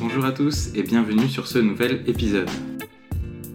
Bonjour 0.00 0.24
à 0.24 0.32
tous 0.32 0.70
et 0.74 0.82
bienvenue 0.82 1.28
sur 1.28 1.46
ce 1.46 1.58
nouvel 1.58 2.02
épisode. 2.08 2.50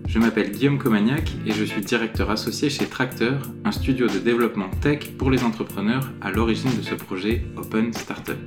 Je 0.07 0.20
m'appelle 0.20 0.51
Guillaume 0.51 0.77
Comagnac 0.77 1.29
et 1.46 1.51
je 1.51 1.65
suis 1.65 1.81
directeur 1.81 2.31
associé 2.31 2.69
chez 2.69 2.85
Tracteur, 2.85 3.42
un 3.65 3.71
studio 3.73 4.08
de 4.08 4.19
développement 4.19 4.70
tech 4.81 5.12
pour 5.17 5.31
les 5.31 5.44
entrepreneurs 5.44 6.10
à 6.21 6.31
l'origine 6.31 6.75
de 6.78 6.81
ce 6.81 6.96
projet 6.96 7.44
Open 7.57 7.91
Startup. 7.91 8.38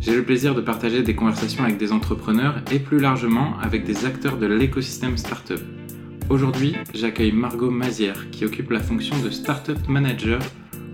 J'ai 0.00 0.16
le 0.16 0.24
plaisir 0.24 0.56
de 0.56 0.60
partager 0.60 1.02
des 1.02 1.14
conversations 1.14 1.62
avec 1.62 1.78
des 1.78 1.92
entrepreneurs 1.92 2.56
et 2.72 2.80
plus 2.80 2.98
largement 2.98 3.56
avec 3.60 3.84
des 3.84 4.04
acteurs 4.04 4.36
de 4.36 4.46
l'écosystème 4.46 5.16
startup. 5.16 5.60
Aujourd'hui, 6.28 6.74
j'accueille 6.92 7.32
Margot 7.32 7.70
Mazière 7.70 8.30
qui 8.30 8.44
occupe 8.44 8.70
la 8.72 8.80
fonction 8.80 9.16
de 9.22 9.30
Startup 9.30 9.78
Manager 9.88 10.40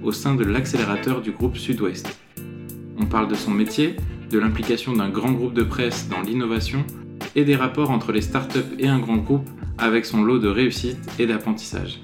au 0.03 0.13
sein 0.13 0.35
de 0.35 0.45
l'accélérateur 0.45 1.23
du 1.23 1.33
groupe 1.33 1.57
Sud-Ouest. 1.57 2.21
On 2.99 3.07
parle 3.07 3.29
de 3.29 3.35
son 3.35 3.51
métier, 3.51 3.97
de 4.31 4.39
l'implication 4.39 4.93
d'un 4.93 5.09
grand 5.09 5.33
groupe 5.33 5.55
de 5.55 5.65
presse 5.65 6.09
dans 6.09 6.21
l'innovation 6.21 6.87
et 7.35 7.45
des 7.45 7.57
rapports 7.57 7.91
entre 7.91 8.13
les 8.13 8.21
startups 8.21 8.77
et 8.79 8.87
un 8.87 9.01
grand 9.01 9.17
groupe 9.17 9.49
avec 9.77 10.07
son 10.07 10.23
lot 10.23 10.39
de 10.39 10.49
réussite 10.49 10.99
et 11.19 11.27
d'apprentissage. 11.27 12.01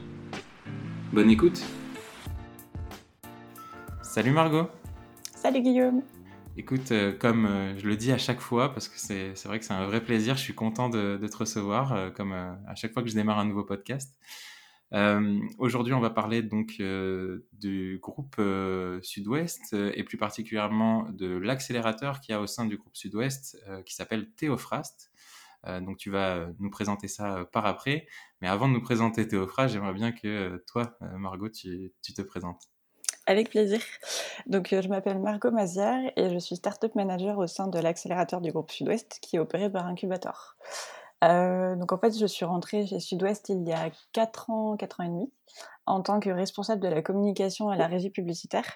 Bonne 1.13 1.31
écoute 1.31 1.63
Salut 4.03 4.33
Margot 4.33 4.69
Salut 5.37 5.63
Guillaume 5.63 6.03
Écoute, 6.57 6.91
euh, 6.91 7.13
comme 7.13 7.47
euh, 7.47 7.79
je 7.79 7.87
le 7.87 7.97
dis 7.97 8.11
à 8.11 8.19
chaque 8.19 8.41
fois, 8.41 8.73
parce 8.73 8.89
que 8.89 8.99
c'est 8.99 9.35
vrai 9.45 9.61
que 9.61 9.65
c'est 9.65 9.75
un 9.75 9.87
vrai 9.87 10.03
plaisir, 10.03 10.37
je 10.37 10.43
suis 10.43 10.55
content 10.55 10.89
de, 10.89 11.25
te 11.25 11.37
recevoir, 11.37 11.93
euh, 11.93 12.11
comme 12.11 12.33
à 12.33 12.75
chaque 12.75 12.93
fois 12.93 13.03
que 13.03 13.09
je 13.09 13.15
démarre 13.15 13.39
un 13.39 13.45
nouveau 13.45 13.63
podcast. 13.63 14.17
Aujourd'hui, 15.59 15.95
on 15.95 16.01
va 16.01 16.11
parler 16.11 16.43
donc 16.43 16.81
du 17.53 17.99
groupe 18.01 18.41
Sud-Ouest 19.03 19.75
et 19.75 20.05
plus 20.05 20.17
particulièrement 20.17 21.09
de 21.11 21.37
l'accélérateur 21.37 22.21
qu'il 22.21 22.33
y 22.33 22.37
a 22.37 22.41
au 22.41 22.47
sein 22.47 22.67
du 22.67 22.77
groupe 22.77 22.97
Sud-Ouest 22.97 23.63
qui 23.85 23.95
s'appelle 23.95 24.31
Théophrast. 24.33 25.11
donc, 25.81 25.97
tu 25.97 26.11
vas 26.11 26.47
nous 26.61 26.71
présenter 26.71 27.09
ça 27.09 27.47
par 27.53 27.67
après. 27.67 28.07
Mais 28.41 28.49
avant 28.49 28.69
de 28.69 28.75
nous 28.75 28.83
présenter 28.83 29.27
Théophrast, 29.27 29.75
j'aimerais 29.75 29.95
bien 29.95 30.13
que 30.13 30.63
toi, 30.67 30.97
Margot, 31.01 31.49
tu, 31.49 31.93
tu 32.03 32.15
te 32.15 32.23
présentes. 32.23 32.63
Avec 33.29 33.51
plaisir. 33.51 33.81
Donc, 34.47 34.69
je 34.71 34.89
m'appelle 34.89 35.19
Margot 35.19 35.51
Mazière 35.51 36.13
et 36.17 36.31
je 36.31 36.39
suis 36.39 36.55
Startup 36.55 36.95
Manager 36.95 37.39
au 37.39 37.49
sein 37.49 37.67
de 37.67 37.79
l'accélérateur 37.81 38.41
du 38.41 38.53
groupe 38.53 38.71
Sud-Ouest 38.71 39.19
qui 39.21 39.35
est 39.35 39.41
opéré 39.41 39.69
par 39.69 39.87
Incubator. 39.87 40.57
Euh, 41.25 41.77
donc 41.77 41.93
en 41.93 41.99
fait, 41.99 42.19
je 42.19 42.27
suis 42.27 42.45
rentrée 42.45 42.87
chez 42.87 43.01
Sud-Ouest 43.01 43.49
il 43.49 43.67
y 43.67 43.73
a 43.73 43.91
4 44.13 44.51
ans, 44.51 44.77
4 44.77 45.01
ans 45.01 45.05
et 45.05 45.09
demi, 45.09 45.33
en 45.87 46.03
tant 46.03 46.21
que 46.21 46.31
responsable 46.31 46.83
de 46.83 46.89
la 46.89 47.03
communication 47.03 47.69
à 47.71 47.77
la 47.77 47.87
régie 47.87 48.11
publicitaire. 48.11 48.67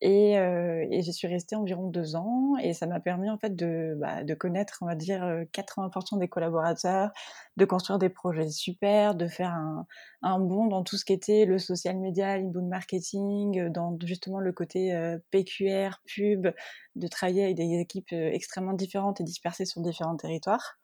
Et, 0.00 0.38
euh, 0.38 0.86
et 0.92 1.02
j'y 1.02 1.12
suis 1.12 1.26
restée 1.26 1.56
environ 1.56 1.88
deux 1.88 2.14
ans 2.14 2.54
et 2.62 2.72
ça 2.72 2.86
m'a 2.86 3.00
permis 3.00 3.28
en 3.30 3.38
fait 3.38 3.56
de, 3.56 3.96
bah, 3.98 4.22
de 4.22 4.34
connaître, 4.34 4.78
on 4.80 4.86
va 4.86 4.94
dire, 4.94 5.20
80% 5.52 6.16
euh, 6.16 6.20
des 6.20 6.28
collaborateurs, 6.28 7.10
de 7.56 7.64
construire 7.64 7.98
des 7.98 8.08
projets 8.08 8.48
super, 8.48 9.16
de 9.16 9.26
faire 9.26 9.50
un, 9.50 9.86
un 10.22 10.38
bond 10.38 10.66
dans 10.66 10.84
tout 10.84 10.96
ce 10.96 11.04
qui 11.04 11.12
était 11.12 11.46
le 11.46 11.58
social 11.58 11.96
media, 11.98 12.38
l'inbound 12.38 12.68
marketing, 12.68 13.58
euh, 13.58 13.70
dans 13.70 13.98
justement 14.04 14.38
le 14.38 14.52
côté 14.52 14.94
euh, 14.94 15.18
PQR, 15.32 16.00
pub, 16.06 16.46
de 16.94 17.08
travailler 17.08 17.42
avec 17.44 17.56
des 17.56 17.80
équipes 17.80 18.12
extrêmement 18.12 18.74
différentes 18.74 19.20
et 19.20 19.24
dispersées 19.24 19.64
sur 19.64 19.80
différents 19.82 20.16
territoires. 20.16 20.77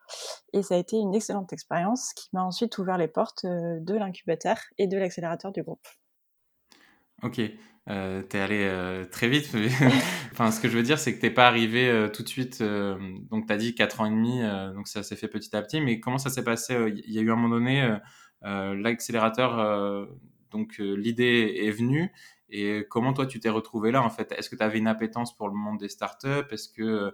Et 0.52 0.62
ça 0.62 0.74
a 0.74 0.78
été 0.78 0.96
une 0.96 1.14
excellente 1.14 1.52
expérience 1.52 2.12
qui 2.14 2.28
m'a 2.32 2.44
ensuite 2.44 2.78
ouvert 2.78 2.98
les 2.98 3.08
portes 3.08 3.44
de 3.44 3.94
l'incubateur 3.94 4.56
et 4.78 4.86
de 4.86 4.96
l'accélérateur 4.96 5.52
du 5.52 5.62
groupe. 5.62 5.86
Ok, 7.22 7.40
euh, 7.90 8.22
t'es 8.22 8.38
allé 8.38 8.64
euh, 8.64 9.04
très 9.04 9.28
vite. 9.28 9.50
enfin, 10.32 10.50
ce 10.50 10.60
que 10.60 10.68
je 10.68 10.76
veux 10.76 10.82
dire, 10.82 10.98
c'est 10.98 11.14
que 11.14 11.20
t'es 11.20 11.30
pas 11.30 11.46
arrivé 11.46 11.88
euh, 11.88 12.08
tout 12.08 12.22
de 12.22 12.28
suite. 12.28 12.60
Euh, 12.60 12.96
donc, 13.30 13.46
t'as 13.46 13.56
dit 13.56 13.74
4 13.74 14.00
ans 14.00 14.06
et 14.06 14.10
demi, 14.10 14.42
donc 14.74 14.88
ça 14.88 15.02
s'est 15.02 15.16
fait 15.16 15.28
petit 15.28 15.54
à 15.56 15.62
petit. 15.62 15.80
Mais 15.80 16.00
comment 16.00 16.18
ça 16.18 16.30
s'est 16.30 16.44
passé 16.44 16.76
Il 17.06 17.12
y 17.12 17.18
a 17.18 17.22
eu 17.22 17.30
un 17.30 17.36
moment 17.36 17.56
donné, 17.56 17.96
l'accélérateur, 18.42 20.08
donc 20.50 20.78
l'idée 20.78 21.62
est 21.62 21.70
venue. 21.70 22.12
Et 22.50 22.86
comment 22.88 23.12
toi, 23.12 23.26
tu 23.26 23.40
t'es 23.40 23.48
retrouvé 23.48 23.90
là 23.90 24.02
en 24.02 24.10
fait? 24.10 24.30
Est-ce 24.32 24.48
que 24.48 24.56
tu 24.56 24.62
avais 24.62 24.78
une 24.78 24.86
appétence 24.86 25.34
pour 25.36 25.48
le 25.48 25.54
monde 25.54 25.78
des 25.78 25.88
startups? 25.88 26.46
Est-ce 26.50 26.68
que 26.68 27.12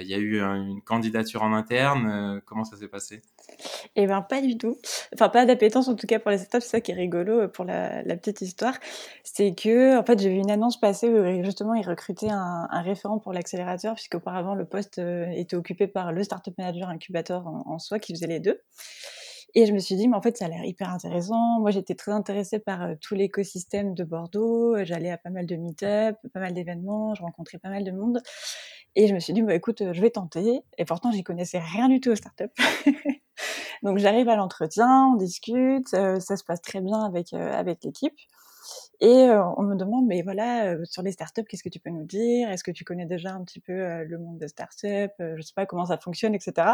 il 0.00 0.06
y 0.06 0.14
a 0.14 0.18
eu 0.18 0.40
une 0.40 0.82
candidature 0.82 1.42
en 1.42 1.52
interne 1.52 2.40
Comment 2.46 2.64
ça 2.64 2.76
s'est 2.76 2.88
passé? 2.88 3.22
Eh 3.96 4.06
bien, 4.06 4.22
pas 4.22 4.40
du 4.40 4.56
tout. 4.56 4.76
Enfin, 5.14 5.28
pas 5.28 5.44
d'appétence 5.46 5.88
en 5.88 5.94
tout 5.94 6.06
cas 6.06 6.18
pour 6.18 6.30
les 6.30 6.38
startups. 6.38 6.60
C'est 6.60 6.70
ça 6.70 6.80
qui 6.80 6.92
est 6.92 6.94
rigolo 6.94 7.40
euh, 7.40 7.48
pour 7.48 7.64
la, 7.64 8.02
petite 8.16 8.40
histoire. 8.42 8.74
C'est 9.24 9.54
que, 9.54 9.98
en 9.98 10.04
fait, 10.04 10.18
j'ai 10.18 10.30
vu 10.30 10.36
une 10.36 10.50
annonce 10.50 10.78
passer 10.78 11.08
où 11.08 11.44
justement 11.44 11.74
ils 11.74 11.86
recrutaient 11.86 12.30
un, 12.30 12.68
référent 12.82 13.18
pour 13.18 13.32
l'accélérateur, 13.32 13.94
puisqu'auparavant 13.94 14.54
le 14.54 14.64
poste 14.64 14.98
euh, 14.98 15.28
était 15.30 15.56
occupé 15.56 15.86
par 15.86 16.12
le 16.12 16.22
startup 16.22 16.56
manager 16.58 16.88
incubateur 16.88 17.46
en, 17.46 17.78
soi 17.78 17.98
qui 17.98 18.14
faisait 18.14 18.26
les 18.26 18.40
deux. 18.40 18.60
Et 19.54 19.64
je 19.64 19.72
me 19.72 19.78
suis 19.78 19.96
dit, 19.96 20.08
mais 20.08 20.16
en 20.16 20.20
fait, 20.20 20.36
ça 20.36 20.44
a 20.44 20.48
l'air 20.48 20.64
hyper 20.64 20.90
intéressant. 20.90 21.58
Moi, 21.60 21.70
j'étais 21.70 21.94
très 21.94 22.12
intéressée 22.12 22.58
par 22.58 22.82
euh, 22.82 22.94
tout 23.00 23.14
l'écosystème 23.14 23.94
de 23.94 24.04
Bordeaux. 24.04 24.76
J'allais 24.84 25.10
à 25.10 25.18
pas 25.18 25.30
mal 25.30 25.46
de 25.46 25.56
meet-up, 25.56 26.16
pas 26.32 26.40
mal 26.40 26.52
d'événements, 26.52 27.14
je 27.14 27.22
rencontrais 27.22 27.58
pas 27.58 27.70
mal 27.70 27.82
de 27.82 27.90
monde. 27.90 28.22
Et 29.00 29.06
je 29.06 29.14
me 29.14 29.20
suis 29.20 29.32
dit, 29.32 29.42
bah, 29.42 29.54
écoute, 29.54 29.80
je 29.92 30.00
vais 30.00 30.10
tenter. 30.10 30.60
Et 30.76 30.84
pourtant, 30.84 31.12
j'y 31.12 31.22
connaissais 31.22 31.60
rien 31.60 31.88
du 31.88 32.00
tout 32.00 32.10
aux 32.10 32.16
startups. 32.16 32.50
Donc 33.84 33.98
j'arrive 33.98 34.28
à 34.28 34.34
l'entretien, 34.34 35.12
on 35.12 35.14
discute, 35.14 35.94
euh, 35.94 36.18
ça 36.18 36.36
se 36.36 36.42
passe 36.42 36.60
très 36.60 36.80
bien 36.80 37.04
avec, 37.04 37.32
euh, 37.32 37.52
avec 37.52 37.84
l'équipe. 37.84 38.18
Et 39.00 39.06
euh, 39.06 39.40
on 39.56 39.62
me 39.62 39.76
demande, 39.76 40.08
mais 40.08 40.22
voilà, 40.22 40.74
sur 40.84 41.02
les 41.02 41.12
startups, 41.12 41.44
qu'est-ce 41.44 41.62
que 41.62 41.68
tu 41.68 41.78
peux 41.78 41.90
nous 41.90 42.04
dire? 42.04 42.50
Est-ce 42.50 42.64
que 42.64 42.72
tu 42.72 42.82
connais 42.82 43.06
déjà 43.06 43.32
un 43.34 43.44
petit 43.44 43.60
peu 43.60 44.02
le 44.02 44.18
monde 44.18 44.38
des 44.38 44.48
startups 44.48 45.14
Je 45.20 45.40
sais 45.42 45.54
pas 45.54 45.64
comment 45.64 45.86
ça 45.86 45.96
fonctionne, 45.96 46.34
etc. 46.34 46.72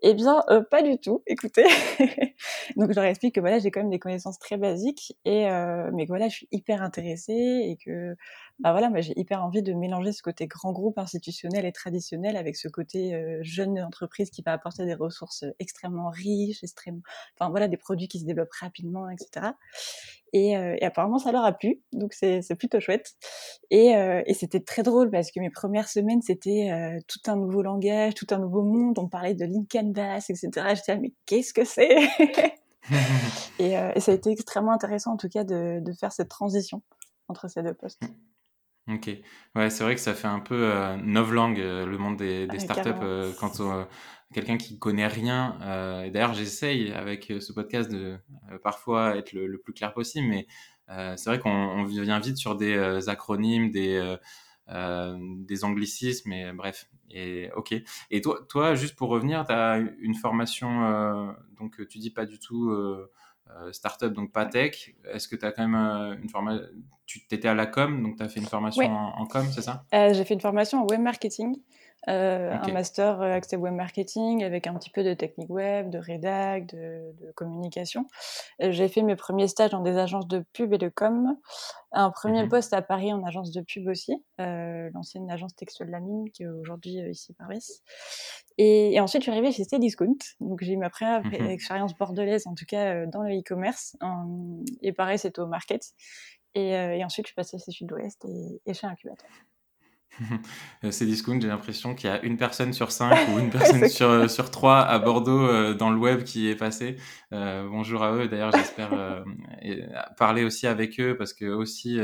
Eh 0.00 0.14
bien, 0.14 0.42
pas 0.70 0.82
du 0.82 0.98
tout. 0.98 1.22
Écoutez, 1.26 1.64
donc 2.76 2.90
je 2.90 2.94
leur 2.94 3.04
explique 3.04 3.34
que 3.34 3.40
voilà, 3.40 3.58
j'ai 3.58 3.70
quand 3.70 3.80
même 3.80 3.90
des 3.90 3.98
connaissances 3.98 4.38
très 4.38 4.56
basiques, 4.56 5.14
et 5.26 5.46
mais 5.92 6.06
voilà, 6.06 6.28
je 6.28 6.36
suis 6.36 6.48
hyper 6.50 6.82
intéressée 6.82 7.32
et 7.32 7.76
que 7.76 8.16
bah 8.60 8.70
voilà, 8.70 8.88
moi 8.88 9.00
j'ai 9.00 9.18
hyper 9.18 9.42
envie 9.44 9.62
de 9.62 9.72
mélanger 9.72 10.12
ce 10.12 10.22
côté 10.22 10.46
grand 10.46 10.72
groupe 10.72 10.98
institutionnel 10.98 11.64
et 11.64 11.72
traditionnel 11.72 12.36
avec 12.36 12.56
ce 12.56 12.68
côté 12.68 13.14
euh, 13.14 13.38
jeune 13.42 13.80
entreprise 13.82 14.30
qui 14.30 14.42
va 14.42 14.52
apporter 14.52 14.84
des 14.84 14.94
ressources 14.94 15.44
extrêmement 15.58 16.08
riches, 16.10 16.62
extrêmement, 16.62 17.02
enfin 17.36 17.50
voilà, 17.50 17.66
des 17.66 17.76
produits 17.76 18.06
qui 18.06 18.20
se 18.20 18.24
développent 18.24 18.52
rapidement, 18.52 19.10
etc. 19.10 19.54
Et, 20.32 20.56
euh, 20.56 20.76
et 20.80 20.84
apparemment 20.84 21.18
ça 21.18 21.32
leur 21.32 21.44
a 21.44 21.52
plu, 21.52 21.80
donc 21.92 22.12
c'est 22.12 22.42
plutôt 22.56 22.78
chouette. 22.78 23.14
Et, 23.70 23.96
euh, 23.96 24.22
et 24.26 24.34
c'était 24.34 24.60
très 24.60 24.82
drôle 24.82 25.10
parce 25.10 25.30
que 25.32 25.40
mes 25.40 25.50
premières 25.50 25.88
semaines 25.88 26.22
c'était 26.22 26.70
euh, 26.72 27.00
tout 27.08 27.20
un 27.30 27.36
nouveau 27.36 27.62
langage, 27.62 28.14
tout 28.14 28.26
un 28.30 28.38
nouveau 28.38 28.62
monde. 28.62 28.98
On 28.98 29.08
parlait 29.08 29.34
de 29.34 29.44
link 29.44 29.68
canvas, 29.70 30.26
etc. 30.28 30.50
J'étais 30.74 30.96
mais 30.98 31.12
qu'est-ce 31.26 31.54
que 31.54 31.64
c'est? 31.64 31.96
Et, 33.58 33.70
et, 33.70 34.00
ça 34.00 34.12
a 34.12 34.14
été 34.14 34.30
extrêmement 34.30 34.72
intéressant 34.72 35.12
en 35.12 35.16
tout 35.16 35.30
cas 35.30 35.42
de, 35.42 35.80
de 35.80 35.92
faire 35.94 36.12
cette 36.12 36.28
transition 36.28 36.82
entre 37.28 37.48
ces 37.48 37.62
deux 37.62 37.72
postes. 37.72 38.02
Ok, 38.86 39.08
ouais, 39.54 39.70
c'est 39.70 39.82
vrai 39.82 39.94
que 39.94 40.00
ça 40.00 40.12
fait 40.12 40.26
un 40.28 40.40
peu 40.40 40.70
euh, 40.70 40.96
novlangue 40.98 41.58
euh, 41.58 41.86
le 41.86 41.96
monde 41.96 42.18
des, 42.18 42.46
des 42.46 42.58
startups 42.58 42.90
euh, 43.00 43.32
quand 43.40 43.60
euh, 43.60 43.84
quelqu'un 44.34 44.58
qui 44.58 44.78
connaît 44.78 45.06
rien. 45.06 45.56
et 46.04 46.10
D'ailleurs, 46.10 46.34
j'essaye 46.34 46.92
avec 46.92 47.32
ce 47.40 47.52
podcast 47.54 47.90
de 47.90 48.18
parfois 48.62 49.16
être 49.16 49.32
le, 49.32 49.56
plus 49.58 49.72
clair 49.72 49.94
possible, 49.94 50.26
mais 50.28 50.46
c'est 51.16 51.26
vrai 51.30 51.38
qu'on 51.38 51.84
vient 51.84 52.18
vite 52.18 52.36
sur 52.36 52.56
des 52.56 53.08
acronymes, 53.08 53.70
des 53.70 54.16
des 54.68 55.64
anglicismes, 55.64 56.32
et 56.32 56.52
bref. 56.52 56.88
Et 57.10 57.50
ok. 57.54 57.74
Et 58.10 58.20
toi, 58.20 58.40
toi, 58.48 58.74
juste 58.74 58.96
pour 58.96 59.08
revenir, 59.08 59.46
tu 59.46 59.52
as 59.52 59.78
une 60.00 60.14
formation, 60.14 61.32
donc 61.56 61.86
tu 61.88 61.98
dis 61.98 62.10
pas 62.10 62.26
du 62.26 62.40
tout 62.40 62.74
startup, 63.72 64.12
donc 64.12 64.32
pas 64.32 64.46
tech. 64.46 64.94
Est-ce 65.12 65.28
que 65.28 65.36
tu 65.36 65.44
as 65.44 65.52
quand 65.52 65.66
même 65.66 65.74
euh, 65.74 66.16
une 66.22 66.28
formation 66.28 66.66
Tu 67.06 67.20
étais 67.30 67.48
à 67.48 67.54
la 67.54 67.66
com, 67.66 68.02
donc 68.02 68.16
tu 68.16 68.22
as 68.22 68.28
fait 68.28 68.40
une 68.40 68.46
formation 68.46 68.84
en, 68.84 69.26
com, 69.26 69.46
c'est 69.52 69.62
ça? 69.62 69.84
Euh, 69.94 70.12
J'ai 70.14 70.24
fait 70.24 70.34
une 70.34 70.40
formation 70.40 70.82
en 70.82 70.86
web 70.86 71.00
marketing. 71.00 71.56
Un 72.06 72.72
master 72.72 73.20
accès 73.22 73.56
web 73.56 73.74
marketing 73.74 74.44
avec 74.44 74.66
un 74.66 74.74
petit 74.74 74.90
peu 74.90 75.02
de 75.02 75.14
technique 75.14 75.50
web, 75.50 75.90
de 75.90 75.98
rédac, 75.98 76.66
de, 76.66 77.14
communication. 77.34 78.06
J'ai 78.60 78.88
fait 78.88 79.02
mes 79.02 79.16
premiers 79.16 79.48
stages 79.48 79.70
dans 79.70 79.80
des 79.80 79.96
agences 79.96 80.28
de 80.28 80.44
pub 80.52 80.72
et 80.72 80.78
de 80.78 80.88
com. 80.88 81.36
Un 81.92 82.10
premier 82.10 82.44
mmh 82.44 82.48
poste 82.48 82.72
à 82.72 82.82
Paris 82.82 83.12
en 83.12 83.24
agence 83.24 83.52
de 83.52 83.60
pub 83.60 83.86
aussi, 83.88 84.22
l'ancienne 84.38 85.30
agence 85.30 85.54
textuelle 85.54 85.88
de 85.88 85.92
la 85.92 86.00
mine 86.00 86.30
qui 86.30 86.42
est 86.42 86.48
aujourd'hui 86.48 86.98
ici 87.10 87.34
à 87.38 87.44
Paris. 87.44 87.64
Et, 88.58 89.00
ensuite, 89.00 89.22
je 89.22 89.24
suis 89.24 89.32
arrivée 89.32 89.52
chez 89.52 89.64
Cdiscount. 89.64 90.16
Donc, 90.40 90.62
j'ai 90.62 90.72
eu 90.72 90.76
ma 90.76 90.90
première 90.90 91.24
mmh 91.24 91.50
expérience 91.50 91.96
bordelaise, 91.96 92.46
en 92.46 92.54
tout 92.54 92.66
cas 92.66 92.94
euh, 92.94 93.06
dans 93.06 93.22
le 93.22 93.38
e-commerce. 93.38 93.96
et 94.82 94.92
pareil, 94.92 95.18
c'était 95.18 95.40
au 95.40 95.46
market. 95.46 95.92
Et, 96.54 96.76
euh, 96.76 96.94
et, 96.94 97.04
ensuite, 97.04 97.26
je 97.26 97.30
suis 97.30 97.34
passée 97.34 97.58
chez 97.58 97.72
Sud-Ouest 97.72 98.24
et, 98.24 98.60
et 98.66 98.74
chez 98.74 98.86
Incubateur. 98.86 99.30
Cdiscount, 100.90 101.40
j'ai 101.40 101.48
l'impression 101.48 101.94
qu'il 101.94 102.10
y 102.10 102.12
a 102.12 102.22
une 102.22 102.36
personne 102.36 102.72
sur 102.72 102.92
cinq 102.92 103.28
ou 103.28 103.38
une 103.38 103.50
personne 103.50 103.88
sur, 103.88 104.08
euh, 104.08 104.28
sur 104.28 104.50
trois 104.50 104.80
à 104.80 104.98
Bordeaux 104.98 105.74
dans 105.74 105.90
le 105.90 105.98
web 105.98 106.24
qui 106.24 106.48
est 106.48 106.56
passée. 106.56 106.96
bonjour 107.30 108.02
à 108.02 108.12
eux. 108.12 108.28
D'ailleurs, 108.28 108.52
j'espère 108.52 108.90
parler 110.16 110.44
aussi 110.44 110.66
avec 110.66 111.00
eux 111.00 111.16
parce 111.16 111.32
que 111.32 111.46
aussi, 111.46 111.98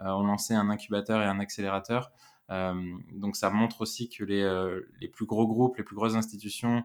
on 0.00 0.22
lançait 0.22 0.54
un 0.54 0.70
incubateur 0.70 1.22
et 1.22 1.26
un 1.26 1.40
accélérateur. 1.40 2.10
donc 2.48 3.36
ça 3.36 3.50
montre 3.50 3.80
aussi 3.80 4.08
que 4.08 4.24
les, 4.24 4.78
les 5.00 5.08
plus 5.08 5.26
gros 5.26 5.46
groupes, 5.46 5.76
les 5.76 5.84
plus 5.84 5.96
grosses 5.96 6.14
institutions 6.14 6.84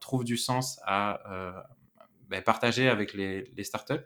trouvent 0.00 0.24
du 0.24 0.36
sens 0.36 0.80
à 0.86 1.20
bah, 2.28 2.40
partager 2.42 2.88
avec 2.88 3.12
les, 3.12 3.50
les 3.56 3.64
startups. 3.64 4.04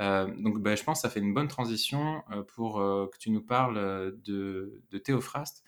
Euh, 0.00 0.26
donc, 0.38 0.58
bah, 0.58 0.74
je 0.74 0.82
pense 0.82 0.98
que 0.98 1.02
ça 1.02 1.10
fait 1.10 1.20
une 1.20 1.34
bonne 1.34 1.48
transition 1.48 2.22
euh, 2.30 2.42
pour 2.42 2.80
euh, 2.80 3.08
que 3.12 3.18
tu 3.18 3.30
nous 3.30 3.42
parles 3.42 4.14
de, 4.24 4.82
de 4.90 4.98
Théophraste. 4.98 5.64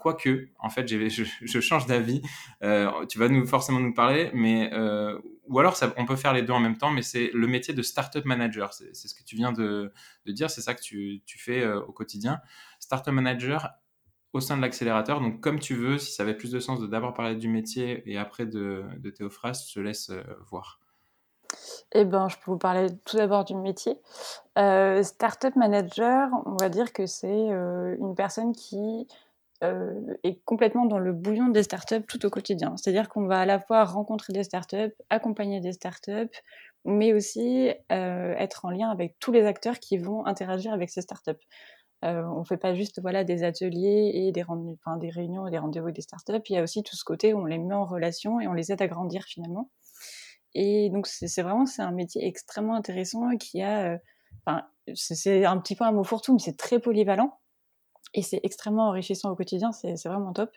Quoique, 0.00 0.48
en 0.58 0.70
fait, 0.70 0.88
je, 1.10 1.24
je, 1.42 1.60
change 1.60 1.86
d'avis. 1.86 2.22
tu 3.08 3.18
vas 3.18 3.28
nous, 3.28 3.46
forcément 3.46 3.80
nous 3.80 3.94
parler, 3.94 4.30
mais 4.34 4.72
ou 5.46 5.58
alors 5.58 5.76
ça, 5.76 5.94
on 5.96 6.04
peut 6.04 6.16
faire 6.16 6.32
les 6.32 6.42
deux 6.42 6.52
en 6.52 6.60
même 6.60 6.76
temps, 6.76 6.90
mais 6.90 7.02
c'est 7.02 7.30
le 7.32 7.46
métier 7.46 7.74
de 7.74 7.82
startup 7.82 8.24
manager. 8.24 8.72
C'est 8.74 8.94
ce 8.94 9.14
que 9.14 9.22
tu 9.22 9.36
viens 9.36 9.52
de, 9.52 9.92
de 10.26 10.32
dire, 10.32 10.50
c'est 10.50 10.60
ça 10.60 10.74
que 10.74 10.82
tu, 10.82 11.22
tu 11.26 11.38
fais 11.38 11.66
au 11.66 11.92
quotidien. 11.92 12.40
Startup 12.80 13.12
manager 13.12 13.70
au 14.34 14.40
sein 14.40 14.56
de 14.56 14.62
l'accélérateur. 14.62 15.20
Donc, 15.20 15.40
comme 15.40 15.58
tu 15.58 15.74
veux, 15.74 15.96
si 15.96 16.12
ça 16.12 16.22
avait 16.22 16.36
plus 16.36 16.50
de 16.50 16.60
sens 16.60 16.80
de 16.80 16.86
d'abord 16.86 17.14
parler 17.14 17.36
du 17.36 17.48
métier 17.48 18.02
et 18.04 18.18
après 18.18 18.46
de, 18.46 18.84
de 18.98 19.10
Théophraste, 19.10 19.68
je 19.68 19.74
te 19.74 19.80
laisse 19.80 20.10
voir. 20.50 20.77
Eh 21.92 22.04
ben, 22.04 22.28
je 22.28 22.36
peux 22.36 22.50
vous 22.50 22.58
parler 22.58 22.88
tout 23.04 23.16
d'abord 23.16 23.44
du 23.44 23.54
métier. 23.54 23.98
Euh, 24.58 25.02
startup 25.02 25.56
manager, 25.56 26.28
on 26.46 26.56
va 26.60 26.68
dire 26.68 26.92
que 26.92 27.06
c'est 27.06 27.50
euh, 27.50 27.96
une 27.98 28.14
personne 28.14 28.52
qui 28.52 29.06
euh, 29.64 30.14
est 30.22 30.42
complètement 30.44 30.84
dans 30.84 30.98
le 30.98 31.12
bouillon 31.12 31.48
des 31.48 31.62
startups 31.62 32.04
tout 32.06 32.24
au 32.26 32.30
quotidien. 32.30 32.76
C'est-à-dire 32.76 33.08
qu'on 33.08 33.26
va 33.26 33.40
à 33.40 33.46
la 33.46 33.58
fois 33.58 33.84
rencontrer 33.84 34.32
des 34.32 34.44
startups, 34.44 34.94
accompagner 35.10 35.60
des 35.60 35.72
startups, 35.72 36.36
mais 36.84 37.12
aussi 37.12 37.70
être 37.90 38.64
en 38.64 38.70
lien 38.70 38.90
avec 38.90 39.18
tous 39.18 39.32
les 39.32 39.44
acteurs 39.44 39.78
qui 39.78 39.98
vont 39.98 40.24
interagir 40.26 40.72
avec 40.72 40.90
ces 40.90 41.00
startups. 41.02 41.32
on 42.02 42.38
ne 42.38 42.44
fait 42.44 42.56
pas 42.56 42.74
juste 42.74 43.00
voilà, 43.00 43.24
des 43.24 43.42
ateliers 43.42 44.12
et 44.14 44.32
des, 44.32 44.44
des 45.00 45.10
réunions 45.10 45.46
et 45.46 45.50
des 45.50 45.58
rendez-vous 45.58 45.90
des 45.90 46.02
startups. 46.02 46.40
Il 46.48 46.54
y 46.54 46.58
a 46.58 46.62
aussi 46.62 46.82
tout 46.82 46.96
ce 46.96 47.04
côté 47.04 47.34
où 47.34 47.40
on 47.40 47.46
les 47.46 47.58
met 47.58 47.74
en 47.74 47.84
relation 47.84 48.40
et 48.40 48.46
on 48.46 48.52
les 48.52 48.72
aide 48.72 48.82
à 48.82 48.86
grandir 48.86 49.24
finalement. 49.24 49.68
Et 50.54 50.90
donc, 50.90 51.06
c'est 51.06 51.42
vraiment 51.42 51.66
c'est 51.66 51.82
un 51.82 51.92
métier 51.92 52.26
extrêmement 52.26 52.74
intéressant 52.74 53.36
qui 53.36 53.62
a. 53.62 53.92
Euh, 53.92 53.98
enfin, 54.46 54.66
c'est 54.94 55.44
un 55.44 55.58
petit 55.58 55.76
peu 55.76 55.84
un 55.84 55.92
mot 55.92 56.04
fourre-tout, 56.04 56.32
mais 56.32 56.38
c'est 56.38 56.56
très 56.56 56.78
polyvalent. 56.78 57.38
Et 58.14 58.22
c'est 58.22 58.40
extrêmement 58.42 58.88
enrichissant 58.88 59.30
au 59.30 59.36
quotidien, 59.36 59.70
c'est 59.72 59.94
vraiment 60.06 60.32
top. 60.32 60.50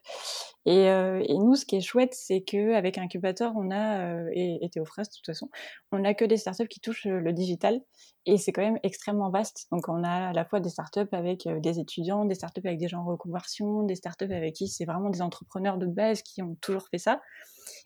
Et, 0.65 0.89
euh, 0.89 1.21
et, 1.27 1.37
nous, 1.37 1.55
ce 1.55 1.65
qui 1.65 1.75
est 1.75 1.81
chouette, 1.81 2.13
c'est 2.13 2.41
qu'avec 2.41 2.97
Incubator, 2.97 3.51
on 3.57 3.71
a, 3.71 4.05
euh, 4.05 4.29
et, 4.31 4.63
et 4.63 4.69
Théophras 4.69 5.03
de 5.03 5.09
toute 5.09 5.25
façon, 5.25 5.49
on 5.91 5.99
n'a 5.99 6.13
que 6.13 6.23
des 6.23 6.37
startups 6.37 6.69
qui 6.69 6.79
touchent 6.79 7.07
le 7.07 7.33
digital. 7.33 7.81
Et 8.25 8.37
c'est 8.37 8.53
quand 8.53 8.61
même 8.61 8.79
extrêmement 8.83 9.29
vaste. 9.31 9.67
Donc 9.71 9.89
on 9.89 10.03
a 10.03 10.29
à 10.29 10.33
la 10.33 10.45
fois 10.45 10.61
des 10.61 10.69
startups 10.69 11.09
avec 11.11 11.49
des 11.61 11.79
étudiants, 11.79 12.23
des 12.23 12.35
startups 12.35 12.61
avec 12.63 12.79
des 12.79 12.87
gens 12.87 13.01
en 13.01 13.05
reconversion, 13.05 13.83
des 13.83 13.95
startups 13.95 14.31
avec 14.31 14.53
qui 14.53 14.69
c'est 14.69 14.85
vraiment 14.85 15.09
des 15.09 15.21
entrepreneurs 15.21 15.77
de 15.77 15.87
base 15.87 16.21
qui 16.21 16.41
ont 16.41 16.55
toujours 16.61 16.87
fait 16.89 16.99
ça. 16.99 17.19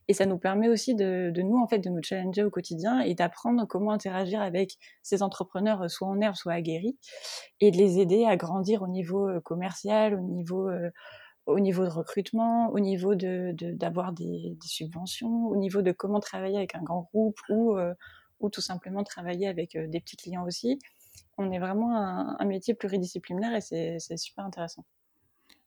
Et 0.08 0.14
ça 0.14 0.26
nous 0.26 0.38
permet 0.38 0.70
aussi 0.70 0.94
de, 0.96 1.32
nous, 1.42 1.58
en 1.58 1.68
fait, 1.68 1.80
de 1.80 1.90
nous 1.90 2.02
challenger 2.04 2.44
au 2.44 2.52
quotidien 2.52 3.00
et 3.00 3.16
d'apprendre 3.16 3.66
comment 3.66 3.92
interagir 3.92 4.42
avec 4.42 4.78
ces 5.02 5.24
entrepreneurs, 5.24 5.84
euh, 5.84 5.88
soit 5.88 6.08
en 6.08 6.20
herbe, 6.22 6.36
soit 6.36 6.54
aguerris, 6.54 6.98
et 7.60 7.72
de 7.72 7.78
les 7.78 8.00
aider 8.00 8.26
à 8.26 8.36
grandir 8.38 8.84
au 8.84 8.88
niveau 8.88 9.28
euh, 9.28 9.40
commercial, 9.42 10.14
au 10.14 10.22
niveau, 10.22 10.70
euh, 10.70 10.92
au 11.48 11.60
niveau 11.60 11.84
de 11.84 11.90
recrutement, 11.90 12.70
au 12.72 12.80
niveau 12.80 13.16
de, 13.16 13.54
d'avoir 13.74 14.14
des, 14.14 14.58
subventions, 14.64 15.48
au 15.48 15.56
niveau 15.56 15.82
de 15.82 15.92
comment 15.92 16.20
travailler 16.20 16.58
avec 16.58 16.76
un 16.76 16.84
grand 16.84 17.10
groupe 17.12 17.38
ou, 17.50 17.78
ou 18.40 18.50
tout 18.50 18.62
simplement 18.62 19.04
travailler 19.04 19.48
avec 19.48 19.78
des 19.78 20.00
petits 20.00 20.18
clients 20.18 20.44
aussi. 20.46 20.80
On 21.38 21.52
est 21.52 21.60
vraiment 21.60 21.96
un, 21.96 22.36
un 22.40 22.46
métier 22.46 22.74
pluridisciplinaire 22.74 23.56
et 23.56 23.62
c'est 23.62 24.18
super 24.18 24.44
intéressant 24.44 24.86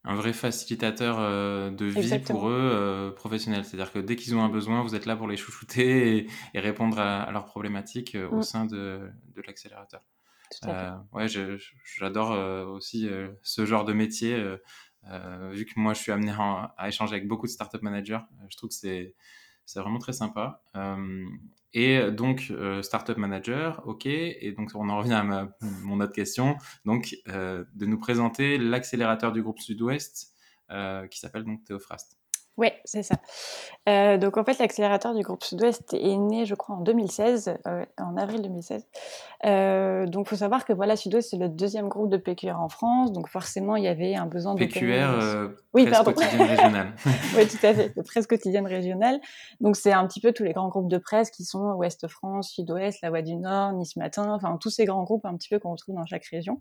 un 0.04 0.14
vrai 0.14 0.32
facilitateur 0.32 1.18
euh, 1.18 1.70
de 1.70 1.86
vie 1.86 2.18
pour 2.20 2.48
eux, 2.48 2.70
euh, 2.72 3.10
professionnels. 3.10 3.64
C'est-à-dire 3.64 3.92
que 3.92 3.98
dès 3.98 4.16
qu'ils 4.16 4.34
ont 4.34 4.42
un 4.42 4.48
besoin, 4.48 4.82
vous 4.82 4.94
êtes 4.94 5.06
là 5.06 5.16
pour 5.16 5.28
les 5.28 5.36
chouchouter 5.36 6.28
et, 6.54 6.60
répondre 6.60 6.98
à, 6.98 7.30
leurs 7.30 7.46
problématiques 7.46 8.14
euh, 8.14 8.28
au 8.28 8.38
mm. 8.38 8.42
sein 8.42 8.64
de, 8.64 9.10
de 9.34 9.42
l'accélérateur. 9.46 10.02
ouais, 11.12 11.26
j'adore 11.28 12.30
aussi 12.70 13.08
ce 13.42 13.66
genre 13.66 13.84
de 13.84 13.92
métier. 13.92 14.34
vu 15.52 15.66
que 15.66 15.72
moi, 15.76 15.94
je 15.94 16.00
suis 16.00 16.12
amené 16.12 16.32
à 16.38 16.88
échanger 16.88 17.16
avec 17.16 17.28
beaucoup 17.28 17.46
de 17.46 17.52
startup 17.52 17.82
managers, 17.82 18.20
je 18.48 18.56
trouve 18.56 18.70
que 18.70 18.74
c'est 18.74 19.14
vraiment 19.76 19.98
très 19.98 20.14
sympa. 20.14 20.62
Et 21.74 22.10
donc, 22.10 22.48
euh, 22.50 22.82
Startup 22.82 23.16
Manager, 23.16 23.82
ok. 23.86 24.06
Et 24.06 24.54
donc, 24.56 24.70
on 24.74 24.88
en 24.88 24.98
revient 24.98 25.12
à 25.12 25.22
ma, 25.22 25.50
mon 25.82 26.00
autre 26.00 26.12
question. 26.12 26.56
Donc, 26.84 27.16
euh, 27.28 27.64
de 27.74 27.86
nous 27.86 27.98
présenter 27.98 28.58
l'accélérateur 28.58 29.32
du 29.32 29.42
groupe 29.42 29.60
Sud-Ouest 29.60 30.32
euh, 30.70 31.06
qui 31.06 31.18
s'appelle 31.18 31.44
donc 31.44 31.64
Théophraste. 31.64 32.17
Oui, 32.58 32.70
c'est 32.84 33.04
ça. 33.04 33.14
Euh, 33.88 34.18
donc 34.18 34.36
en 34.36 34.42
fait, 34.42 34.58
l'accélérateur 34.58 35.14
du 35.14 35.22
groupe 35.22 35.44
Sud-Ouest 35.44 35.94
est 35.94 36.16
né, 36.16 36.44
je 36.44 36.56
crois, 36.56 36.74
en 36.74 36.80
2016, 36.80 37.54
euh, 37.68 37.84
en 37.98 38.16
avril 38.16 38.42
2016. 38.42 38.84
Euh, 39.46 40.06
donc 40.06 40.26
il 40.26 40.30
faut 40.30 40.36
savoir 40.36 40.64
que 40.64 40.72
voilà, 40.72 40.96
Sud-Ouest 40.96 41.30
c'est 41.30 41.36
le 41.36 41.48
deuxième 41.48 41.88
groupe 41.88 42.10
de 42.10 42.16
PQR 42.16 42.60
en 42.60 42.68
France, 42.68 43.12
donc 43.12 43.28
forcément 43.28 43.76
il 43.76 43.84
y 43.84 43.88
avait 43.88 44.16
un 44.16 44.26
besoin 44.26 44.56
de 44.56 44.58
PQR, 44.58 45.52
oui, 45.72 45.86
presse 45.86 46.02
quotidienne 46.02 46.42
régionale. 46.42 46.94
oui, 47.36 47.46
tout 47.46 47.64
à 47.64 47.74
fait, 47.74 48.02
presse 48.02 48.26
quotidienne 48.26 48.66
régionale. 48.66 49.20
Donc 49.60 49.76
c'est 49.76 49.92
un 49.92 50.04
petit 50.08 50.20
peu 50.20 50.32
tous 50.32 50.42
les 50.42 50.52
grands 50.52 50.68
groupes 50.68 50.90
de 50.90 50.98
presse 50.98 51.30
qui 51.30 51.44
sont 51.44 51.74
Ouest 51.74 52.08
France, 52.08 52.50
Sud-Ouest, 52.50 52.98
La 53.02 53.10
Voix 53.10 53.22
du 53.22 53.36
Nord, 53.36 53.72
Nice 53.74 53.94
Matin, 53.94 54.32
enfin 54.34 54.58
tous 54.60 54.70
ces 54.70 54.84
grands 54.84 55.04
groupes 55.04 55.26
un 55.26 55.36
petit 55.36 55.48
peu 55.48 55.60
qu'on 55.60 55.70
retrouve 55.70 55.94
dans 55.94 56.06
chaque 56.06 56.24
région. 56.24 56.60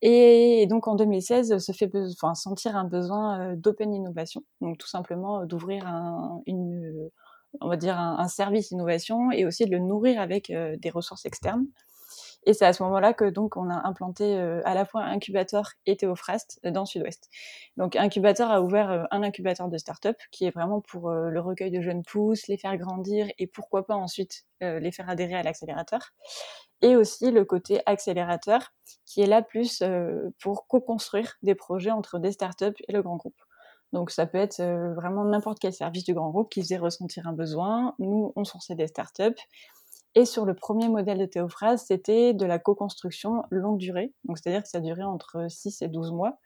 Et 0.00 0.66
donc 0.68 0.86
en 0.86 0.94
2016, 0.94 1.58
se 1.58 1.72
fait 1.72 1.90
enfin, 1.94 2.34
sentir 2.34 2.76
un 2.76 2.84
besoin 2.84 3.52
euh, 3.52 3.56
d'open 3.56 3.92
innovation, 3.92 4.44
donc 4.60 4.78
tout 4.78 4.86
simplement 4.86 5.40
euh, 5.42 5.46
d'ouvrir 5.46 5.86
un, 5.88 6.40
une, 6.46 7.10
on 7.60 7.68
va 7.68 7.76
dire 7.76 7.98
un, 7.98 8.28
service 8.28 8.70
innovation 8.70 9.32
et 9.32 9.44
aussi 9.44 9.66
de 9.66 9.70
le 9.72 9.78
nourrir 9.80 10.20
avec 10.20 10.50
euh, 10.50 10.76
des 10.76 10.90
ressources 10.90 11.26
externes. 11.26 11.66
Et 12.44 12.54
c'est 12.54 12.64
à 12.64 12.72
ce 12.72 12.82
moment-là 12.84 13.12
que 13.12 13.24
donc 13.24 13.56
on 13.56 13.68
a 13.68 13.86
implanté 13.86 14.38
à 14.64 14.74
la 14.74 14.84
fois 14.84 15.02
Incubator 15.02 15.70
et 15.86 15.96
Théophraste 15.96 16.60
dans 16.64 16.86
Sud-Ouest. 16.86 17.28
Donc 17.76 17.94
Incubator 17.96 18.50
a 18.50 18.62
ouvert 18.62 19.06
un 19.10 19.22
incubateur 19.22 19.68
de 19.68 19.76
start-up 19.76 20.16
qui 20.30 20.46
est 20.46 20.50
vraiment 20.50 20.80
pour 20.80 21.10
le 21.10 21.40
recueil 21.40 21.70
de 21.70 21.82
jeunes 21.82 22.02
pousses, 22.02 22.46
les 22.46 22.56
faire 22.56 22.76
grandir 22.78 23.26
et 23.38 23.46
pourquoi 23.46 23.86
pas 23.86 23.96
ensuite 23.96 24.46
les 24.60 24.92
faire 24.92 25.10
adhérer 25.10 25.34
à 25.34 25.42
l'accélérateur 25.42 26.12
et 26.82 26.96
aussi 26.96 27.30
le 27.30 27.44
côté 27.44 27.80
accélérateur 27.86 28.72
qui 29.04 29.20
est 29.20 29.26
là 29.26 29.42
plus 29.42 29.82
euh, 29.82 30.30
pour 30.40 30.66
co-construire 30.66 31.34
des 31.42 31.54
projets 31.54 31.90
entre 31.90 32.18
des 32.18 32.32
startups 32.32 32.80
et 32.86 32.92
le 32.92 33.02
grand 33.02 33.16
groupe. 33.16 33.40
Donc 33.92 34.10
ça 34.10 34.26
peut 34.26 34.38
être 34.38 34.60
euh, 34.60 34.94
vraiment 34.94 35.24
n'importe 35.24 35.58
quel 35.58 35.72
service 35.72 36.04
du 36.04 36.14
grand 36.14 36.30
groupe 36.30 36.50
qui 36.50 36.60
faisait 36.60 36.76
ressentir 36.76 37.26
un 37.26 37.32
besoin. 37.32 37.94
Nous, 37.98 38.32
on 38.36 38.44
sourçait 38.44 38.74
des 38.74 38.86
startups. 38.86 39.40
Et 40.14 40.24
sur 40.24 40.44
le 40.44 40.54
premier 40.54 40.88
modèle 40.88 41.18
de 41.18 41.26
Théophrase, 41.26 41.84
c'était 41.86 42.34
de 42.34 42.46
la 42.46 42.58
co-construction 42.58 43.42
longue 43.50 43.78
durée. 43.78 44.12
Donc 44.24 44.38
c'est-à-dire 44.38 44.62
que 44.62 44.68
ça 44.68 44.80
durait 44.80 45.02
entre 45.02 45.46
6 45.48 45.82
et 45.82 45.88
12 45.88 46.12
mois, 46.12 46.38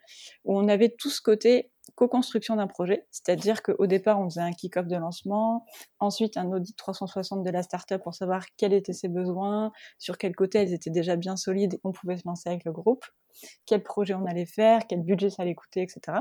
où 0.44 0.58
on 0.58 0.68
avait 0.68 0.90
tout 0.90 1.10
ce 1.10 1.20
côté 1.20 1.70
co-construction 1.94 2.56
d'un 2.56 2.66
projet, 2.66 3.06
c'est-à-dire 3.10 3.62
qu'au 3.62 3.86
départ, 3.86 4.20
on 4.20 4.28
faisait 4.28 4.40
un 4.40 4.52
kick-off 4.52 4.86
de 4.86 4.96
lancement, 4.96 5.64
ensuite 5.98 6.36
un 6.36 6.50
audit 6.52 6.76
360 6.76 7.42
de 7.44 7.50
la 7.50 7.62
startup 7.62 8.02
pour 8.02 8.14
savoir 8.14 8.44
quels 8.56 8.72
étaient 8.72 8.92
ses 8.92 9.08
besoins, 9.08 9.72
sur 9.98 10.18
quel 10.18 10.34
côté 10.34 10.58
elles 10.58 10.72
étaient 10.72 10.90
déjà 10.90 11.16
bien 11.16 11.36
solides 11.36 11.80
on 11.84 11.92
pouvait 11.92 12.16
se 12.16 12.26
lancer 12.26 12.48
avec 12.48 12.64
le 12.64 12.72
groupe, 12.72 13.04
quel 13.66 13.82
projet 13.82 14.14
on 14.14 14.26
allait 14.26 14.46
faire, 14.46 14.86
quel 14.88 15.02
budget 15.02 15.30
ça 15.30 15.42
allait 15.42 15.54
coûter, 15.54 15.82
etc. 15.82 16.18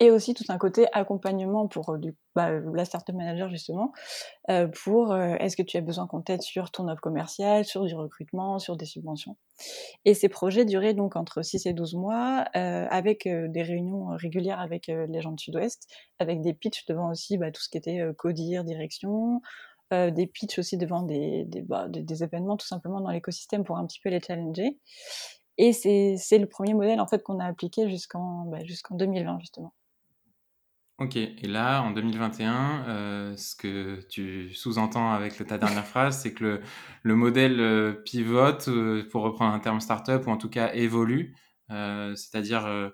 Et 0.00 0.10
aussi 0.10 0.34
tout 0.34 0.44
un 0.48 0.58
côté 0.58 0.86
accompagnement 0.92 1.68
pour 1.68 1.90
euh, 1.90 1.98
du, 1.98 2.14
bah, 2.34 2.50
la 2.50 2.84
startup 2.84 3.14
manager 3.14 3.48
justement, 3.48 3.92
euh, 4.50 4.68
pour 4.84 5.12
euh, 5.12 5.34
est-ce 5.40 5.56
que 5.56 5.62
tu 5.62 5.76
as 5.76 5.80
besoin 5.80 6.06
qu'on 6.06 6.20
t'aide 6.20 6.42
sur 6.42 6.70
ton 6.70 6.88
offre 6.88 7.00
commerciale, 7.00 7.64
sur 7.64 7.84
du 7.84 7.94
recrutement, 7.94 8.58
sur 8.58 8.76
des 8.76 8.84
subventions? 8.84 9.36
Et 10.04 10.14
ces 10.14 10.28
projets 10.28 10.64
duraient 10.64 10.94
donc 10.94 11.16
entre 11.16 11.42
6 11.42 11.66
et 11.66 11.72
12 11.72 11.94
mois, 11.94 12.44
avec 12.52 13.26
des 13.26 13.62
réunions 13.62 14.08
régulières 14.10 14.60
avec 14.60 14.88
les 14.88 15.20
gens 15.22 15.32
de 15.32 15.40
Sud-Ouest, 15.40 15.88
avec 16.18 16.42
des 16.42 16.52
pitchs 16.52 16.84
devant 16.86 17.10
aussi 17.10 17.38
bah, 17.38 17.50
tout 17.50 17.62
ce 17.62 17.70
qui 17.70 17.78
était 17.78 18.02
codir, 18.18 18.64
direction, 18.64 19.40
des 19.90 20.26
pitchs 20.26 20.58
aussi 20.58 20.76
devant 20.76 21.06
bah, 21.64 21.88
des, 21.88 22.22
événements 22.22 22.58
tout 22.58 22.66
simplement 22.66 23.00
dans 23.00 23.10
l'écosystème 23.10 23.64
pour 23.64 23.78
un 23.78 23.86
petit 23.86 24.00
peu 24.00 24.10
les 24.10 24.20
challenger. 24.20 24.76
Et 25.58 25.72
c'est 25.72 26.38
le 26.38 26.46
premier 26.46 26.74
modèle 26.74 27.00
en 27.00 27.06
fait 27.06 27.22
qu'on 27.22 27.38
a 27.40 27.46
appliqué 27.46 27.88
jusqu'en 27.88 28.44
bah, 28.46 28.64
jusqu'en 28.64 28.94
2020 28.94 29.40
justement. 29.40 29.72
Ok, 30.98 31.16
et 31.16 31.46
là 31.46 31.82
en 31.82 31.90
2021, 31.90 32.86
euh, 32.88 33.36
ce 33.36 33.54
que 33.54 34.00
tu 34.08 34.54
sous-entends 34.54 35.12
avec 35.12 35.46
ta 35.46 35.58
dernière 35.58 35.86
phrase, 35.86 36.18
c'est 36.22 36.32
que 36.32 36.42
le, 36.42 36.60
le 37.02 37.14
modèle 37.14 37.60
euh, 37.60 37.92
pivote, 37.92 38.68
euh, 38.68 39.06
pour 39.10 39.20
reprendre 39.22 39.52
un 39.52 39.58
terme 39.58 39.80
startup, 39.80 40.26
ou 40.26 40.30
en 40.30 40.38
tout 40.38 40.48
cas 40.48 40.72
évolue, 40.72 41.36
c'est-à-dire 41.68 42.92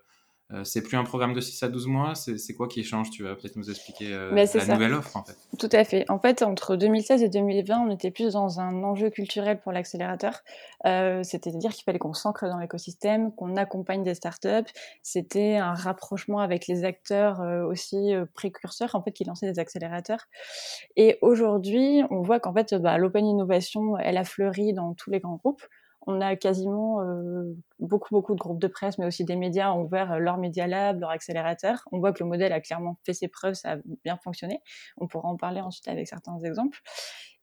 euh, 0.52 0.64
c'est 0.64 0.82
plus 0.82 0.96
un 0.96 1.04
programme 1.04 1.32
de 1.32 1.40
6 1.40 1.62
à 1.62 1.68
12 1.68 1.86
mois, 1.86 2.14
c'est 2.14 2.54
quoi 2.54 2.68
qui 2.68 2.84
change? 2.84 3.10
Tu 3.10 3.22
vas 3.22 3.34
peut-être 3.34 3.56
nous 3.56 3.70
expliquer 3.70 4.12
euh, 4.12 4.30
la 4.32 4.66
nouvelle 4.66 4.92
offre 4.92 5.16
en 5.16 5.24
fait. 5.24 5.36
Tout 5.58 5.68
à 5.72 5.84
fait. 5.84 6.04
En 6.10 6.18
fait, 6.18 6.42
entre 6.42 6.76
2016 6.76 7.22
et 7.22 7.28
2020, 7.28 7.86
on 7.86 7.90
était 7.90 8.10
plus 8.10 8.34
dans 8.34 8.60
un 8.60 8.82
enjeu 8.82 9.08
culturel 9.08 9.60
pour 9.60 9.72
l'accélérateur. 9.72 10.40
Euh, 10.84 11.22
C'est-à-dire 11.22 11.72
qu'il 11.72 11.84
fallait 11.84 11.98
qu'on 11.98 12.12
s'ancre 12.12 12.46
dans 12.46 12.58
l'écosystème, 12.58 13.34
qu'on 13.34 13.56
accompagne 13.56 14.02
des 14.02 14.14
startups. 14.14 14.70
C'était 15.02 15.56
un 15.56 15.72
rapprochement 15.72 16.40
avec 16.40 16.66
les 16.66 16.84
acteurs 16.84 17.40
euh, 17.40 17.64
aussi 17.64 18.12
précurseurs 18.34 18.94
en 18.94 19.02
fait 19.02 19.12
qui 19.12 19.24
lançaient 19.24 19.50
des 19.50 19.58
accélérateurs. 19.58 20.26
Et 20.96 21.18
aujourd'hui, 21.22 22.02
on 22.10 22.20
voit 22.20 22.40
qu'en 22.40 22.52
fait, 22.52 22.74
bah, 22.74 22.98
l'open 22.98 23.26
innovation, 23.26 23.96
elle 23.98 24.18
a 24.18 24.24
fleuri 24.24 24.74
dans 24.74 24.92
tous 24.92 25.10
les 25.10 25.20
grands 25.20 25.36
groupes 25.36 25.62
on 26.06 26.20
a 26.20 26.36
quasiment 26.36 27.00
euh, 27.00 27.54
beaucoup, 27.78 28.08
beaucoup 28.10 28.34
de 28.34 28.40
groupes 28.40 28.60
de 28.60 28.66
presse, 28.66 28.98
mais 28.98 29.06
aussi 29.06 29.24
des 29.24 29.36
médias 29.36 29.72
ont 29.72 29.82
ouvert 29.82 30.18
leur 30.18 30.36
Media 30.36 30.66
Lab, 30.66 31.00
leur 31.00 31.10
accélérateur. 31.10 31.84
On 31.92 32.00
voit 32.00 32.12
que 32.12 32.22
le 32.22 32.28
modèle 32.28 32.52
a 32.52 32.60
clairement 32.60 32.98
fait 33.04 33.12
ses 33.12 33.28
preuves, 33.28 33.54
ça 33.54 33.72
a 33.72 33.76
bien 34.04 34.16
fonctionné. 34.16 34.60
On 34.96 35.06
pourra 35.06 35.28
en 35.28 35.36
parler 35.36 35.60
ensuite 35.60 35.86
avec 35.88 36.08
certains 36.08 36.38
exemples. 36.40 36.80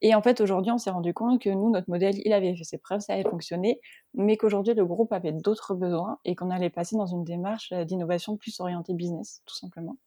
Et 0.02 0.16
en 0.16 0.22
fait, 0.22 0.42
aujourd'hui, 0.42 0.72
on 0.72 0.78
s'est 0.78 0.90
rendu 0.90 1.14
compte 1.14 1.42
que 1.42 1.50
nous, 1.50 1.70
notre 1.70 1.90
modèle, 1.90 2.16
il 2.24 2.34
avait 2.34 2.56
fait 2.56 2.64
ses 2.64 2.78
preuves, 2.78 3.02
ça 3.02 3.14
avait 3.14 3.30
fonctionné, 3.30 3.80
mais 4.14 4.38
qu'aujourd'hui, 4.38 4.74
le 4.74 4.86
groupe 4.86 5.12
avait 5.14 5.34
d'autres 5.34 5.76
besoins 5.76 6.20
et 6.26 6.36
qu'on 6.36 6.50
allait 6.52 6.70
passer 6.70 6.96
dans 6.96 7.08
une 7.08 7.24
démarche 7.24 7.72
euh, 7.72 7.86
d'innovation 7.86 8.38
plus 8.38 8.60
orientée 8.60 8.94
business, 8.94 9.42
tout 9.46 9.56
simplement. 9.56 9.98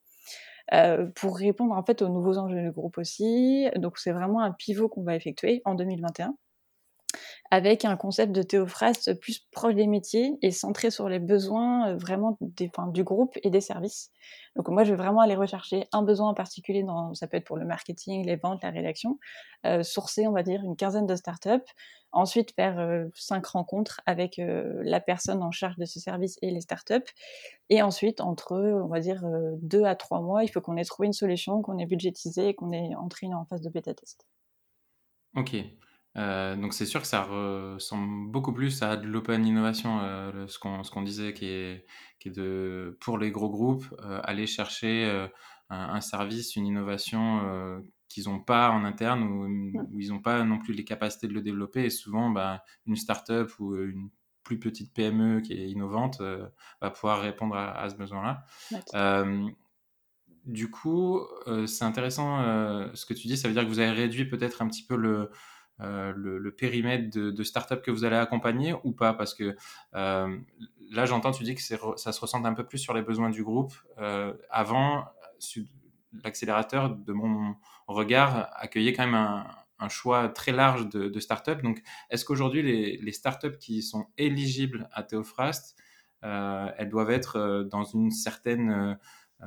Euh, 0.73 1.07
pour 1.17 1.37
répondre 1.37 1.75
en 1.75 1.83
fait 1.83 2.03
aux 2.03 2.09
nouveaux 2.09 2.39
enjeux 2.39 2.63
du 2.63 2.71
groupe 2.71 2.97
aussi. 2.97 3.69
Donc 3.77 3.99
c'est 3.99 4.13
vraiment 4.13 4.41
un 4.41 4.53
pivot 4.53 4.89
qu'on 4.89 5.03
va 5.03 5.17
effectuer 5.17 5.61
en 5.65 5.75
2021 5.75 6.37
avec 7.51 7.85
un 7.85 7.97
concept 7.97 8.33
de 8.33 8.43
Théophraste 8.43 9.19
plus 9.21 9.41
proche 9.53 9.75
des 9.75 9.87
métiers 9.87 10.39
et 10.43 10.51
centré 10.51 10.91
sur 10.91 11.09
les 11.09 11.19
besoins 11.19 11.91
euh, 11.91 11.97
vraiment 11.97 12.39
du 12.41 13.05
groupe 13.05 13.37
et 13.43 13.51
des 13.51 13.61
services. 13.61 14.11
Donc 14.57 14.69
moi, 14.69 14.85
je 14.85 14.91
vais 14.91 14.97
vraiment 14.97 15.21
aller 15.21 15.35
rechercher 15.35 15.87
un 15.93 16.03
besoin 16.03 16.31
en 16.31 16.35
particulier, 16.35 16.83
dans, 16.83 17.15
ça 17.15 17.27
peut 17.27 17.37
être 17.37 17.47
pour 17.47 17.57
le 17.59 17.67
marketing, 17.67 18.25
les 18.25 18.37
ventes, 18.37 18.63
la 18.63 18.71
rédaction, 18.71 19.19
euh, 19.67 19.83
sourcer, 19.83 20.27
on 20.27 20.33
va 20.33 20.43
dire, 20.43 20.63
une 20.65 20.77
quinzaine 20.77 21.07
de 21.07 21.17
startups, 21.17 21.71
ensuite 22.13 22.55
faire 22.55 22.79
euh, 22.79 23.07
cinq 23.15 23.47
rencontres 23.47 24.01
avec 24.07 24.39
la 24.39 25.01
personne 25.01 25.43
en 25.43 25.51
charge 25.51 25.77
de 25.77 25.85
ce 25.85 26.01
service 26.01 26.39
et 26.43 26.51
les 26.51 26.61
startups, 26.61 27.11
et 27.69 27.83
ensuite, 27.83 28.21
entre, 28.21 28.57
on 28.57 28.89
va 28.89 29.01
dire, 29.01 29.23
deux 29.61 29.85
à 29.85 29.95
trois 29.95 30.21
mois, 30.21 30.45
il 30.45 30.49
faut 30.49 30.61
qu'on 30.61 30.77
ait 30.77 30.85
trouvé 30.85 31.07
une 31.07 31.13
solution, 31.13 31.63
qu'on 31.63 31.79
ait 31.79 31.87
budgétisé 31.87 32.49
et 32.49 32.55
qu'on 32.55 32.73
ait 32.73 32.95
entré 32.95 33.27
en 33.33 33.45
phase 33.45 33.63
de 33.63 33.71
bêta 33.71 33.95
test. 33.95 34.27
Ok. 35.37 35.57
Euh, 36.17 36.57
donc 36.57 36.75
c'est 36.75 36.87
sûr 36.87 37.01
que 37.01 37.07
ça 37.07 37.23
ressemble 37.23 38.31
beaucoup 38.31 38.53
plus 38.53 38.83
à 38.83 38.97
de 38.97 39.07
l'open 39.07 39.47
innovation, 39.47 40.01
euh, 40.03 40.47
ce 40.47 40.59
qu'on 40.59 41.03
disait 41.03 41.33
qui 41.33 41.47
est 41.47 41.87
qui 42.19 42.29
est 42.29 42.33
de 42.33 42.97
pour 43.01 43.19
les 43.19 43.31
gros 43.31 43.49
groupes, 43.51 43.87
euh, 44.05 44.21
aller 44.25 44.47
chercher, 44.47 45.11
un 45.71 45.79
un 45.79 46.01
service, 46.01 46.57
une 46.57 46.67
innovation, 46.67 47.83
qu'ils 48.09 48.25
n'ont 48.29 48.41
pas 48.41 48.71
en 48.71 48.85
interne 48.85 49.23
ou 49.23 49.47
où 49.91 50.01
ils 50.01 50.11
n'ont 50.11 50.21
pas 50.21 50.45
non 50.45 50.59
plus 50.59 50.75
les 50.75 50.85
capacités 50.85 51.29
de 51.29 51.33
le 51.35 51.43
développer 51.43 51.85
et 51.85 51.91
souvent, 51.91 52.31
bah, 52.31 52.63
une 52.87 52.97
start-up 52.97 53.51
ou, 53.59 53.77
une 53.77 54.11
plus 54.45 54.59
petite 54.59 54.93
PME 54.93 55.41
qui 55.41 55.53
est 55.53 55.71
innovante, 55.71 56.21
va 56.81 56.91
pouvoir 56.91 57.23
répondre 57.23 57.57
à 57.57 57.73
à 57.81 57.89
ce 57.89 57.97
besoin-là. 57.97 58.45
du 60.45 60.71
coup, 60.71 61.21
c'est 61.67 61.85
intéressant, 61.85 62.43
ce 62.95 63.07
que 63.07 63.15
tu 63.15 63.29
dis. 63.29 63.37
Ça 63.39 63.49
veut 63.49 63.55
dire 63.55 63.63
que 63.63 63.69
vous 63.69 63.79
avez 63.79 63.93
réduit 63.93 64.27
peut-être 64.27 64.61
un 64.61 64.69
petit 64.69 64.85
peu 64.85 64.97
le 64.97 65.31
euh, 65.81 66.13
le, 66.15 66.55
périmètre 66.55 67.11
de, 67.11 67.31
de 67.31 67.43
start-up 67.43 67.83
que 67.83 67.91
vous 67.91 68.05
allez 68.05 68.17
accompagner 68.17 68.75
ou 68.85 68.93
pas? 68.93 69.15
Parce 69.15 69.35
que 69.35 69.57
euh, 69.95 70.39
là, 70.91 71.07
j'entends, 71.07 71.33
tu 71.33 71.45
dis 71.45 71.55
que 71.55 71.63
ça 71.63 72.13
se 72.13 72.21
ressent 72.21 72.45
un 72.45 72.55
peu 72.55 72.65
plus 72.65 72.79
sur 72.79 72.95
les 72.95 73.03
besoins 73.03 73.31
du 73.31 73.43
groupe. 73.43 73.73
Euh, 73.99 74.35
avant, 74.51 75.05
l'accélérateur, 76.25 76.91
de 76.91 77.13
mon 77.13 77.57
regard, 77.87 78.49
accueillait 78.55 78.93
quand 78.93 79.07
même 79.07 79.15
un, 79.15 79.89
choix 79.89 80.29
très 80.29 80.53
large 80.53 80.89
de, 80.91 81.09
de 81.09 81.21
start-up. 81.21 81.61
Donc, 81.63 81.83
est-ce 82.11 82.25
qu'aujourd'hui, 82.25 82.63
les, 82.63 82.99
les 82.99 83.13
start-up 83.13 83.59
qui 83.59 83.83
sont 83.83 84.07
éligibles 84.17 84.89
à 84.93 85.03
Théophrast, 85.03 85.77
elles 86.23 86.89
doivent 86.89 87.11
être 87.11 87.67
dans 87.69 87.83
une 87.83 88.13
certaine 88.13 88.97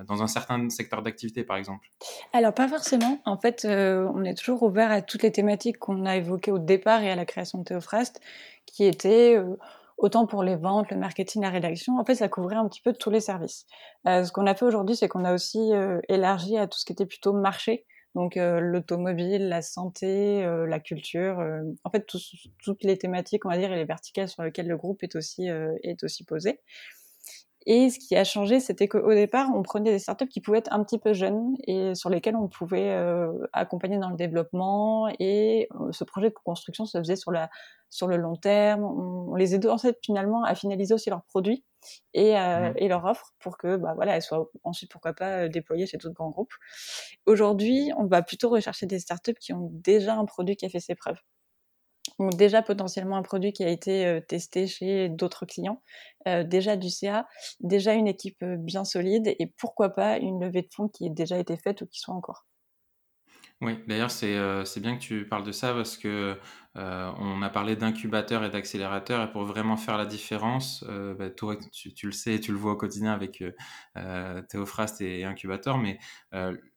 dans 0.03 0.21
un 0.21 0.27
certain 0.27 0.69
secteur 0.69 1.01
d'activité, 1.01 1.43
par 1.43 1.57
exemple 1.57 1.87
Alors, 2.33 2.53
pas 2.53 2.67
forcément. 2.67 3.19
En 3.25 3.37
fait, 3.37 3.65
euh, 3.65 4.09
on 4.13 4.23
est 4.23 4.35
toujours 4.35 4.63
ouvert 4.63 4.91
à 4.91 5.01
toutes 5.01 5.23
les 5.23 5.31
thématiques 5.31 5.77
qu'on 5.77 6.05
a 6.05 6.17
évoquées 6.17 6.51
au 6.51 6.59
départ 6.59 7.01
et 7.01 7.09
à 7.09 7.15
la 7.15 7.25
création 7.25 7.59
de 7.59 7.63
Théophrast, 7.63 8.19
qui 8.65 8.83
étaient 8.83 9.37
euh, 9.37 9.55
autant 9.97 10.27
pour 10.27 10.43
les 10.43 10.55
ventes, 10.55 10.91
le 10.91 10.97
marketing, 10.97 11.41
la 11.43 11.49
rédaction. 11.49 11.97
En 11.97 12.03
fait, 12.03 12.15
ça 12.15 12.27
couvrait 12.27 12.57
un 12.57 12.67
petit 12.67 12.81
peu 12.81 12.93
tous 12.93 13.09
les 13.09 13.21
services. 13.21 13.65
ce 14.05 14.29
qu'on 14.31 14.45
a 14.47 14.55
fait 14.55 14.65
aujourd'hui, 14.65 14.95
c'est 14.95 15.07
qu'on 15.07 15.23
a 15.23 15.33
aussi 15.33 15.71
élargi 16.09 16.57
à 16.57 16.67
tout 16.67 16.77
ce 16.77 16.85
qui 16.85 16.91
était 16.91 17.05
plutôt 17.05 17.31
marché. 17.31 17.85
Donc 18.13 18.35
l'automobile, 18.35 19.47
la 19.47 19.61
santé, 19.61 20.45
la 20.67 20.79
culture, 20.81 21.41
en 21.85 21.89
fait 21.89 22.05
toutes 22.05 22.83
les 22.83 22.97
thématiques, 22.97 23.45
on 23.45 23.49
va 23.49 23.57
dire, 23.57 23.71
et 23.71 23.77
les 23.77 23.85
verticales 23.85 24.27
sur 24.27 24.43
lesquelles 24.43 24.67
le 24.67 24.75
groupe 24.75 25.01
est 25.03 25.15
aussi 25.15 25.47
est 25.47 26.03
aussi 26.03 26.25
posé. 26.25 26.59
Et 27.67 27.89
ce 27.89 27.97
qui 27.97 28.15
a 28.15 28.23
changé, 28.23 28.59
c'était 28.59 28.87
qu'au 28.87 29.13
départ, 29.13 29.49
on 29.55 29.63
prenait 29.63 29.91
des 29.91 29.99
startups 29.99 30.27
qui 30.27 30.39
pouvaient 30.39 30.59
être 30.59 30.71
un 30.71 30.83
petit 30.83 30.99
peu 30.99 31.13
jeunes 31.13 31.55
et 31.65 31.95
sur 31.95 32.11
lesquelles 32.11 32.35
on 32.35 32.47
pouvait 32.47 32.91
euh, 32.91 33.31
accompagner 33.53 33.97
dans 33.97 34.09
le 34.09 34.15
développement. 34.15 35.07
Et 35.19 35.67
euh, 35.79 35.91
ce 35.91 36.03
projet 36.03 36.29
de 36.29 36.35
construction 36.35 36.85
se 36.85 36.99
faisait 36.99 37.15
sur, 37.15 37.31
la, 37.31 37.49
sur 37.89 38.07
le 38.07 38.17
long 38.17 38.35
terme. 38.35 38.83
On, 38.83 39.35
les 39.35 39.55
aidait 39.55 39.67
en 39.67 39.79
fait 39.79 39.97
finalement 40.03 40.43
à 40.43 40.53
finaliser 40.53 40.93
aussi 40.93 41.09
leurs 41.09 41.23
produits 41.23 41.65
et, 42.13 42.37
euh, 42.37 42.69
mmh. 42.69 42.73
et 42.77 42.87
leur 42.87 43.03
offre 43.03 43.33
pour 43.39 43.57
que 43.57 43.77
bah, 43.77 43.93
voilà, 43.95 44.15
elles 44.15 44.21
soient 44.21 44.49
ensuite, 44.63 44.91
pourquoi 44.91 45.13
pas, 45.13 45.49
déployées 45.49 45.87
chez 45.87 45.97
d'autres 45.97 46.13
grands 46.13 46.29
groupes. 46.29 46.53
Aujourd'hui, 47.25 47.91
on 47.97 48.05
va 48.05 48.21
plutôt 48.21 48.49
rechercher 48.49 48.85
des 48.85 48.99
startups 48.99 49.33
qui 49.39 49.53
ont 49.53 49.71
déjà 49.73 50.15
un 50.15 50.25
produit 50.25 50.55
qui 50.55 50.67
a 50.67 50.69
fait 50.69 50.79
ses 50.79 50.95
preuves 50.95 51.19
ont 52.19 52.29
déjà 52.29 52.61
potentiellement 52.61 53.17
un 53.17 53.21
produit 53.21 53.53
qui 53.53 53.63
a 53.63 53.69
été 53.69 54.21
testé 54.27 54.67
chez 54.67 55.09
d'autres 55.09 55.45
clients, 55.45 55.81
déjà 56.25 56.77
du 56.77 56.89
CA, 56.89 57.27
déjà 57.59 57.93
une 57.93 58.07
équipe 58.07 58.43
bien 58.43 58.85
solide 58.85 59.35
et 59.39 59.53
pourquoi 59.57 59.89
pas 59.89 60.17
une 60.17 60.39
levée 60.41 60.61
de 60.61 60.69
fonds 60.73 60.87
qui 60.87 61.05
ait 61.05 61.09
déjà 61.09 61.37
été 61.37 61.57
faite 61.57 61.81
ou 61.81 61.87
qui 61.87 61.99
soit 61.99 62.15
encore. 62.15 62.45
Oui, 63.61 63.79
d'ailleurs, 63.87 64.11
c'est 64.11 64.79
bien 64.81 64.97
que 64.97 65.01
tu 65.01 65.25
parles 65.27 65.43
de 65.45 65.51
ça 65.53 65.73
parce 65.73 65.97
que 65.97 66.37
on 66.75 67.41
a 67.41 67.49
parlé 67.49 67.77
d'incubateur 67.77 68.43
et 68.43 68.49
d'accélérateur 68.49 69.23
et 69.23 69.31
pour 69.31 69.45
vraiment 69.45 69.77
faire 69.77 69.97
la 69.97 70.05
différence, 70.05 70.83
bah, 70.83 71.29
tu, 71.29 72.05
le 72.05 72.11
sais, 72.11 72.39
tu 72.39 72.51
le 72.51 72.57
vois 72.57 72.73
au 72.73 72.75
quotidien 72.75 73.13
avec 73.13 73.43
Théophraste 74.49 75.01
et, 75.01 75.21
et 75.21 75.23
Incubateur, 75.25 75.77
mais 75.77 75.99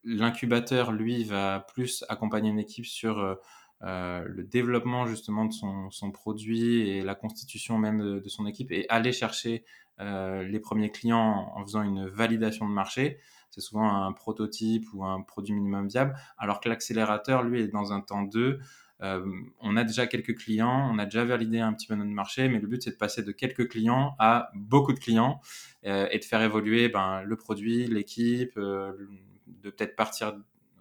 l'incubateur, 0.04 0.92
lui, 0.92 1.24
va 1.24 1.66
plus 1.74 2.04
accompagner 2.08 2.50
une 2.50 2.60
équipe 2.60 2.86
sur 2.86 3.38
euh, 3.84 4.24
le 4.26 4.42
développement 4.42 5.06
justement 5.06 5.44
de 5.44 5.52
son, 5.52 6.10
produit 6.10 6.88
et 6.88 7.02
la 7.02 7.14
constitution 7.14 7.78
même 7.78 8.20
de, 8.20 8.28
son 8.28 8.46
équipe 8.46 8.72
et 8.72 8.86
aller 8.88 9.12
chercher 9.12 9.64
euh, 10.00 10.42
les 10.42 10.58
premiers 10.58 10.90
clients 10.90 11.52
en, 11.54 11.62
faisant 11.62 11.82
une 11.82 12.06
validation 12.06 12.68
de 12.68 12.72
marché. 12.74 13.18
C'est 13.50 13.60
souvent 13.60 13.88
un 13.88 14.12
prototype 14.12 14.86
ou 14.92 15.04
un 15.04 15.22
produit 15.22 15.54
minimum 15.54 15.88
viable, 15.88 16.14
alors 16.36 16.60
que 16.60 16.68
l'accélérateur, 16.68 17.42
lui, 17.42 17.62
est 17.62 17.68
dans 17.68 17.92
un 17.92 18.00
temps 18.00 18.22
2. 18.22 18.60
Euh, 19.00 19.24
on 19.60 19.76
a 19.76 19.84
déjà 19.84 20.06
quelques 20.08 20.36
clients, 20.36 20.90
on 20.92 20.98
a 20.98 21.04
déjà 21.04 21.24
validé 21.24 21.60
un 21.60 21.72
petit 21.72 21.86
peu 21.86 21.94
notre 21.94 22.10
marché, 22.10 22.48
mais 22.48 22.58
le 22.58 22.66
but 22.66 22.82
c'est 22.82 22.90
de 22.90 22.96
passer 22.96 23.22
de 23.22 23.30
quelques 23.30 23.68
clients 23.68 24.16
à 24.18 24.50
beaucoup 24.54 24.92
de 24.92 24.98
clients 24.98 25.40
et 25.84 26.18
de 26.18 26.24
faire 26.24 26.42
évoluer 26.42 26.88
ben, 26.88 27.22
le 27.22 27.36
produit, 27.36 27.86
l'équipe, 27.86 28.58
de 28.58 29.70
peut-être 29.70 29.94
partir 29.96 30.34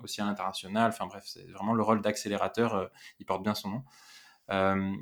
aussi 0.04 0.22
à 0.22 0.26
l'international. 0.26 0.90
Enfin 0.90 1.08
bref, 1.08 1.24
c'est 1.26 1.50
vraiment 1.52 1.74
le 1.74 1.84
rôle 1.84 2.02
d'accélérateur, 2.02 2.76
euh, 2.76 2.88
il 3.20 3.26
porte 3.26 3.44
bien 3.44 3.54
son 3.54 3.70
nom. 3.70 3.84
Euh, 4.52 4.96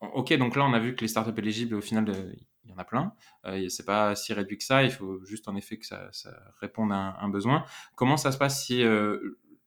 ok, 0.00 0.32
donc 0.34 0.56
là 0.56 0.64
on 0.64 0.72
a 0.72 0.78
vu 0.78 0.94
que 0.94 1.00
les 1.00 1.08
startups 1.08 1.38
éligibles, 1.38 1.74
au 1.74 1.80
final, 1.80 2.08
euh, 2.10 2.32
il 2.64 2.70
y 2.70 2.72
en 2.72 2.78
a 2.78 2.84
plein. 2.84 3.12
Euh, 3.46 3.68
c'est 3.68 3.86
pas 3.86 4.14
si 4.14 4.32
réduit 4.32 4.58
que 4.58 4.64
ça. 4.64 4.82
Il 4.82 4.90
faut 4.90 5.24
juste 5.24 5.48
en 5.48 5.56
effet 5.56 5.78
que 5.78 5.86
ça, 5.86 6.10
réponde 6.60 6.92
à 6.92 7.16
un, 7.20 7.28
besoin. 7.28 7.64
Comment 7.96 8.16
ça 8.16 8.32
se 8.32 8.38
passe 8.38 8.64
si 8.64 8.84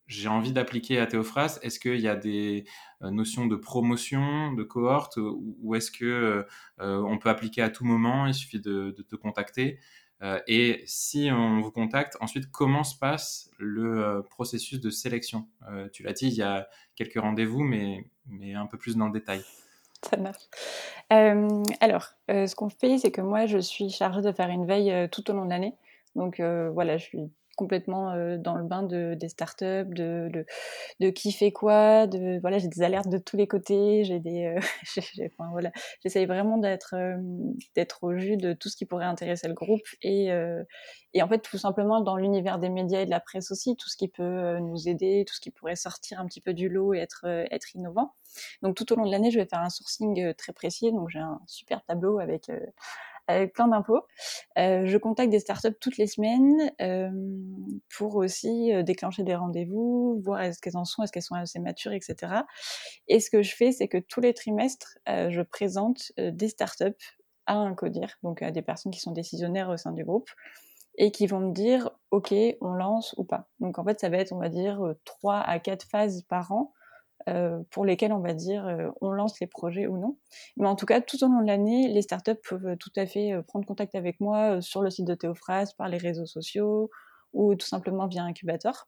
j'ai 0.07 0.27
envie 0.27 0.53
d'appliquer 0.53 0.99
à 0.99 1.07
Théophras? 1.07 1.59
Est-ce 1.63 1.79
qu'il 1.79 1.99
y 1.99 2.07
a 2.07 2.15
des 2.15 2.65
notions 3.01 3.47
de 3.47 3.55
promotion, 3.55 4.53
de 4.53 4.63
cohorte, 4.63 5.17
ou, 5.17 5.73
est-ce 5.73 5.89
que 5.89 6.45
on 6.77 7.17
peut 7.17 7.29
appliquer 7.29 7.63
à 7.63 7.71
tout 7.71 7.85
moment? 7.85 8.27
Il 8.27 8.35
suffit 8.35 8.61
de 8.61 8.91
te 8.91 9.15
contacter. 9.15 9.79
Euh, 10.23 10.39
et 10.47 10.83
si 10.85 11.29
on 11.31 11.61
vous 11.61 11.71
contacte, 11.71 12.17
ensuite, 12.21 12.51
comment 12.51 12.83
se 12.83 12.95
passe 12.97 13.49
le 13.57 14.03
euh, 14.03 14.21
processus 14.21 14.79
de 14.79 14.89
sélection? 14.89 15.47
Euh, 15.69 15.89
Tu 15.91 16.03
l'as 16.03 16.13
dit, 16.13 16.27
il 16.27 16.35
y 16.35 16.43
a 16.43 16.67
quelques 16.95 17.19
rendez-vous, 17.19 17.63
mais, 17.63 18.05
mais 18.27 18.53
un 18.53 18.67
peu 18.67 18.77
plus 18.77 18.95
dans 18.97 19.07
le 19.07 19.13
détail. 19.13 19.43
Ça 20.03 20.17
marche. 20.17 20.43
alors, 21.09 22.13
ce 22.27 22.55
qu'on 22.55 22.69
fait, 22.69 22.97
c'est 22.97 23.11
que 23.11 23.21
moi, 23.21 23.45
je 23.45 23.59
suis 23.59 23.89
chargée 23.89 24.21
de 24.21 24.31
faire 24.31 24.49
une 24.49 24.65
veille 24.65 25.07
tout 25.09 25.29
au 25.29 25.33
long 25.33 25.45
de 25.45 25.51
l'année. 25.51 25.75
Donc 26.15 26.39
voilà, 26.39 26.97
je 26.97 27.03
suis 27.03 27.31
complètement 27.55 28.15
dans 28.37 28.55
le 28.55 28.63
bain 28.63 28.83
de, 28.83 29.15
des 29.15 29.29
startups, 29.29 29.85
de, 29.89 30.29
de, 30.31 30.45
de 30.99 31.09
qui 31.09 31.31
fait 31.31 31.51
quoi, 31.51 32.07
de 32.07 32.39
voilà, 32.41 32.57
j'ai 32.57 32.67
des 32.67 32.81
alertes 32.81 33.09
de 33.09 33.17
tous 33.17 33.37
les 33.37 33.47
côtés, 33.47 34.03
j'ai 34.03 34.19
des, 34.19 34.55
enfin, 34.97 35.49
voilà, 35.51 35.71
j'essaye 36.01 36.25
vraiment 36.25 36.57
d'être 36.57 36.95
d'être 37.75 38.03
au 38.03 38.17
jus 38.17 38.37
de 38.37 38.53
tout 38.53 38.69
ce 38.69 38.75
qui 38.75 38.85
pourrait 38.85 39.05
intéresser 39.05 39.47
le 39.47 39.53
groupe 39.53 39.85
et 40.01 40.31
et 41.13 41.21
en 41.21 41.27
fait 41.27 41.39
tout 41.39 41.57
simplement 41.57 42.01
dans 42.01 42.15
l'univers 42.15 42.59
des 42.59 42.69
médias 42.69 43.01
et 43.01 43.05
de 43.05 43.11
la 43.11 43.19
presse 43.19 43.51
aussi, 43.51 43.75
tout 43.75 43.89
ce 43.89 43.97
qui 43.97 44.07
peut 44.07 44.59
nous 44.59 44.87
aider, 44.87 45.25
tout 45.27 45.35
ce 45.35 45.41
qui 45.41 45.51
pourrait 45.51 45.75
sortir 45.75 46.19
un 46.19 46.25
petit 46.25 46.41
peu 46.41 46.53
du 46.53 46.69
lot 46.69 46.93
et 46.93 46.99
être 46.99 47.25
être 47.25 47.75
innovant. 47.75 48.13
Donc 48.61 48.75
tout 48.75 48.91
au 48.93 48.95
long 48.95 49.05
de 49.05 49.11
l'année, 49.11 49.31
je 49.31 49.39
vais 49.39 49.45
faire 49.45 49.59
un 49.61 49.69
sourcing 49.69 50.33
très 50.35 50.53
précis, 50.53 50.91
donc 50.91 51.09
j'ai 51.09 51.19
un 51.19 51.41
super 51.47 51.83
tableau 51.83 52.19
avec 52.19 52.49
avec 53.27 53.53
plein 53.53 53.67
d'impôts. 53.67 54.01
Euh, 54.57 54.85
je 54.85 54.97
contacte 54.97 55.29
des 55.29 55.39
startups 55.39 55.75
toutes 55.79 55.97
les 55.97 56.07
semaines 56.07 56.71
euh, 56.81 57.09
pour 57.95 58.15
aussi 58.15 58.73
euh, 58.73 58.83
déclencher 58.83 59.23
des 59.23 59.35
rendez-vous, 59.35 60.21
voir 60.23 60.41
est-ce 60.41 60.59
qu'elles 60.59 60.77
en 60.77 60.85
sont, 60.85 61.03
est-ce 61.03 61.11
qu'elles 61.11 61.23
sont 61.23 61.35
assez 61.35 61.59
matures, 61.59 61.93
etc. 61.93 62.33
Et 63.07 63.19
ce 63.19 63.29
que 63.29 63.41
je 63.41 63.55
fais, 63.55 63.71
c'est 63.71 63.87
que 63.87 63.97
tous 63.97 64.21
les 64.21 64.33
trimestres, 64.33 64.97
je 65.07 65.41
présente 65.41 66.11
des 66.17 66.47
startups 66.47 67.15
à 67.45 67.55
un 67.55 67.73
codir, 67.73 68.17
donc 68.23 68.41
à 68.41 68.51
des 68.51 68.61
personnes 68.61 68.91
qui 68.91 68.99
sont 68.99 69.11
décisionnaires 69.11 69.69
au 69.69 69.77
sein 69.77 69.91
du 69.91 70.03
groupe 70.03 70.29
et 70.97 71.11
qui 71.11 71.27
vont 71.27 71.39
me 71.39 71.53
dire 71.53 71.89
ok 72.11 72.33
on 72.59 72.73
lance 72.73 73.15
ou 73.17 73.23
pas 73.23 73.47
donc 73.61 73.79
en 73.79 73.85
fait 73.85 73.99
ça 74.01 74.09
va 74.09 74.17
être 74.17 74.33
on 74.33 74.39
va 74.39 74.49
dire 74.49 74.93
trois 75.05 75.39
à 75.39 75.57
quatre 75.59 75.87
phases 75.87 76.23
par 76.23 76.51
an 76.51 76.73
euh, 76.73 76.80
pour 77.69 77.85
lesquels 77.85 78.13
on 78.13 78.19
va 78.19 78.33
dire 78.33 78.65
euh, 78.67 78.89
on 79.01 79.11
lance 79.11 79.39
les 79.39 79.47
projets 79.47 79.87
ou 79.87 79.97
non. 79.97 80.17
Mais 80.57 80.67
en 80.67 80.75
tout 80.75 80.85
cas, 80.85 81.01
tout 81.01 81.23
au 81.23 81.27
long 81.27 81.41
de 81.41 81.47
l'année, 81.47 81.87
les 81.87 82.01
startups 82.01 82.39
peuvent 82.47 82.77
tout 82.77 82.91
à 82.95 83.05
fait 83.05 83.33
euh, 83.33 83.41
prendre 83.41 83.65
contact 83.65 83.95
avec 83.95 84.19
moi 84.19 84.61
sur 84.61 84.81
le 84.81 84.89
site 84.89 85.07
de 85.07 85.15
Théophras, 85.15 85.73
par 85.77 85.89
les 85.89 85.97
réseaux 85.97 86.25
sociaux 86.25 86.89
ou 87.33 87.55
tout 87.55 87.67
simplement 87.67 88.07
via 88.07 88.23
incubateur 88.23 88.87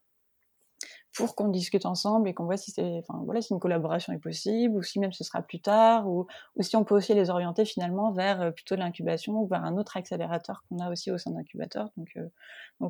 pour 1.15 1.35
qu'on 1.35 1.47
discute 1.47 1.85
ensemble 1.85 2.27
et 2.27 2.33
qu'on 2.33 2.45
voit 2.45 2.57
si 2.57 2.71
c'est, 2.71 2.97
enfin 2.97 3.21
voilà, 3.23 3.39
si 3.41 3.53
une 3.53 3.59
collaboration 3.59 4.13
est 4.13 4.19
possible 4.19 4.75
ou 4.75 4.81
si 4.81 4.99
même 4.99 5.11
ce 5.11 5.23
sera 5.23 5.43
plus 5.43 5.61
tard 5.61 6.09
ou, 6.09 6.27
si 6.59 6.75
on 6.75 6.83
peut 6.83 6.95
aussi 6.95 7.13
les 7.13 7.29
orienter 7.29 7.65
finalement 7.65 8.11
vers 8.11 8.51
plutôt 8.53 8.75
l'incubation 8.75 9.33
ou 9.39 9.47
vers 9.47 9.63
un 9.63 9.77
autre 9.77 9.95
accélérateur 9.95 10.63
qu'on 10.67 10.79
a 10.79 10.89
aussi 10.91 11.11
au 11.11 11.19
sein 11.19 11.31
d'incubateur. 11.31 11.91
Donc, 11.97 12.17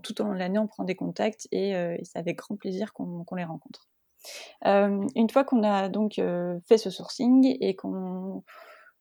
tout 0.02 0.22
au 0.22 0.24
long 0.24 0.34
de 0.34 0.40
l'année, 0.40 0.58
on 0.58 0.68
prend 0.68 0.86
des 0.86 0.96
contacts 0.96 1.48
et 1.52 1.74
c'est 2.04 2.18
avec 2.18 2.38
grand 2.38 2.56
plaisir 2.56 2.94
qu'on 2.94 3.36
les 3.36 3.44
rencontre. 3.44 3.90
Euh, 4.66 5.06
une 5.16 5.30
fois 5.30 5.44
qu'on 5.44 5.64
a 5.64 5.90
donc 5.90 6.20
euh, 6.20 6.60
fait 6.68 6.78
ce 6.78 6.90
sourcing 6.90 7.58
et 7.60 7.76
qu'on 7.76 8.44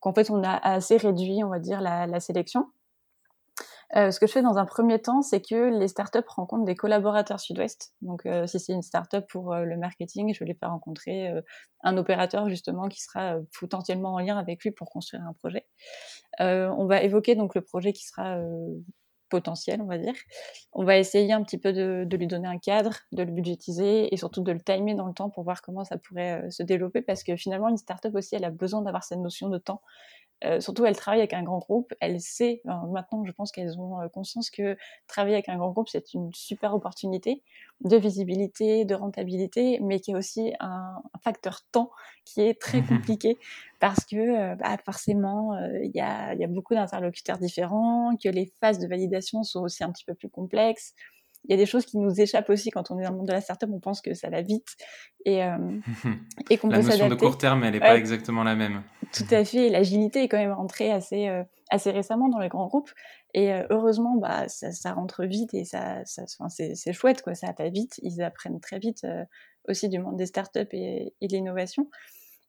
qu'en 0.00 0.12
fait 0.12 0.30
on 0.30 0.42
a 0.42 0.54
assez 0.54 0.96
réduit, 0.96 1.44
on 1.44 1.48
va 1.48 1.60
dire, 1.60 1.80
la, 1.80 2.20
sélection, 2.20 2.66
euh, 3.94 4.10
ce 4.10 4.18
que 4.18 4.26
je 4.26 4.32
fais 4.32 4.42
dans 4.42 4.58
un 4.58 4.64
premier 4.64 5.00
temps, 5.00 5.22
c'est 5.22 5.40
que 5.40 5.78
les 5.78 5.86
startups 5.86 6.18
rencontrent 6.26 6.64
des 6.64 6.74
collaborateurs 6.74 7.38
Sud-Ouest. 7.38 7.94
Donc, 8.00 8.26
si 8.46 8.58
c'est 8.58 8.72
une 8.72 8.82
startup 8.82 9.24
pour 9.28 9.54
le 9.54 9.76
marketing, 9.76 10.34
je 10.34 10.40
vais 10.40 10.46
les 10.46 10.54
faire 10.54 10.70
rencontrer 10.70 11.30
un 11.82 11.96
opérateur 11.96 12.48
justement 12.48 12.88
qui 12.88 13.00
sera 13.00 13.36
potentiellement 13.60 14.14
en 14.14 14.18
lien 14.18 14.36
avec 14.38 14.64
lui 14.64 14.72
pour 14.72 14.90
construire 14.90 15.22
un 15.22 15.34
projet. 15.34 15.66
on 16.40 16.86
va 16.86 17.02
évoquer 17.02 17.36
donc 17.36 17.54
le 17.54 17.60
projet 17.60 17.92
qui 17.92 18.04
sera 18.04 18.38
potentiel, 19.32 19.80
on 19.80 19.86
va 19.86 19.96
dire. 19.96 20.14
On 20.74 20.84
va 20.84 20.98
essayer 20.98 21.32
un 21.32 21.42
petit 21.42 21.56
peu 21.56 21.72
de, 21.72 22.06
lui 22.16 22.26
donner 22.26 22.48
un 22.48 22.58
cadre, 22.58 22.94
de 23.12 23.22
le 23.22 23.32
budgétiser 23.32 24.12
et 24.12 24.16
surtout 24.18 24.42
de 24.42 24.52
le 24.52 24.60
timer 24.60 24.94
dans 24.94 25.06
le 25.06 25.14
temps 25.14 25.30
pour 25.30 25.42
voir 25.42 25.62
comment 25.62 25.84
ça 25.84 25.96
pourrait 25.96 26.42
euh, 26.42 26.50
se 26.50 26.62
développer 26.62 27.00
parce 27.00 27.24
que 27.24 27.34
finalement, 27.36 27.68
une 27.68 27.78
startup 27.78 28.14
aussi, 28.14 28.34
elle 28.34 28.44
a 28.44 28.50
besoin 28.50 28.82
d'avoir 28.82 29.04
cette 29.04 29.20
notion 29.20 29.48
de 29.48 29.56
temps 29.58 29.80
euh, 30.44 30.60
surtout, 30.60 30.84
elle 30.84 30.96
travaille 30.96 31.20
avec 31.20 31.32
un 31.32 31.42
grand 31.42 31.58
groupe. 31.58 31.92
Elle 32.00 32.20
sait, 32.20 32.62
maintenant, 32.64 33.24
je 33.24 33.32
pense 33.32 33.52
qu'elles 33.52 33.78
ont 33.78 34.00
euh, 34.00 34.08
conscience 34.08 34.50
que 34.50 34.76
travailler 35.06 35.34
avec 35.34 35.48
un 35.48 35.56
grand 35.56 35.70
groupe, 35.70 35.88
c'est 35.88 36.14
une 36.14 36.32
super 36.34 36.74
opportunité 36.74 37.42
de 37.80 37.96
visibilité, 37.96 38.84
de 38.84 38.94
rentabilité, 38.94 39.78
mais 39.82 40.00
qui 40.00 40.12
est 40.12 40.16
aussi 40.16 40.52
un, 40.60 41.02
facteur 41.22 41.60
temps 41.70 41.90
qui 42.24 42.40
est 42.40 42.60
très 42.60 42.82
compliqué 43.16 43.38
parce 43.78 44.04
que 44.04 44.16
euh, 44.16 44.54
bah, 44.56 44.76
forcément, 44.84 45.56
il 45.82 45.92
y, 45.94 46.00
a, 46.00 46.34
y, 46.34 46.44
a, 46.44 46.48
beaucoup 46.48 46.74
d'interlocuteurs 46.74 47.38
différents, 47.38 48.16
que 48.16 48.28
les 48.28 48.52
phases 48.60 48.78
de 48.78 48.88
validation 48.88 49.42
sont 49.42 49.60
aussi 49.60 49.84
un 49.84 49.92
petit 49.92 50.04
peu 50.04 50.14
plus 50.14 50.28
complexes 50.28 50.94
il 51.44 51.50
y 51.50 51.54
a 51.54 51.56
des 51.56 51.66
choses 51.66 51.84
qui 51.84 51.98
nous 51.98 52.20
échappent 52.20 52.50
aussi 52.50 52.70
quand 52.70 52.90
on 52.90 52.98
est 52.98 53.04
dans 53.04 53.10
le 53.10 53.16
monde 53.16 53.26
de 53.26 53.32
la 53.32 53.40
startup. 53.40 53.68
On 53.72 53.80
pense 53.80 54.00
que 54.00 54.14
ça 54.14 54.30
va 54.30 54.42
vite 54.42 54.76
et, 55.24 55.42
euh, 55.42 55.56
et 56.50 56.58
qu'on 56.58 56.68
peut 56.68 56.76
s'adapter. 56.76 56.98
La 56.98 57.04
notion 57.04 57.08
de 57.08 57.14
court 57.14 57.38
terme, 57.38 57.64
elle 57.64 57.72
n'est 57.72 57.80
pas 57.80 57.96
exactement 57.96 58.44
la 58.44 58.54
même. 58.54 58.82
Tout 59.12 59.26
à 59.30 59.44
fait. 59.44 59.68
L'agilité 59.68 60.22
est 60.22 60.28
quand 60.28 60.38
même 60.38 60.52
rentrée 60.52 60.92
assez, 60.92 61.28
euh, 61.28 61.42
assez 61.70 61.90
récemment 61.90 62.28
dans 62.28 62.38
les 62.38 62.48
grands 62.48 62.68
groupes. 62.68 62.90
Et 63.34 63.52
euh, 63.52 63.66
heureusement, 63.70 64.16
bah, 64.16 64.48
ça, 64.48 64.70
ça, 64.72 64.92
rentre 64.92 65.24
vite 65.24 65.52
et 65.54 65.64
ça, 65.64 66.04
ça 66.04 66.24
c'est 66.48 66.92
chouette. 66.92 67.22
Quoi. 67.22 67.34
Ça 67.34 67.52
va 67.58 67.68
vite. 67.68 67.98
Ils 68.02 68.22
apprennent 68.22 68.60
très 68.60 68.78
vite 68.78 69.06
aussi 69.68 69.88
du 69.88 69.98
monde 69.98 70.16
des 70.16 70.26
startups 70.26 70.60
et, 70.72 71.14
et 71.20 71.28
de 71.28 71.32
l'innovation. 71.32 71.88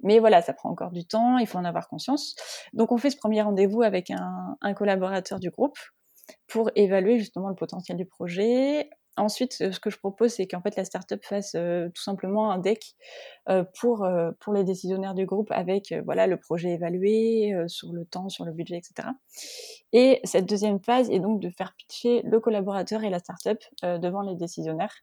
Mais 0.04 0.20
voilà, 0.20 0.42
ça 0.42 0.54
prend 0.54 0.70
encore 0.70 0.92
du 0.92 1.06
temps, 1.06 1.38
il 1.38 1.48
faut 1.48 1.58
en 1.58 1.64
avoir 1.64 1.88
conscience. 1.88 2.36
Donc 2.74 2.92
on 2.92 2.98
fait 2.98 3.10
ce 3.10 3.16
premier 3.16 3.42
rendez-vous 3.42 3.84
avec 3.84 4.12
un, 4.12 4.58
un 4.60 4.74
collaborateur 4.74 5.40
du 5.40 5.50
groupe 5.50 5.78
pour 6.48 6.70
évaluer 6.76 7.20
justement 7.20 7.50
le 7.50 7.56
potentiel 7.56 7.98
du 7.98 8.06
projet. 8.06 8.90
Ensuite, 9.16 9.54
ce 9.54 9.80
que 9.80 9.92
je 9.92 10.00
propose, 10.00 10.32
c'est 10.32 10.48
qu'en 10.48 10.62
fait 10.62 10.76
la 10.76 10.86
startup 10.86 11.24
fasse 11.24 11.54
euh, 11.56 11.88
tout 11.90 12.02
simplement 12.02 12.52
un 12.52 12.58
deck 12.58 12.96
euh, 13.48 13.64
pour 13.80 14.04
euh, 14.04 14.32
pour 14.40 14.54
les 14.54 14.64
décisionnaires 14.64 15.14
du 15.14 15.28
groupe 15.28 15.52
avec 15.52 15.94
voilà 16.04 16.26
le 16.26 16.38
projet 16.38 16.72
évalué 16.72 17.54
sur 17.68 17.94
le 17.94 18.06
temps, 18.06 18.30
sur 18.30 18.44
le 18.44 18.54
budget, 18.54 18.78
etc. 18.78 19.10
Et 19.92 20.20
cette 20.24 20.48
deuxième 20.48 20.80
phase 20.80 21.12
est 21.12 21.20
donc 21.20 21.40
de 21.40 21.50
faire 21.52 21.76
pitcher 21.78 22.24
le 22.24 22.40
collaborateur 22.40 23.04
et 23.04 23.12
la 23.12 23.20
startup 23.20 23.60
devant 23.84 24.22
les 24.22 24.36
décisionnaires 24.36 24.96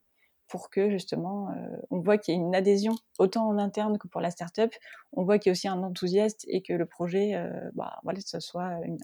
pour 0.50 0.68
que 0.68 0.90
justement 0.90 1.50
euh, 1.50 1.76
on 1.90 2.00
voit 2.00 2.18
qu'il 2.18 2.34
y 2.34 2.36
a 2.36 2.40
une 2.40 2.54
adhésion 2.54 2.94
autant 3.18 3.46
en 3.46 3.56
interne 3.56 3.98
que 3.98 4.08
pour 4.08 4.20
la 4.20 4.30
startup. 4.30 4.74
On 5.12 5.22
voit 5.22 5.38
qu'il 5.38 5.48
y 5.48 5.50
a 5.50 5.52
aussi 5.52 5.68
un 5.68 5.82
enthousiasme 5.82 6.38
et 6.48 6.60
que 6.60 6.72
le 6.72 6.86
projet, 6.86 7.34
euh, 7.34 7.70
bah, 7.74 8.00
voilà, 8.02 8.20
ce 8.20 8.40
soit 8.40 8.78
une, 8.84 8.98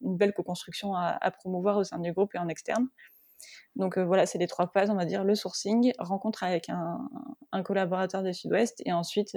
belle 0.00 0.32
co-construction 0.34 0.94
à, 0.94 1.30
promouvoir 1.30 1.78
au 1.78 1.84
sein 1.84 1.98
du 1.98 2.12
groupe 2.12 2.34
et 2.34 2.38
en 2.38 2.48
externe. 2.48 2.86
Donc 3.76 3.96
euh, 3.96 4.04
voilà, 4.04 4.26
c'est 4.26 4.38
les 4.38 4.46
trois 4.46 4.66
phases, 4.66 4.90
on 4.90 4.94
va 4.94 5.06
dire 5.06 5.24
le 5.24 5.34
sourcing, 5.34 5.92
rencontre 5.98 6.44
avec 6.44 6.68
un, 6.68 7.08
collaborateur 7.64 8.22
des 8.22 8.34
Sud-Ouest 8.34 8.82
et 8.84 8.92
ensuite 8.92 9.36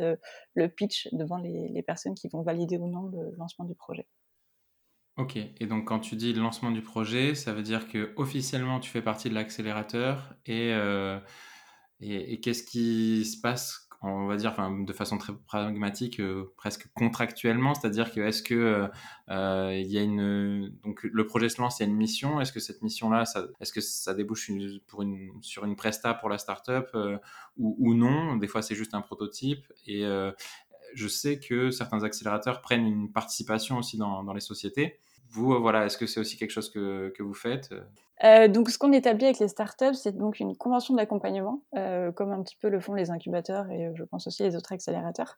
le 0.53 0.67
pitch 0.67 1.07
devant 1.13 1.37
les, 1.37 1.81
personnes 1.83 2.15
qui 2.15 2.27
vont 2.27 2.41
valider 2.41 2.77
ou 2.77 2.87
non 2.87 3.03
le 3.03 3.33
lancement 3.37 3.65
du 3.65 3.75
projet. 3.75 4.07
Ok, 5.15 5.37
et 5.37 5.65
donc 5.67 5.87
quand 5.87 5.99
tu 5.99 6.15
dis 6.15 6.33
lancement 6.33 6.71
du 6.71 6.81
projet, 6.81 7.35
ça 7.35 7.53
veut 7.53 7.61
dire 7.61 7.87
que 7.87 8.11
officiellement 8.17 8.79
tu 8.79 8.89
fais 8.89 9.01
partie 9.01 9.29
de 9.29 9.35
l'accélérateur 9.35 10.35
et 10.47 10.73
et, 12.03 12.39
qu'est-ce 12.39 12.63
qui 12.63 13.25
se 13.25 13.39
passe, 13.39 13.87
on 14.01 14.27
va 14.27 14.35
dire, 14.35 14.55
de 14.85 14.93
façon 14.93 15.17
très 15.17 15.33
pragmatique, 15.33 16.19
euh, 16.19 16.53
presque 16.57 16.87
contractuellement, 16.93 17.73
c'est-à-dire 17.73 18.11
que 18.11 18.19
est-ce 18.19 18.43
que 18.43 18.89
euh, 19.29 19.73
il 19.73 19.91
y 19.91 19.97
a 19.97 20.01
une, 20.01 20.77
donc 20.83 21.03
le 21.03 21.25
projet 21.25 21.49
se 21.49 21.61
lance, 21.61 21.79
il 21.79 21.83
y 21.83 21.85
a 21.85 21.89
une 21.89 21.95
mission, 21.95 22.41
est-ce 22.41 22.51
que 22.51 22.59
cette 22.59 22.81
mission-là, 22.81 23.23
est-ce 23.59 23.73
que 23.73 23.81
ça 23.81 24.13
débouche 24.13 24.51
pour 24.87 25.01
une, 25.01 25.31
sur 25.41 25.63
une 25.65 25.75
presta 25.75 26.13
pour 26.13 26.29
la 26.29 26.37
startup 26.37 26.87
euh, 26.95 27.17
ou, 27.57 27.93
non? 27.93 28.35
Des 28.37 28.47
fois, 28.47 28.61
c'est 28.61 28.75
juste 28.75 28.93
un 28.93 29.01
prototype. 29.01 29.65
Et 29.87 30.03
je 30.95 31.07
sais 31.07 31.39
que 31.39 31.71
certains 31.71 32.03
accélérateurs 32.03 32.61
prennent 32.61 32.85
une 32.85 33.11
participation 33.11 33.77
aussi 33.77 33.97
dans 33.97 34.33
les 34.33 34.41
sociétés. 34.41 34.99
Vous, 35.33 35.59
voilà, 35.59 35.85
est-ce 35.85 35.97
que 35.97 36.05
c'est 36.05 36.19
aussi 36.19 36.37
quelque 36.37 36.51
chose 36.51 36.69
que, 36.69 37.11
vous 37.19 37.33
faites 37.33 37.73
euh, 38.23 38.47
donc, 38.47 38.69
ce 38.69 38.77
qu'on 38.77 38.93
établit 38.93 39.25
avec 39.25 39.39
les 39.39 39.47
startups, 39.47 39.95
c'est 39.95 40.15
donc 40.15 40.39
une 40.39 40.55
convention 40.55 40.93
d'accompagnement, 40.93 41.63
euh, 41.75 42.11
comme 42.11 42.31
un 42.31 42.41
petit 42.43 42.55
peu 42.55 42.69
le 42.69 42.79
font 42.79 42.93
les 42.93 43.09
incubateurs 43.09 43.69
et 43.69 43.87
euh, 43.87 43.91
je 43.95 44.03
pense 44.03 44.27
aussi 44.27 44.43
les 44.43 44.55
autres 44.55 44.71
accélérateurs. 44.71 45.37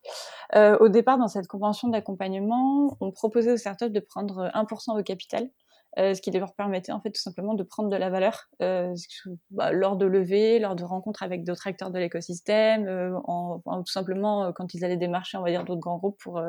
Euh, 0.56 0.78
au 0.80 0.90
départ, 0.90 1.18
dans 1.18 1.30
cette 1.30 1.48
convention 1.48 1.88
d'accompagnement, 1.88 2.96
on 3.00 3.12
proposait 3.12 3.54
aux 3.54 3.58
startups 3.58 3.90
de 3.90 4.00
prendre 4.02 4.52
1% 4.54 5.00
au 5.00 5.04
capital, 5.04 5.50
euh, 5.98 6.14
ce 6.14 6.22
qui 6.22 6.30
leur 6.30 6.54
permettait 6.54 6.92
en 6.92 7.00
fait 7.00 7.12
tout 7.12 7.22
simplement 7.22 7.54
de 7.54 7.64
prendre 7.64 7.90
de 7.90 7.96
la 7.96 8.10
valeur 8.10 8.50
bah, 8.60 9.72
lors 9.72 9.96
de 9.96 10.06
levées, 10.06 10.60
lors 10.60 10.76
de 10.76 10.84
rencontres 10.84 11.24
avec 11.24 11.46
d'autres 11.46 11.66
acteurs 11.68 11.90
de 11.90 11.98
l'écosystème, 11.98 12.86
tout 12.86 13.92
simplement 13.92 14.52
quand 14.52 14.74
ils 14.74 14.84
allaient 14.84 14.98
démarcher, 14.98 15.38
on 15.38 15.42
va 15.42 15.50
dire, 15.50 15.64
d'autres 15.64 15.80
grands 15.80 15.98
groupes 15.98 16.20
pour 16.20 16.42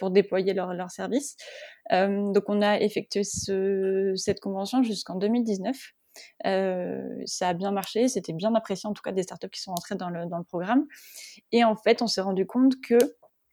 pour 0.00 0.10
déployer 0.10 0.52
leurs 0.54 0.74
leur 0.74 0.90
services. 0.90 1.36
Euh, 1.92 2.32
donc 2.32 2.44
on 2.48 2.62
a 2.62 2.80
effectué 2.80 3.22
ce, 3.22 4.14
cette 4.16 4.40
convention 4.40 4.82
jusqu'en 4.82 5.14
2019. 5.14 5.76
Euh, 6.46 7.22
ça 7.24 7.48
a 7.48 7.54
bien 7.54 7.70
marché, 7.70 8.08
c'était 8.08 8.32
bien 8.32 8.52
apprécié 8.56 8.88
en 8.88 8.92
tout 8.92 9.02
cas 9.02 9.12
des 9.12 9.22
startups 9.22 9.48
qui 9.48 9.60
sont 9.60 9.70
entrées 9.70 9.94
dans 9.94 10.10
le, 10.10 10.26
dans 10.26 10.38
le 10.38 10.44
programme. 10.44 10.86
Et 11.52 11.62
en 11.62 11.76
fait, 11.76 12.02
on 12.02 12.08
s'est 12.08 12.20
rendu 12.20 12.46
compte 12.46 12.80
que 12.80 12.98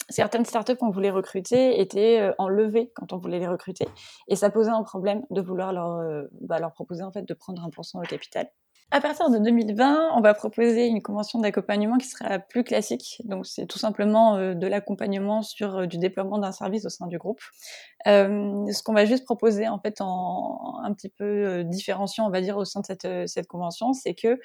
certaines 0.09 0.45
startups 0.45 0.75
qu'on 0.75 0.89
voulait 0.89 1.11
recruter 1.11 1.79
étaient 1.79 2.19
euh, 2.19 2.33
en 2.39 2.49
levée 2.49 2.91
quand 2.95 3.13
on 3.13 3.17
voulait 3.17 3.39
les 3.39 3.47
recruter. 3.47 3.87
Et 4.27 4.35
ça 4.35 4.49
posait 4.49 4.71
un 4.71 4.83
problème 4.83 5.23
de 5.29 5.41
vouloir 5.41 5.71
leur, 5.71 6.27
bah, 6.41 6.59
leur 6.59 6.73
proposer 6.73 7.03
en 7.03 7.11
fait 7.11 7.23
de 7.23 7.33
prendre 7.33 7.61
1% 7.67 7.99
au 7.99 8.07
capital. 8.07 8.49
À 8.89 9.01
partir 9.01 9.29
de 9.29 9.37
2020, 9.37 10.11
on 10.15 10.21
va 10.21 10.33
proposer 10.33 10.87
une 10.87 11.01
convention 11.01 11.39
d'accompagnement 11.39 11.97
qui 11.97 12.07
sera 12.07 12.39
plus 12.39 12.63
classique. 12.63 13.21
Donc, 13.25 13.45
c'est 13.45 13.65
tout 13.65 13.79
simplement 13.79 14.37
euh, 14.37 14.53
de 14.53 14.65
l'accompagnement 14.65 15.41
sur 15.41 15.75
euh, 15.79 15.85
du 15.87 15.97
déploiement 15.97 16.37
d'un 16.37 16.53
service 16.53 16.85
au 16.85 16.89
sein 16.89 17.05
du 17.07 17.17
groupe. 17.17 17.41
Euh, 18.07 18.65
ce 18.71 18.81
qu'on 18.83 18.93
va 18.93 19.03
juste 19.03 19.25
proposer, 19.25 19.67
en 19.67 19.77
fait, 19.77 19.99
en, 19.99 20.79
un 20.81 20.93
petit 20.93 21.09
peu 21.09 21.25
euh, 21.25 21.63
différenciant, 21.63 22.27
on 22.27 22.29
va 22.29 22.39
dire, 22.39 22.55
au 22.55 22.63
sein 22.63 22.79
de 22.79 23.25
cette, 23.27 23.47
convention, 23.47 23.91
c'est 23.91 24.15
que 24.15 24.39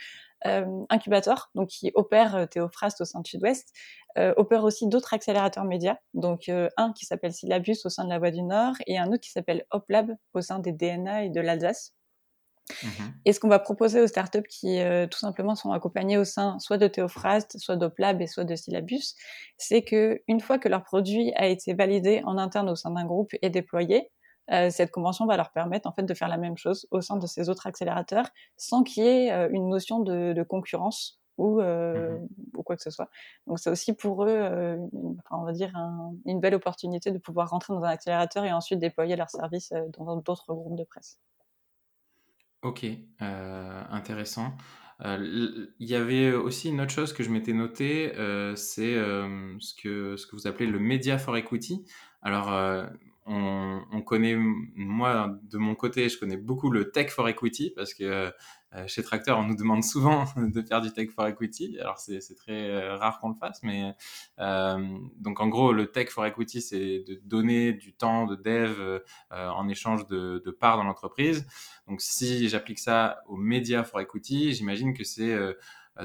Incubator, 0.91 1.51
donc 1.55 1.69
qui 1.69 1.93
opère 1.95 2.49
Théophrast 2.51 3.01
au 3.01 3.05
sein 3.05 3.21
de 3.21 3.27
Sud-Ouest, 3.29 3.73
opère 4.17 4.65
aussi 4.65 4.89
d'autres 4.89 5.15
accélérateurs 5.15 5.65
médias. 5.65 5.99
Donc, 6.15 6.51
un 6.77 6.93
qui 6.95 7.07
s'appelle 7.07 7.33
Syllabus 7.33 7.77
au 7.85 7.89
sein 7.89 8.05
de 8.05 8.09
la 8.09 8.19
Voie 8.19 8.33
du 8.33 8.43
Nord 8.43 8.75
et 8.89 8.99
un 8.99 9.07
autre 9.07 9.21
qui 9.21 9.31
s'appelle 9.31 9.65
HopLab 9.71 10.17
au 10.35 10.41
sein 10.41 10.59
des 10.59 10.73
DNA 10.73 11.27
et 11.27 11.31
de 11.31 11.41
l'Alsace. 11.41 11.95
Mmh 12.71 12.87
et 13.25 13.33
ce 13.33 13.39
qu'on 13.39 13.49
va 13.49 13.61
proposer 13.61 14.01
aux 14.01 14.07
startups 14.07 14.47
qui 14.49 14.81
euh, 14.81 15.07
tout 15.07 15.19
simplement 15.19 15.55
sont 15.55 15.71
accompagnées 15.71 16.19
au 16.19 16.25
sein 16.25 16.59
soit 16.59 16.79
de 16.79 16.89
Théophrast, 16.89 17.57
soit 17.59 17.77
d'Oplab 17.77 18.21
et 18.21 18.27
soit 18.27 18.45
de 18.45 18.57
Syllabus, 18.57 19.15
c'est 19.59 19.83
que 19.83 20.21
une 20.27 20.41
fois 20.41 20.59
que 20.59 20.69
leur 20.69 20.83
produit 20.83 21.33
a 21.37 21.47
été 21.47 21.75
validé 21.75 22.23
en 22.25 22.39
interne 22.39 22.69
au 22.69 22.75
sein 22.75 22.91
d'un 22.91 23.05
groupe 23.05 23.31
et 23.41 23.51
déployé, 23.51 24.11
euh, 24.51 24.71
cette 24.71 24.91
convention 24.91 25.27
va 25.27 25.37
leur 25.37 25.53
permettre 25.53 25.89
en 25.89 25.93
fait 25.93 26.03
de 26.03 26.15
faire 26.15 26.27
la 26.29 26.37
même 26.37 26.57
chose 26.57 26.89
au 26.91 27.01
sein 27.01 27.17
de 27.17 27.27
ces 27.27 27.49
autres 27.49 27.69
accélérateurs 27.69 28.29
sans 28.57 28.83
qu'il 28.83 29.05
y 29.05 29.07
ait 29.07 29.33
euh, 29.33 29.49
une 29.53 29.69
notion 29.69 30.01
de, 30.01 30.33
de 30.33 30.43
concurrence 30.43 31.21
ou, 31.39 31.61
mmh 31.63 32.29
ou, 32.57 32.63
quoi 32.63 32.77
que 32.77 32.83
ce 32.83 32.91
soit. 32.91 33.09
Donc 33.47 33.59
c'est 33.59 33.71
aussi 33.71 33.95
pour 33.95 34.25
eux, 34.25 34.79
on 35.31 35.45
va 35.45 35.53
dire, 35.53 35.73
une 36.27 36.41
belle 36.41 36.55
opportunité 36.55 37.11
de 37.11 37.19
pouvoir 37.19 37.49
rentrer 37.51 37.73
dans 37.73 37.83
un 37.83 37.89
accélérateur 37.89 38.45
et 38.45 38.53
ensuite 38.53 38.79
déployer 38.79 39.17
leurs 39.17 39.31
services 39.31 39.73
dans 39.97 40.17
d'autres 40.17 40.53
groupes 40.53 40.77
de 40.77 40.85
presse. 40.85 41.19
Ok, 42.63 42.85
euh, 43.21 43.83
intéressant. 43.91 44.57
Euh, 45.05 45.67
il 45.81 45.89
y 45.89 45.97
avait 45.97 46.33
aussi 46.33 46.69
une 46.69 46.81
autre 46.81 46.93
chose 46.93 47.13
que 47.13 47.25
je 47.25 47.31
m'étais 47.31 47.53
noté, 47.53 48.17
euh, 48.17 48.55
c'est 48.55 48.95
ce, 48.95 49.75
que, 49.75 50.17
ce 50.17 50.27
que 50.29 50.37
vous 50.37 50.47
appelez 50.47 50.67
le 50.67 50.79
Media 50.79 51.19
for 51.19 51.37
Equity. 51.37 51.85
Alors, 52.23 52.51
on, 53.27 54.03
connaît, 54.05 54.37
moi, 54.37 55.39
de 55.45 55.59
mon 55.59 55.75
côté, 55.75 56.09
je 56.09 56.19
connais 56.19 56.37
beaucoup 56.37 56.71
le 56.71 56.91
Tech 56.91 57.11
for 57.11 57.29
Equity 57.29 57.73
parce 57.75 57.95
que 57.95 58.33
euh, 58.75 58.87
chez 58.87 59.03
Tracteur, 59.03 59.39
on 59.39 59.45
nous 59.45 59.57
demande 59.57 59.85
souvent 59.85 60.25
de 60.37 60.63
faire 60.63 60.81
du 60.81 60.93
Tech 60.93 61.11
for 61.11 61.27
Equity. 61.27 61.79
Alors, 61.81 61.99
c'est 61.99 62.21
très 62.35 62.71
euh, 62.71 62.97
rare 62.97 63.21
qu'on 63.21 63.29
le 63.29 63.35
fasse, 63.35 63.63
mais 63.63 63.93
euh, 64.39 64.99
donc 65.17 65.41
en 65.41 65.49
gros, 65.49 65.73
le 65.73 65.87
Tech 65.87 66.09
for 66.09 66.25
Equity, 66.25 66.61
c'est 66.63 67.05
de 67.07 67.21
donner 67.25 67.73
du 67.73 67.93
temps 67.93 68.27
de 68.27 68.37
dev 68.37 69.01
en 69.31 69.69
échange 69.69 70.07
de, 70.07 70.57
parts 70.59 70.77
dans 70.77 70.85
l'entreprise. 70.85 71.47
Donc, 71.89 72.01
si 72.01 72.49
j'applique 72.49 72.79
ça 72.79 73.23
au 73.27 73.37
Media 73.37 73.85
for 73.85 74.01
Equity, 74.01 74.53
j'imagine 74.53 74.95
que 74.95 75.05
c'est 75.05 75.37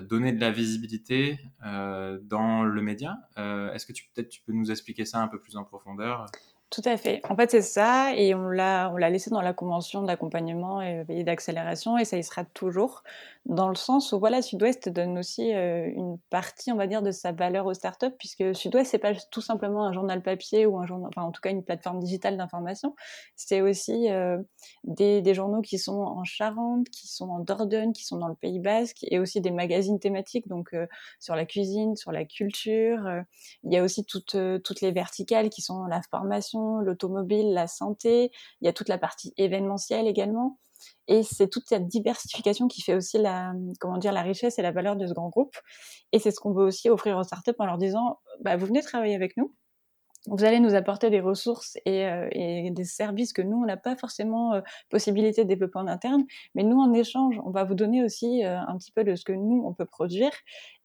donner 0.01 0.32
de 0.32 0.39
la 0.39 0.51
visibilité 0.51 1.39
dans 1.62 2.63
le 2.63 2.82
média. 2.82 3.17
Est-ce 3.36 3.86
que 3.86 3.93
tu 3.93 4.10
peut-être 4.13 4.30
tu 4.30 4.41
peux 4.41 4.53
nous 4.53 4.71
expliquer 4.71 5.06
ça 5.06 5.21
un 5.21 5.27
peu 5.27 5.39
plus 5.39 5.58
en 5.58 5.63
profondeur? 5.63 6.27
Tout 6.69 6.82
à 6.84 6.97
fait. 6.97 7.21
En 7.30 7.36
fait, 7.36 7.51
c'est 7.51 7.62
ça, 7.62 8.13
et 8.15 8.36
on 8.36 8.49
l'a, 8.49 8.89
on 8.93 8.97
l'a 8.97 9.10
laissé 9.10 9.30
dans 9.30 9.41
la 9.41 9.53
convention 9.53 10.03
d'accompagnement 10.03 10.82
et, 10.82 11.23
d'accélération, 11.23 11.97
et 11.97 12.03
ça 12.03 12.17
y 12.17 12.23
sera 12.23 12.43
toujours, 12.43 13.03
dans 13.47 13.69
le 13.69 13.75
sens 13.75 14.12
où 14.12 14.19
voilà, 14.19 14.41
Sud-Ouest 14.41 14.89
donne 14.89 15.17
aussi 15.17 15.53
euh, 15.55 15.88
une 15.95 16.19
partie, 16.29 16.71
on 16.73 16.75
va 16.75 16.86
dire, 16.86 17.01
de 17.01 17.12
sa 17.12 17.31
valeur 17.31 17.65
aux 17.65 17.73
startups, 17.73 18.15
puisque 18.19 18.53
Sud-Ouest 18.53 18.91
c'est 18.91 18.99
pas 18.99 19.13
tout 19.31 19.39
simplement 19.41 19.86
un 19.86 19.93
journal 19.93 20.21
papier 20.21 20.65
ou 20.65 20.77
un 20.77 20.86
journal, 20.86 21.10
enfin 21.15 21.25
en 21.25 21.31
tout 21.31 21.39
cas 21.39 21.49
une 21.49 21.63
plateforme 21.63 21.99
digitale 22.01 22.36
d'information, 22.36 22.93
c'est 23.38 23.62
aussi 23.62 24.12
euh, 24.12 24.38
des, 24.83 25.33
journaux 25.33 25.62
qui 25.62 25.79
sont 25.79 26.01
en 26.01 26.25
Charente, 26.25 26.89
qui 26.89 27.07
sont 27.07 27.29
en 27.29 27.39
Dordogne, 27.39 27.93
qui 27.93 28.03
sont 28.03 28.17
dans 28.17 28.27
le 28.27 28.36
Pays 28.36 28.60
Basque, 28.60 28.99
et 29.03 29.17
aussi 29.17 29.39
des 29.39 29.51
magazines 29.51 29.99
thématiques, 29.99 30.49
donc 30.49 30.73
euh, 30.73 30.86
sur 31.21 31.36
la 31.36 31.45
cuisine, 31.45 31.95
sur 31.95 32.12
la 32.12 32.25
culture. 32.25 32.99
il 33.63 33.73
y 33.73 33.77
a 33.77 33.83
aussi 33.83 34.03
toutes 34.03 34.38
toutes 34.63 34.81
les 34.81 34.91
verticales 34.91 35.49
qui 35.49 35.62
sont 35.62 35.86
la 35.86 36.01
formation 36.12 36.79
l'automobile, 36.79 37.53
la 37.53 37.67
santé, 37.67 38.31
il 38.62 38.65
y 38.65 38.67
a 38.67 38.73
toute 38.73 38.89
la 38.89 38.97
partie 38.97 39.33
événementielle 39.38 40.07
également. 40.07 40.57
Et 41.08 41.24
c'est 41.24 41.48
toute 41.48 41.67
cette 41.67 41.88
diversification 41.88 42.67
qui 42.67 42.82
fait 42.82 42.96
aussi 42.96 43.17
la, 43.17 43.54
comment 43.80 43.98
dire, 43.98 44.12
la 44.12 44.22
richesse 44.22 44.60
et 44.60 44.62
la 44.62 44.72
valeur 44.72 44.96
de 44.96 45.08
ce 45.08 45.13
grand 45.13 45.30
groupe. 45.30 45.56
Et 46.12 46.20
c'est 46.20 46.32
ce 46.32 46.39
qu'on 46.39 46.54
veut 46.54 46.65
aussi 46.65 46.89
offrir 46.89 47.17
aux 47.17 47.24
startups 47.24 47.52
en 47.60 47.65
leur 47.65 47.78
disant, 47.78 48.20
bah, 48.41 48.58
vous 48.58 48.65
venez 48.65 48.82
travailler 48.82 49.15
avec 49.15 49.38
nous. 49.38 49.54
Vous 50.30 50.43
allez 50.43 50.60
nous 50.60 50.76
apporter 50.76 51.10
des 51.10 51.22
ressources 51.22 51.78
et, 51.86 52.06
euh, 52.06 52.28
des 52.72 52.84
services 52.84 53.32
que 53.32 53.41
nous, 53.41 53.58
on 53.58 53.65
n'a 53.65 53.78
pas 53.78 53.96
forcément 53.96 54.56
euh, 54.56 54.62
possibilité 54.89 55.43
de 55.43 55.48
développer 55.48 55.80
en 55.80 55.88
interne. 55.88 56.26
Mais 56.54 56.63
nous, 56.63 56.78
en 56.80 56.93
échange, 56.93 57.39
on 57.46 57.52
va 57.52 57.63
vous 57.63 57.76
donner 57.76 58.04
aussi 58.04 58.43
euh, 58.43 58.60
un 58.60 58.78
petit 58.78 58.91
peu 58.91 59.06
de 59.06 59.15
ce 59.15 59.24
que 59.24 59.32
nous, 59.32 59.63
on 59.65 59.74
peut 59.74 59.86
produire 59.86 60.32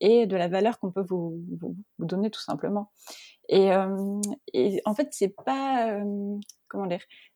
et 0.01 0.27
de 0.27 0.37
la 0.37 0.47
valeur 0.47 0.79
qu'on 0.79 0.93
peut 0.93 1.05
vous, 1.09 1.41
donner 1.99 2.31
tout 2.31 2.41
simplement. 2.41 2.93
Et, 3.49 3.75
en 3.75 4.95
fait, 4.95 5.09
c'est 5.11 5.35
pas 5.45 6.01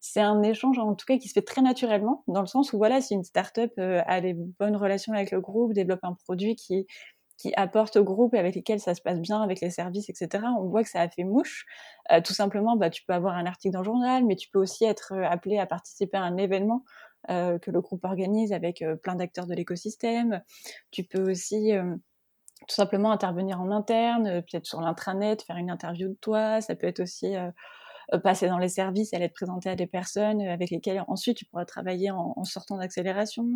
c'est 0.01 0.20
un 0.20 0.42
échange 0.42 0.79
en 0.79 0.94
tout 0.94 1.07
cas 1.07 1.18
qui 1.18 1.29
se 1.29 1.35
fait 1.35 1.42
très 1.42 1.62
naturellement, 1.62 2.25
dans 2.29 2.40
le 2.40 2.46
sens 2.46 2.72
où 2.72 2.79
voilà, 2.79 3.01
si 3.01 3.14
une 3.14 3.25
startup 3.25 3.72
euh, 3.79 4.03
a 4.07 4.20
des 4.20 4.35
bonnes 4.35 4.77
relations 4.77 5.12
avec 5.12 5.31
le 5.31 5.40
groupe, 5.40 5.72
développe 5.72 6.01
un 6.03 6.14
produit 6.14 6.57
qui 6.57 6.87
qui 7.38 7.53
apporte 7.55 7.96
au 7.96 8.05
groupe 8.05 8.33
et 8.33 8.38
avec 8.38 8.55
lesquels 8.55 8.81
ça 8.81 8.94
se 8.94 9.03
passe 9.03 9.20
bien, 9.20 9.42
avec 9.42 9.61
les 9.61 9.68
services, 9.68 10.09
etc. 10.09 10.42
On 10.59 10.68
voit 10.68 10.83
que 10.83 10.88
ça 10.88 11.03
a 11.03 11.09
fait 11.11 11.22
mouche. 11.22 11.66
Euh, 12.11 12.22
tout 12.22 12.33
simplement, 12.33 12.77
bah, 12.77 12.88
tu 12.88 13.05
peux 13.05 13.12
avoir 13.12 13.35
un 13.37 13.44
article 13.44 13.75
dans 13.75 13.81
le 13.81 13.85
journal, 13.85 14.25
mais 14.25 14.37
tu 14.37 14.49
peux 14.49 14.59
aussi 14.59 14.87
être 14.87 15.12
appelé 15.12 15.59
à 15.59 15.66
participer 15.66 16.16
à 16.16 16.22
un 16.22 16.38
événement 16.38 16.83
euh, 17.29 17.59
que 17.59 17.70
le 17.70 17.83
groupe 17.83 18.07
organise 18.07 18.55
avec 18.55 18.83
plein 19.03 19.16
d'acteurs 19.16 19.46
de 19.46 19.53
l'écosystème. 19.53 20.42
Tu 20.90 21.05
peux 21.05 21.31
aussi 21.31 21.75
tout 22.66 22.75
simplement 22.75 23.12
intervenir 23.12 23.61
en 23.61 23.70
interne, 23.70 24.27
euh, 24.27 24.40
peut-être 24.40 24.66
sur 24.66 24.81
l'intranet, 24.81 25.42
faire 25.42 25.57
une 25.57 25.70
interview 25.70 26.09
de 26.09 26.16
toi. 26.20 26.61
Ça 26.61 26.75
peut 26.75 26.87
être 26.87 27.01
aussi 27.01 27.37
euh, 27.37 27.46
euh, 27.46 27.51
passer 28.22 28.48
dans 28.48 28.58
les 28.58 28.68
services, 28.68 29.12
aller 29.14 29.28
te 29.28 29.34
présenter 29.34 29.68
à 29.68 29.76
des 29.76 29.86
personnes 29.86 30.40
avec 30.42 30.70
lesquelles 30.70 31.04
ensuite 31.08 31.36
tu 31.38 31.44
pourras 31.44 31.64
travailler 31.64 32.10
en, 32.10 32.44
sortant 32.44 32.78
d'accélération. 32.78 33.46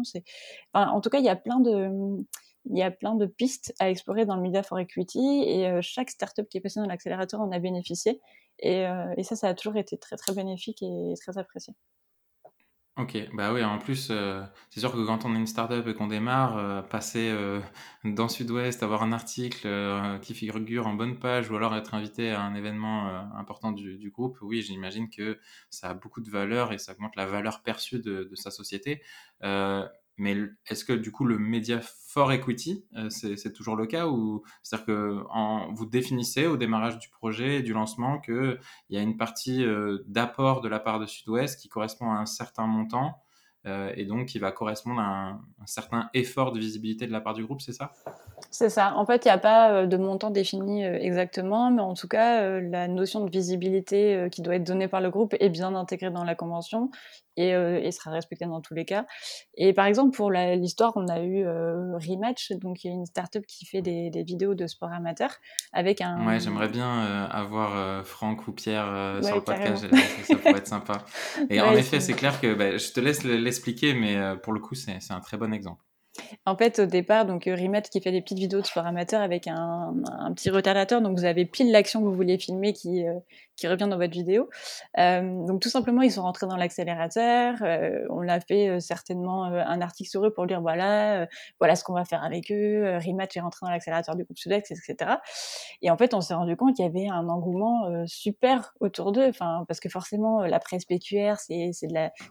En 0.74 1.00
tout 1.00 1.10
cas, 1.10 1.18
il 1.18 1.24
y 1.24 1.28
a 1.28 1.36
plein 1.36 1.60
de 1.60 3.26
pistes 3.26 3.74
à 3.78 3.90
explorer 3.90 4.26
dans 4.26 4.36
le 4.36 4.42
Media 4.42 4.62
for 4.62 4.78
Equity 4.78 5.44
et 5.46 5.80
chaque 5.82 6.10
startup 6.10 6.48
qui 6.48 6.58
est 6.58 6.60
passée 6.60 6.80
dans 6.80 6.86
l'accélérateur 6.86 7.40
en 7.40 7.52
a 7.52 7.58
bénéficié. 7.58 8.20
Et, 8.58 8.84
et, 9.16 9.22
ça, 9.22 9.36
ça 9.36 9.48
a 9.48 9.54
toujours 9.54 9.76
été 9.76 9.96
très 9.98 10.16
très 10.16 10.34
bénéfique 10.34 10.82
et 10.82 11.14
très 11.20 11.38
apprécié. 11.38 11.74
Ok, 13.00 13.16
bah 13.32 13.50
oui, 13.50 13.64
en 13.64 13.78
plus, 13.78 14.08
euh, 14.10 14.42
c'est 14.68 14.80
sûr 14.80 14.92
que 14.92 15.06
quand 15.06 15.24
on 15.24 15.34
est 15.34 15.38
une 15.38 15.46
startup 15.46 15.86
et 15.86 15.94
qu'on 15.94 16.06
démarre, 16.06 16.58
euh, 16.58 16.82
passer 16.82 17.30
euh, 17.30 17.58
dans 18.04 18.28
Sud-Ouest, 18.28 18.82
avoir 18.82 19.02
un 19.02 19.12
article 19.12 19.66
qui 20.20 20.34
figure 20.34 20.86
en 20.86 20.92
bonne 20.92 21.18
page 21.18 21.50
ou 21.50 21.56
alors 21.56 21.74
être 21.74 21.94
invité 21.94 22.30
à 22.30 22.42
un 22.42 22.54
événement 22.54 23.08
important 23.38 23.72
du, 23.72 24.10
groupe, 24.10 24.36
oui, 24.42 24.60
j'imagine 24.60 25.08
que 25.08 25.38
ça 25.70 25.90
a 25.90 25.94
beaucoup 25.94 26.20
de 26.20 26.30
valeur 26.30 26.72
et 26.72 26.78
ça 26.78 26.92
augmente 26.92 27.16
la 27.16 27.24
valeur 27.24 27.62
perçue 27.62 28.00
de 28.00 28.34
sa 28.34 28.50
société. 28.50 29.02
Mais 30.20 30.37
est-ce 30.68 30.85
que 30.85 30.92
du 30.92 31.11
coup 31.11 31.24
le 31.24 31.38
média 31.38 31.80
for 31.80 32.30
equity, 32.30 32.85
euh, 32.94 33.09
c'est 33.09 33.52
toujours 33.54 33.74
le 33.74 33.87
cas 33.87 34.06
ou 34.06 34.42
c'est-à-dire 34.62 34.87
que 34.87 35.24
vous 35.72 35.87
définissez 35.87 36.46
au 36.46 36.59
démarrage 36.59 36.98
du 36.98 37.09
projet, 37.09 37.62
du 37.62 37.72
lancement, 37.72 38.20
qu'il 38.20 38.59
y 38.90 38.98
a 38.98 39.00
une 39.00 39.16
partie 39.16 39.64
euh, 39.64 40.04
d'apport 40.06 40.61
de 40.61 40.68
la 40.68 40.78
part 40.78 41.00
de 41.00 41.06
Sud-Ouest 41.06 41.59
qui 41.59 41.68
correspond 41.68 42.11
à 42.11 42.16
un 42.16 42.26
certain 42.26 42.66
montant 42.66 43.14
euh, 43.66 43.92
et 43.96 44.04
donc 44.04 44.26
qui 44.26 44.38
va 44.38 44.52
correspondre 44.52 45.00
à 45.00 45.04
un, 45.04 45.40
certain 45.64 46.11
effort 46.12 46.52
de 46.52 46.59
visibilité 46.59 47.06
de 47.06 47.12
la 47.12 47.22
part 47.22 47.33
du 47.33 47.44
groupe, 47.46 47.62
c'est 47.62 47.72
ça? 47.72 47.92
C'est 48.50 48.70
ça. 48.70 48.94
En 48.96 49.06
fait, 49.06 49.24
il 49.24 49.28
n'y 49.28 49.33
a 49.33 49.38
pas 49.38 49.87
de 49.87 49.96
montant 49.96 50.30
défini 50.30 50.85
exactement, 50.85 51.70
mais 51.70 51.83
en 51.83 51.94
tout 51.94 52.09
cas, 52.09 52.61
la 52.61 52.88
notion 52.88 53.24
de 53.24 53.30
visibilité 53.30 54.28
qui 54.33 54.42
doit 54.42 54.56
être 54.56 54.64
donnée 54.64 54.88
par 54.88 55.00
le 55.00 55.11
groupe 55.11 55.35
est 55.40 55.50
bien 55.50 55.74
intégrée 55.74 56.11
dans 56.11 56.24
la 56.24 56.35
convention 56.35 56.90
et, 57.37 57.51
et 57.51 57.90
sera 57.93 58.11
respectée 58.11 58.47
dans 58.47 58.61
tous 58.61 58.75
les 58.75 58.85
cas. 58.85 59.07
Et 59.55 59.73
par 59.73 59.87
exemple, 59.87 60.16
pour 60.16 60.31
l'histoire, 60.31 60.93
on 60.97 61.09
a 61.09 61.21
eu 61.21 61.47
Rematch, 61.47 62.53
donc 62.53 62.85
il 62.85 62.88
y 62.88 62.90
a 62.90 62.95
une 62.95 63.07
startup 63.07 63.47
qui 63.47 63.66
fait 63.66 63.83
des, 63.83 64.11
des, 64.11 64.23
vidéos 64.23 64.55
de 64.55 64.66
sport 64.66 64.93
amateur 64.93 65.31
avec 65.73 66.01
un. 66.01 66.27
Ouais, 66.27 66.40
j'aimerais 66.40 66.69
bien 66.69 67.25
avoir 67.25 68.05
Franck 68.05 68.47
ou 68.49 68.53
Pierre 68.53 69.19
sur 69.23 69.37
le 69.37 69.43
podcast, 69.43 69.87
ça 70.25 70.37
pourrait 70.37 70.59
être 70.59 70.66
sympa. 70.66 71.05
Et 71.51 71.61
en 71.61 71.73
effet, 71.73 72.01
c'est 72.01 72.14
clair 72.14 72.40
que 72.40 72.55
bah, 72.55 72.77
je 72.77 72.93
te 72.93 73.01
laisse 73.01 73.25
expliquer, 73.25 73.95
mais 73.95 74.19
pour 74.43 74.53
le 74.53 74.61
coup, 74.61 74.75
c'est 74.75 74.99
un 75.11 75.21
très 75.21 75.37
bon 75.37 75.53
exemple. 75.53 75.83
En 76.45 76.57
fait, 76.57 76.81
au 76.81 76.87
départ, 76.87 77.25
donc 77.25 77.45
Rimet 77.45 77.83
qui 77.83 78.01
fait 78.01 78.11
des 78.11 78.21
petites 78.21 78.38
vidéos 78.38 78.61
de 78.61 78.66
sport 78.66 78.87
amateur 78.87 79.21
avec 79.21 79.47
un, 79.47 79.95
petit 80.35 80.51
retardateur, 80.51 81.01
donc 81.01 81.19
vous 81.19 81.25
avez 81.25 81.45
pile 81.45 81.71
l'action 81.71 82.01
que 82.01 82.07
vous 82.07 82.14
voulez 82.14 82.38
filmer 82.38 82.73
qui, 82.73 83.07
euh, 83.07 83.14
qui 83.61 83.68
revient 83.68 83.88
dans 83.88 83.99
votre 83.99 84.12
vidéo. 84.12 84.49
donc 84.96 85.61
tout 85.61 85.68
simplement, 85.68 86.03
ils 86.03 86.12
sont 86.12 86.23
rentrés 86.23 86.46
dans 86.46 86.57
l'accélérateur. 86.57 87.57
on 88.11 88.27
a 88.29 88.40
fait 88.40 88.81
certainement 88.81 89.44
un 89.44 89.81
article 89.81 90.11
sur 90.11 90.25
eux 90.27 90.33
pour 90.33 90.46
dire 90.46 90.61
voilà, 90.61 91.27
voilà 91.59 91.77
ce 91.77 91.85
qu'on 91.85 91.94
va 91.94 92.05
faire 92.05 92.25
avec 92.25 92.51
eux. 92.51 92.99
Rematch 92.99 93.37
est 93.37 93.40
rentré 93.40 93.61
dans 93.62 93.70
l'accélérateur 93.70 94.16
du 94.16 94.25
groupe 94.25 94.38
Sudex, 94.38 94.70
etc. 94.70 95.16
Et 95.83 95.90
en 95.90 95.96
fait, 95.96 96.14
on 96.14 96.20
s'est 96.20 96.35
rendu 96.35 96.57
compte 96.57 96.77
qu'il 96.77 96.85
y 96.85 96.88
avait 96.88 97.09
un 97.09 97.29
engouement 97.29 98.07
super 98.07 98.75
autour 98.81 99.12
d'eux. 99.12 99.29
Enfin, 99.29 99.64
parce 99.68 99.81
que 99.81 99.88
forcément, 99.88 100.42
la 100.42 100.59
presse 100.59 100.85
PQR, 100.85 101.35
c'est 101.37 101.70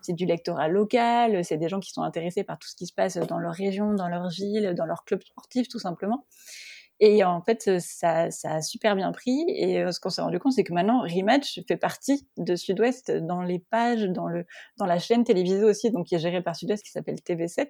c'est 0.02 0.13
du 0.13 0.26
lectorat 0.26 0.68
local, 0.68 1.44
c'est 1.44 1.58
des 1.58 1.70
gens 1.70 1.80
qui 1.80 1.92
sont 1.92 2.02
intéressés 2.02 2.44
par 2.44 2.58
tout 2.58 2.68
ce 2.68 2.76
qui 2.76 2.88
se 2.88 2.94
passe 2.94 3.18
dans 3.18 3.39
leur 3.39 3.54
région, 3.54 3.94
dans 3.94 4.08
leur 4.08 4.30
ville, 4.30 4.74
dans 4.76 4.86
leur 4.86 5.06
club 5.06 5.22
sportif, 5.24 5.68
tout 5.68 5.80
simplement. 5.80 6.26
Et 7.00 7.24
en 7.24 7.42
fait, 7.42 7.80
ça, 7.80 8.30
ça 8.30 8.56
a 8.56 8.62
super 8.62 8.96
bien 8.96 9.12
pris. 9.12 9.46
Et 9.48 9.84
ce 9.92 10.00
qu'on 10.00 10.10
s'est 10.10 10.22
rendu 10.22 10.40
compte, 10.40 10.54
c'est 10.54 10.64
que 10.64 10.74
maintenant, 10.74 11.02
Rematch 11.02 11.62
fait 11.68 11.78
partie 11.78 12.28
de 12.38 12.56
Sud-Ouest 12.56 13.12
dans 13.12 13.42
les 13.42 13.60
pages, 13.60 14.04
dans, 14.04 14.28
le, 14.28 14.46
dans 14.78 14.86
la 14.86 15.00
chaîne 15.00 15.24
télévisée 15.24 15.64
aussi, 15.64 15.92
donc 15.92 16.08
qui 16.08 16.16
est 16.16 16.20
gérée 16.20 16.42
par 16.42 16.56
Sud-Ouest, 16.56 16.84
qui 16.84 16.92
s'appelle 16.92 17.16
TV7. 17.16 17.70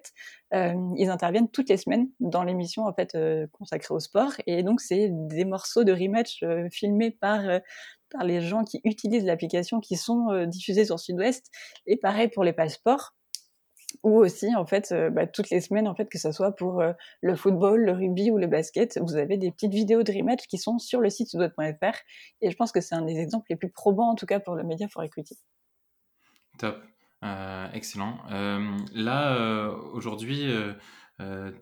Euh, 0.54 0.74
ils 0.96 1.10
interviennent 1.10 1.48
toutes 1.48 1.68
les 1.68 1.76
semaines 1.76 2.08
dans 2.18 2.42
l'émission 2.42 2.86
en 2.86 2.92
fait 2.92 3.14
euh, 3.14 3.46
consacrée 3.52 3.94
au 3.94 4.00
sport. 4.00 4.32
Et 4.46 4.62
donc, 4.62 4.80
c'est 4.80 5.08
des 5.10 5.44
morceaux 5.44 5.84
de 5.84 5.92
Rematch 5.92 6.42
euh, 6.42 6.68
filmés 6.70 7.10
par 7.10 7.40
par 8.10 8.24
les 8.24 8.40
gens 8.40 8.64
qui 8.64 8.80
utilisent 8.82 9.24
l'application, 9.24 9.78
qui 9.78 9.96
sont 9.96 10.44
diffusés 10.46 10.84
sur 10.84 10.98
Sud-Ouest. 10.98 11.46
Et 11.86 11.96
pareil 11.96 12.26
pour 12.26 12.42
les 12.42 12.52
passeports 12.52 13.14
ou 14.02 14.18
aussi 14.18 14.54
en 14.54 14.66
fait 14.66 14.92
euh, 14.92 15.10
bah, 15.10 15.26
toutes 15.26 15.50
les 15.50 15.60
semaines 15.60 15.88
en 15.88 15.94
fait 15.94 16.08
que 16.08 16.18
ce 16.18 16.32
soit 16.32 16.52
pour 16.52 16.80
euh, 16.80 16.92
le 17.20 17.36
football, 17.36 17.80
le 17.80 17.92
rugby 17.92 18.30
ou 18.30 18.38
le 18.38 18.46
basket, 18.46 18.98
vous 19.02 19.16
avez 19.16 19.36
des 19.36 19.50
petites 19.50 19.72
vidéos 19.72 20.02
de 20.02 20.12
rematch 20.12 20.46
qui 20.46 20.58
sont 20.58 20.78
sur 20.78 21.00
le 21.00 21.10
site 21.10 21.28
sudouest.fr 21.28 21.98
et 22.40 22.50
je 22.50 22.56
pense 22.56 22.72
que 22.72 22.80
c'est 22.80 22.94
un 22.94 23.02
des 23.02 23.18
exemples 23.18 23.46
les 23.50 23.56
plus 23.56 23.70
probants 23.70 24.10
en 24.10 24.14
tout 24.14 24.26
cas 24.26 24.40
pour 24.40 24.54
le 24.54 24.64
média 24.64 24.88
for 24.88 25.02
equity. 25.02 25.38
Top, 26.58 26.82
euh, 27.24 27.68
excellent. 27.72 28.18
là 28.28 29.70
aujourd'hui, 29.92 30.52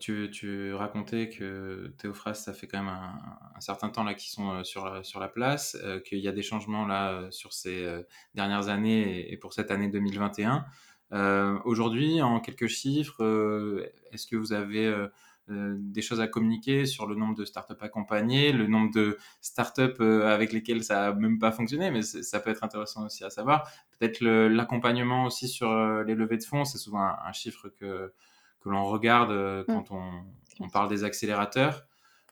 tu, 0.01 0.75
racontais 0.75 1.29
que 1.29 1.95
Théophras, 1.99 2.35
ça 2.35 2.53
fait 2.53 2.67
quand 2.67 2.83
même 2.83 2.89
un, 2.89 3.61
certain 3.61 3.91
temps 3.91 4.05
là 4.05 4.15
qu'ils 4.15 4.31
sont 4.31 4.65
sur, 4.65 5.05
sur 5.05 5.21
la 5.21 5.29
place, 5.29 5.77
qu'il 6.05 6.19
y 6.19 6.29
a 6.29 6.33
des 6.33 6.43
changements 6.43 6.87
là 6.87 7.29
sur 7.31 7.53
ces 7.53 7.87
dernières 8.35 8.69
années 8.69 9.31
et 9.33 9.37
pour 9.37 9.53
cette 9.53 9.71
année 9.71 9.89
2021. 9.89 10.65
Euh, 11.13 11.59
aujourd'hui, 11.65 12.21
en 12.23 12.41
quelques 12.41 12.67
chiffres, 12.67 13.23
euh, 13.25 13.87
est-ce 14.13 14.27
que 14.27 14.37
vous 14.37 14.53
avez 14.53 14.87
euh, 14.87 15.77
des 15.79 16.03
choses 16.03 16.21
à 16.21 16.29
communiquer 16.29 16.85
sur 16.85 17.07
le 17.07 17.15
nombre 17.15 17.35
de 17.35 17.45
startups 17.45 17.81
accompagnées, 17.81 18.53
le 18.53 18.67
nombre 18.67 18.93
de 18.93 19.17
startups 19.41 20.03
avec 20.03 20.53
lesquelles 20.53 20.85
ça 20.85 20.95
n'a 20.95 21.13
même 21.15 21.39
pas 21.39 21.53
fonctionné, 21.53 21.91
mais 21.91 22.03
ça 22.03 22.41
peut 22.41 22.51
être 22.51 22.65
intéressant 22.65 23.07
aussi 23.07 23.25
à 23.25 23.31
savoir. 23.31 23.71
Peut-être 23.99 24.21
l'accompagnement 24.21 25.25
aussi 25.25 25.49
sur 25.49 25.73
les 26.05 26.15
levées 26.15 26.37
de 26.37 26.45
fonds, 26.45 26.65
c'est 26.65 26.79
souvent 26.79 27.01
un, 27.01 27.33
chiffre 27.33 27.71
que, 27.71 28.13
que 28.61 28.69
l'on 28.69 28.85
regarde 28.85 29.33
mmh. 29.33 29.65
quand 29.73 29.91
on, 29.91 30.25
on, 30.61 30.69
parle 30.69 30.89
des 30.89 31.05
accélérateurs. 31.05 31.87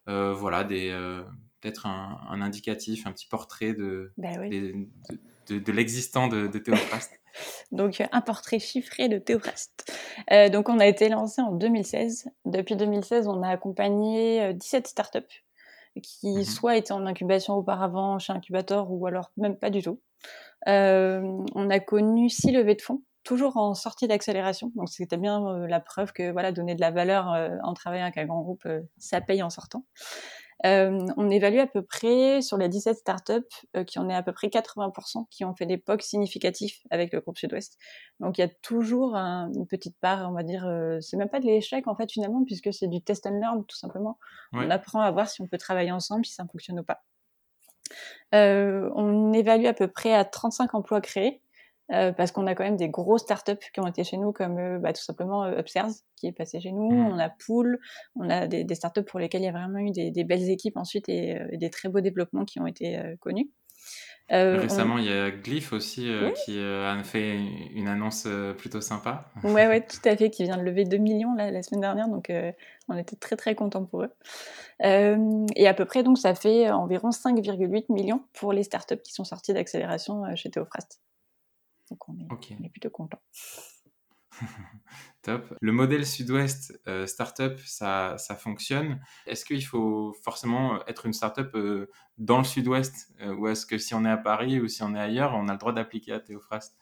voilà, 0.06 0.62
des, 0.62 0.90
peut-être 1.62 1.86
un, 1.86 2.20
un, 2.28 2.42
indicatif, 2.42 3.06
un 3.06 3.12
petit 3.12 3.26
portrait 3.26 3.72
de, 3.72 4.12
de, 4.18 4.86
de, 5.48 5.72
l'existant 5.72 6.28
de, 6.28 6.46
de 6.46 6.58
Théophraste. 6.58 7.20
donc 7.72 8.02
un 8.12 8.20
portrait 8.20 8.58
chiffré 8.58 9.08
de 9.08 9.18
Théophraste. 9.18 9.92
Euh, 10.32 10.48
donc 10.48 10.68
on 10.68 10.78
a 10.78 10.86
été 10.86 11.08
lancé 11.08 11.42
en 11.42 11.52
2016. 11.52 12.28
Depuis 12.44 12.76
2016, 12.76 13.28
on 13.28 13.42
a 13.42 13.48
accompagné 13.48 14.54
17 14.54 14.84
euh, 14.84 14.88
startups 14.88 15.42
qui 16.02 16.28
mhm. 16.28 16.44
soit 16.44 16.76
étaient 16.76 16.92
en 16.92 17.06
incubation 17.06 17.54
auparavant 17.54 18.18
chez 18.18 18.32
Incubator 18.32 18.90
ou 18.90 19.06
alors 19.06 19.30
même 19.36 19.56
pas 19.56 19.70
du 19.70 19.82
tout. 19.82 20.00
Euh, 20.68 21.22
on 21.54 21.70
a 21.70 21.80
connu 21.80 22.28
six 22.28 22.52
levées 22.52 22.74
de 22.74 22.82
fonds 22.82 23.02
toujours 23.24 23.56
en 23.56 23.74
sortie 23.74 24.06
d'accélération. 24.06 24.70
Donc 24.76 24.88
c'était 24.88 25.16
bien 25.16 25.66
la 25.66 25.80
preuve 25.80 26.12
que 26.12 26.30
voilà 26.30 26.52
donner 26.52 26.76
de 26.76 26.80
la 26.80 26.92
valeur 26.92 27.26
en 27.64 27.74
travaillant 27.74 28.04
avec 28.04 28.18
un 28.18 28.24
grand 28.24 28.40
groupe, 28.40 28.68
ça 28.98 29.20
paye 29.20 29.42
en 29.42 29.50
sortant. 29.50 29.84
Euh, 30.64 31.06
on 31.16 31.28
évalue 31.28 31.58
à 31.58 31.66
peu 31.66 31.82
près 31.82 32.40
sur 32.40 32.56
les 32.56 32.68
17 32.68 32.96
startups 32.96 33.32
euh, 33.76 33.84
qui 33.84 33.98
en 33.98 34.08
est 34.08 34.14
à 34.14 34.22
peu 34.22 34.32
près 34.32 34.48
80% 34.48 35.26
qui 35.30 35.44
ont 35.44 35.54
fait 35.54 35.66
des 35.66 35.76
POC 35.76 36.02
significatifs 36.02 36.80
avec 36.90 37.12
le 37.12 37.20
groupe 37.20 37.36
Sud-Ouest. 37.36 37.78
Donc 38.20 38.38
il 38.38 38.40
y 38.40 38.44
a 38.44 38.48
toujours 38.62 39.14
une 39.14 39.66
petite 39.66 39.98
part, 40.00 40.28
on 40.30 40.32
va 40.32 40.42
dire, 40.42 40.66
euh, 40.66 40.98
c'est 41.00 41.16
même 41.16 41.28
pas 41.28 41.40
de 41.40 41.46
l'échec 41.46 41.86
en 41.86 41.94
fait 41.94 42.10
finalement 42.10 42.44
puisque 42.44 42.72
c'est 42.72 42.88
du 42.88 43.02
test 43.02 43.26
and 43.26 43.38
learn 43.38 43.64
tout 43.66 43.76
simplement. 43.76 44.18
On 44.52 44.70
apprend 44.70 45.00
à 45.00 45.10
voir 45.10 45.28
si 45.28 45.42
on 45.42 45.46
peut 45.46 45.58
travailler 45.58 45.92
ensemble, 45.92 46.24
si 46.24 46.32
ça 46.32 46.46
fonctionne 46.50 46.80
ou 46.80 46.84
pas. 46.84 47.02
on 48.32 49.32
évalue 49.34 49.66
à 49.66 49.74
peu 49.74 49.88
près 49.88 50.14
à 50.14 50.24
35 50.24 50.74
emplois 50.74 51.02
créés. 51.02 51.42
Euh, 51.92 52.12
parce 52.12 52.32
qu'on 52.32 52.46
a 52.46 52.54
quand 52.54 52.64
même 52.64 52.76
des 52.76 52.88
grosses 52.88 53.22
startups 53.22 53.64
qui 53.72 53.80
ont 53.80 53.86
été 53.86 54.02
chez 54.02 54.16
nous, 54.16 54.32
comme 54.32 54.58
euh, 54.58 54.78
bah, 54.78 54.92
tout 54.92 55.02
simplement 55.02 55.44
euh, 55.44 55.60
Upstairs, 55.60 55.90
qui 56.16 56.26
est 56.26 56.32
passé 56.32 56.60
chez 56.60 56.72
nous. 56.72 56.90
Mmh. 56.90 57.12
On 57.12 57.18
a 57.18 57.28
Pool, 57.28 57.78
on 58.16 58.28
a 58.28 58.48
des, 58.48 58.64
des, 58.64 58.74
startups 58.74 59.04
pour 59.04 59.20
lesquelles 59.20 59.42
il 59.42 59.46
y 59.46 59.48
a 59.48 59.52
vraiment 59.52 59.78
eu 59.78 59.90
des, 59.92 60.10
des 60.10 60.24
belles 60.24 60.50
équipes 60.50 60.76
ensuite 60.76 61.08
et, 61.08 61.38
des 61.52 61.70
très 61.70 61.88
beaux 61.88 62.00
développements 62.00 62.44
qui 62.44 62.58
ont 62.60 62.66
été 62.66 63.00
connus. 63.20 63.50
Récemment, 64.28 64.98
il 64.98 65.04
y 65.04 65.12
a 65.12 65.30
Glyph 65.30 65.72
aussi 65.72 66.10
qui 66.44 66.58
a 66.58 67.00
fait 67.04 67.38
une 67.74 67.86
annonce 67.86 68.26
plutôt 68.58 68.80
sympa. 68.80 69.30
Ouais, 69.44 69.68
ouais, 69.68 69.86
tout 69.86 70.00
à 70.04 70.16
fait, 70.16 70.30
qui 70.30 70.42
vient 70.42 70.56
de 70.56 70.62
lever 70.62 70.84
2 70.84 70.96
millions 70.96 71.34
là, 71.34 71.52
la 71.52 71.62
semaine 71.62 71.82
dernière, 71.82 72.08
donc 72.08 72.32
on 72.88 72.96
était 72.96 73.14
très 73.14 73.36
très 73.36 73.54
contents 73.54 73.84
pour 73.84 74.02
eux. 74.02 74.10
et 74.80 75.68
à 75.68 75.74
peu 75.74 75.84
près, 75.84 76.02
donc, 76.02 76.18
ça 76.18 76.34
fait 76.34 76.68
environ 76.70 77.10
5,8 77.10 77.92
millions 77.92 78.24
pour 78.32 78.52
les 78.52 78.64
startups 78.64 79.00
qui 79.04 79.12
sont 79.12 79.24
sorties 79.24 79.52
d'accélération 79.52 80.24
chez 80.34 80.50
Théophrast. 80.50 81.00
Donc 81.90 82.08
on 82.08 82.18
est, 82.18 82.68
plutôt 82.68 82.90
content. 82.90 83.20
Top. 85.22 85.56
Le 85.60 85.72
modèle 85.72 86.06
Sud-Ouest 86.06 86.78
euh, 86.86 87.06
startup, 87.06 87.58
ça, 87.64 88.16
ça 88.18 88.34
fonctionne. 88.34 89.00
Est-ce 89.26 89.44
qu'il 89.44 89.64
faut 89.64 90.14
forcément 90.22 90.84
être 90.86 91.06
une 91.06 91.12
startup 91.12 91.54
euh, 91.54 91.90
dans 92.18 92.38
le 92.38 92.44
Sud-Ouest 92.44 93.12
euh, 93.22 93.34
ou 93.34 93.48
est-ce 93.48 93.66
que 93.66 93.78
si 93.78 93.94
on 93.94 94.04
est 94.04 94.10
à 94.10 94.16
Paris 94.16 94.60
ou 94.60 94.68
si 94.68 94.82
on 94.82 94.94
est 94.94 95.00
ailleurs, 95.00 95.34
on 95.34 95.48
a 95.48 95.52
le 95.52 95.58
droit 95.58 95.72
d'appliquer 95.72 96.12
à 96.12 96.20
Théophrast? 96.20 96.76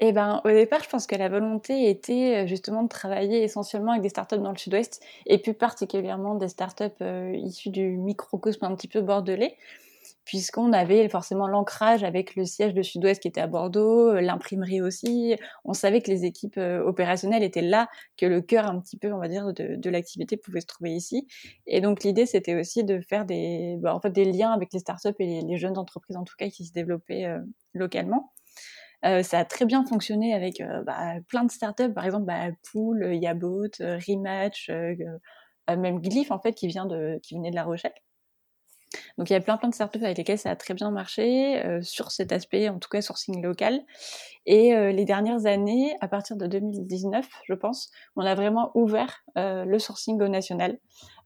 Eh 0.00 0.12
ben, 0.12 0.40
au 0.44 0.48
départ, 0.48 0.82
je 0.84 0.88
pense 0.88 1.08
que 1.08 1.16
la 1.16 1.28
volonté 1.28 1.90
était 1.90 2.46
justement 2.46 2.84
de 2.84 2.88
travailler 2.88 3.42
essentiellement 3.42 3.90
avec 3.90 4.02
des 4.02 4.08
startups 4.08 4.38
dans 4.38 4.52
le 4.52 4.56
Sud-Ouest 4.56 5.02
et 5.26 5.38
plus 5.38 5.54
particulièrement 5.54 6.36
des 6.36 6.48
startups 6.48 7.04
issues 7.34 7.70
du 7.70 7.96
microcosme 7.96 8.64
un 8.64 8.76
petit 8.76 8.86
peu 8.86 9.00
bordelais 9.00 9.56
puisqu'on 10.28 10.74
avait 10.74 11.08
forcément 11.08 11.48
l'ancrage 11.48 12.04
avec 12.04 12.36
le 12.36 12.44
siège 12.44 12.74
de 12.74 12.82
Sud-Ouest 12.82 13.22
qui 13.22 13.28
était 13.28 13.40
à 13.40 13.46
Bordeaux, 13.46 14.10
euh, 14.10 14.20
l'imprimerie 14.20 14.82
aussi. 14.82 15.34
On 15.64 15.72
savait 15.72 16.02
que 16.02 16.10
les 16.10 16.26
équipes 16.26 16.58
euh, 16.58 16.84
opérationnelles 16.84 17.42
étaient 17.42 17.62
là, 17.62 17.88
que 18.18 18.26
le 18.26 18.42
cœur 18.42 18.66
un 18.66 18.78
petit 18.78 18.98
peu, 18.98 19.10
on 19.10 19.18
va 19.18 19.28
dire, 19.28 19.54
de, 19.54 19.88
l'activité 19.88 20.36
pouvait 20.36 20.60
se 20.60 20.66
trouver 20.66 20.92
ici. 20.92 21.26
Et 21.66 21.80
donc 21.80 22.04
l'idée, 22.04 22.26
c'était 22.26 22.54
aussi 22.54 22.84
de 22.84 23.00
faire 23.00 23.24
des, 23.24 23.76
bah, 23.80 23.94
en 23.94 24.02
fait, 24.02 24.10
des 24.10 24.26
liens 24.26 24.52
avec 24.52 24.70
les 24.74 24.80
startups 24.80 25.14
et 25.18 25.40
les, 25.40 25.56
jeunes 25.56 25.78
entreprises 25.78 26.18
en 26.18 26.24
tout 26.24 26.34
cas 26.38 26.50
qui 26.50 26.66
se 26.66 26.74
développaient 26.74 27.24
euh, 27.24 27.38
localement. 27.72 28.34
ça 29.02 29.38
a 29.38 29.44
très 29.46 29.64
bien 29.64 29.86
fonctionné 29.86 30.34
avec 30.34 30.62
bah, 30.84 31.14
plein 31.28 31.44
de 31.44 31.50
startups, 31.50 31.94
par 31.94 32.04
exemple 32.04 32.26
bah, 32.26 32.50
Pool, 32.70 33.16
Yabot, 33.16 33.70
Rematch, 33.80 34.70
même 35.68 36.00
Glyph 36.00 36.30
en 36.30 36.38
fait 36.38 36.52
qui 36.52 36.66
vient 36.68 36.84
de 36.84 37.18
qui 37.22 37.34
venait 37.34 37.50
de 37.50 37.56
La 37.56 37.64
Rochelle. 37.64 37.94
Donc 39.18 39.30
il 39.30 39.32
y 39.32 39.36
a 39.36 39.40
plein 39.40 39.56
plein 39.56 39.68
de 39.68 39.74
startups 39.74 40.02
avec 40.02 40.16
lesquelles 40.16 40.38
ça 40.38 40.50
a 40.50 40.56
très 40.56 40.74
bien 40.74 40.92
marché 40.92 41.60
euh, 41.64 41.82
sur 41.82 42.12
cet 42.12 42.30
aspect, 42.30 42.68
en 42.68 42.78
tout 42.78 42.88
cas 42.88 43.02
sourcing 43.02 43.42
local. 43.42 43.82
Et 44.46 44.74
euh, 44.74 44.92
les 44.92 45.04
dernières 45.04 45.44
années, 45.44 45.96
à 46.00 46.06
partir 46.06 46.36
de 46.36 46.46
2019, 46.46 47.28
je 47.44 47.54
pense, 47.54 47.90
on 48.14 48.24
a 48.24 48.34
vraiment 48.36 48.70
ouvert 48.74 49.24
euh, 49.36 49.64
le 49.64 49.78
sourcing 49.80 50.22
au 50.22 50.28
national. 50.28 50.78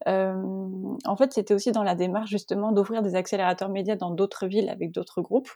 en 0.07 1.17
fait, 1.17 1.33
c'était 1.33 1.55
aussi 1.55 1.71
dans 1.71 1.85
la 1.85 1.95
démarche 1.95 2.31
justement 2.31 2.73
d'ouvrir 2.73 3.03
des 3.03 3.15
accélérateurs 3.15 3.69
médias 3.69 3.95
dans 3.95 4.11
d'autres 4.11 4.47
villes 4.47 4.71
avec 4.71 4.91
d'autres 4.91 5.21
groupes. 5.21 5.51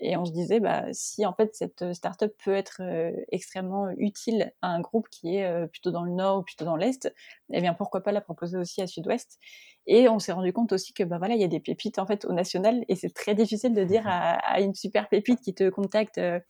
Et 0.00 0.16
on 0.16 0.24
se 0.24 0.32
disait, 0.32 0.58
bah, 0.58 0.86
si 0.92 1.24
en 1.26 1.34
fait 1.34 1.54
cette 1.54 1.92
startup 1.92 2.32
peut 2.44 2.54
être 2.54 2.82
extrêmement 3.30 3.90
utile 3.98 4.52
à 4.62 4.68
un 4.68 4.80
groupe 4.80 5.08
qui 5.10 5.36
est 5.36 5.68
plutôt 5.68 5.92
dans 5.92 6.02
le 6.02 6.10
nord 6.10 6.38
ou 6.38 6.42
plutôt 6.42 6.64
dans 6.64 6.74
l'est, 6.74 7.12
eh 7.52 7.60
bien 7.60 7.74
pourquoi 7.74 8.00
pas 8.00 8.10
la 8.10 8.20
proposer 8.20 8.56
aussi 8.58 8.82
à 8.82 8.88
Sud-Ouest. 8.88 9.38
Et 9.86 10.08
on 10.08 10.18
s'est 10.18 10.32
rendu 10.32 10.52
compte 10.52 10.72
aussi 10.72 10.92
que 10.92 11.02
bah 11.02 11.18
voilà, 11.18 11.34
il 11.34 11.40
y 11.40 11.44
a 11.44 11.48
des 11.48 11.60
pépites 11.60 11.81
en 11.98 12.06
fait 12.06 12.24
au 12.24 12.32
national 12.32 12.84
et 12.88 12.96
c'est 12.96 13.12
très 13.14 13.34
difficile 13.34 13.74
de 13.74 13.84
dire 13.84 14.06
à, 14.06 14.32
à, 14.34 14.60
une 14.60 14.74
super 14.74 15.08
pépite 15.08 15.40
qui 15.40 15.54
te 15.54 15.68
contacte, 15.70 16.18
euh, 16.18 16.40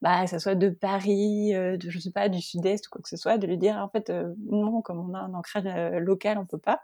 bah 0.00 0.24
que 0.24 0.30
ça 0.30 0.38
soit 0.38 0.54
de 0.54 0.70
Paris, 0.70 1.54
euh, 1.54 1.76
de 1.76 1.90
je 1.90 1.98
sais 1.98 2.10
pas 2.10 2.28
du 2.28 2.40
Sud-Est 2.40 2.86
ou 2.86 2.90
quoi 2.90 3.02
que 3.02 3.08
ce 3.08 3.16
soit, 3.16 3.38
de 3.38 3.46
lui 3.46 3.58
dire 3.58 3.76
en 3.76 3.88
fait 3.88 4.10
euh, 4.10 4.34
non, 4.50 4.82
comme 4.82 4.98
on 5.10 5.14
a 5.14 5.20
un 5.20 5.34
ancrage 5.34 5.64
local, 6.00 6.38
on 6.38 6.46
peut 6.46 6.58
pas. 6.58 6.82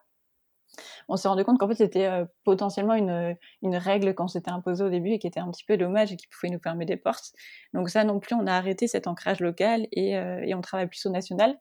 On 1.09 1.17
s'est 1.17 1.29
rendu 1.29 1.45
compte 1.45 1.59
qu'en 1.59 1.69
fait 1.69 1.75
c'était 1.75 2.07
euh, 2.07 2.25
potentiellement 2.45 2.95
une, 2.95 3.37
une 3.63 3.77
règle 3.77 4.15
qu'on 4.15 4.29
s'était 4.29 4.51
imposée 4.51 4.85
au 4.85 4.91
début 4.91 5.11
et 5.11 5.19
qui 5.19 5.27
était 5.27 5.41
un 5.41 5.51
petit 5.51 5.65
peu 5.65 5.77
dommage 5.77 6.13
et 6.13 6.17
qui 6.17 6.27
pouvait 6.29 6.53
nous 6.53 6.61
fermer 6.61 6.85
des 6.85 6.97
portes. 6.97 7.33
Donc 7.75 7.91
ça 7.91 8.05
non 8.05 8.21
plus, 8.21 8.35
on 8.35 8.47
a 8.47 8.53
arrêté 8.53 8.87
cet 8.89 9.07
ancrage 9.07 9.41
local 9.41 9.87
et, 9.93 10.17
euh, 10.17 10.41
et 10.45 10.55
on 10.55 10.61
travaille 10.61 10.89
plus 10.89 11.05
au 11.07 11.11
national. 11.11 11.59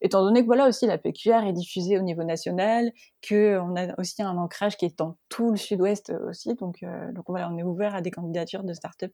Étant 0.00 0.24
donné 0.24 0.40
que 0.40 0.46
voilà 0.46 0.66
aussi 0.66 0.86
la 0.86 0.98
PQR 0.98 1.46
est 1.46 1.52
diffusée 1.52 1.98
au 1.98 2.02
niveau 2.02 2.24
national, 2.24 2.90
que 3.22 3.58
on 3.60 3.76
a 3.76 3.94
aussi 4.00 4.22
un 4.22 4.36
ancrage 4.36 4.76
qui 4.76 4.86
est 4.86 4.98
dans 4.98 5.16
tout 5.28 5.50
le 5.50 5.56
sud-ouest 5.56 6.12
aussi, 6.28 6.54
donc, 6.54 6.82
euh, 6.82 7.12
donc 7.12 7.24
voilà, 7.28 7.50
on 7.50 7.56
est 7.58 7.62
ouvert 7.62 7.94
à 7.94 8.00
des 8.00 8.10
candidatures 8.10 8.64
de 8.64 8.72
start-up 8.72 9.12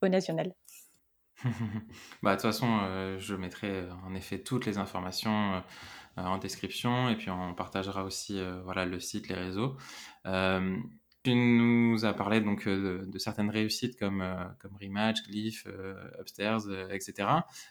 au 0.00 0.08
national. 0.08 0.54
bah, 2.22 2.36
de 2.36 2.40
toute 2.40 2.50
façon, 2.50 3.16
je 3.18 3.34
mettrai 3.34 3.84
en 4.06 4.14
effet 4.14 4.38
toutes 4.38 4.66
les 4.66 4.78
informations 4.78 5.54
euh, 5.54 5.60
en 6.26 6.38
description 6.38 7.08
et 7.08 7.16
puis 7.16 7.30
on 7.30 7.54
partagera 7.54 8.04
aussi 8.04 8.38
euh, 8.38 8.60
voilà, 8.64 8.86
le 8.86 9.00
site, 9.00 9.28
les 9.28 9.34
réseaux. 9.34 9.76
Euh, 10.26 10.76
tu 11.22 11.34
nous 11.34 12.06
as 12.06 12.14
parlé 12.14 12.40
donc 12.40 12.66
de, 12.66 13.18
certaines 13.18 13.50
réussites 13.50 13.98
comme, 13.98 14.24
comme 14.58 14.74
Rematch, 14.80 15.22
Glyph, 15.28 15.66
Upstairs, 16.18 16.60
etc. 16.90 17.28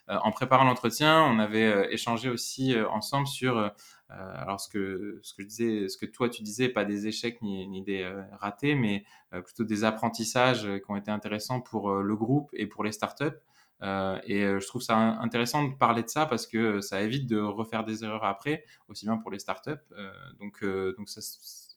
en 0.08 0.32
préparant 0.32 0.66
l'entretien, 0.66 1.24
on 1.24 1.40
avait 1.40 1.92
échangé 1.92 2.30
aussi 2.30 2.76
ensemble 2.92 3.26
sur 3.26 3.74
alors 4.08 4.62
ce 4.62 4.70
que, 4.70 5.20
ce 5.24 5.34
que 5.34 5.42
disais, 5.42 5.88
ce 5.88 5.98
que 5.98 6.06
toi 6.06 6.30
tu 6.30 6.44
disais, 6.44 6.70
pas 6.70 6.86
des 6.86 7.08
échecs 7.08 7.42
ni, 7.42 7.68
ni 7.68 7.82
des 7.82 8.08
ratés, 8.34 8.76
mais 8.76 9.04
plutôt 9.32 9.64
des 9.64 9.84
apprentissages 9.84 10.68
qui 10.86 10.92
ont 10.92 10.96
été 10.96 11.10
intéressants 11.10 11.60
pour 11.60 11.92
le 11.92 12.16
groupe 12.16 12.52
et 12.54 12.68
pour 12.68 12.84
les 12.84 12.92
startups. 12.92 13.40
Euh, 13.82 14.20
et 14.26 14.44
euh, 14.44 14.60
je 14.60 14.68
trouve 14.68 14.82
ça 14.82 14.98
intéressant 14.98 15.64
de 15.64 15.74
parler 15.74 16.04
de 16.04 16.10
ça 16.10 16.26
parce 16.26 16.48
que 16.48 16.82
ça 16.82 17.02
évite 17.02 17.28
de 17.28 17.40
refaire 17.40 17.86
des 17.86 18.04
erreurs 18.04 18.26
après, 18.26 18.66
aussi 18.88 19.06
bien 19.06 19.18
pour 19.18 19.32
les 19.32 19.40
startups. 19.40 19.72
Euh, 19.98 20.12
donc, 20.40 20.64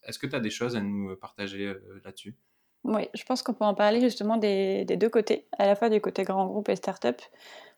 est-ce 0.07 0.19
que 0.19 0.27
tu 0.27 0.35
as 0.35 0.41
des 0.41 0.51
choses 0.51 0.77
à 0.77 0.81
nous 0.81 1.15
partager 1.17 1.75
là-dessus? 2.05 2.37
Oui, 2.85 3.09
je 3.15 3.23
pense 3.25 3.43
qu'on 3.43 3.55
peut 3.55 3.65
en 3.65 3.75
parler 3.75 4.01
justement 4.01 4.37
des, 4.37 4.85
des, 4.85 4.97
deux 4.97 5.09
côtés, 5.09 5.47
à 5.57 5.67
la 5.67 5.77
fois 5.77 5.89
du 5.89 6.01
côté 6.01 6.25
grand 6.25 6.47
groupe 6.47 6.69
et 6.69 6.75
startup, 6.75 7.23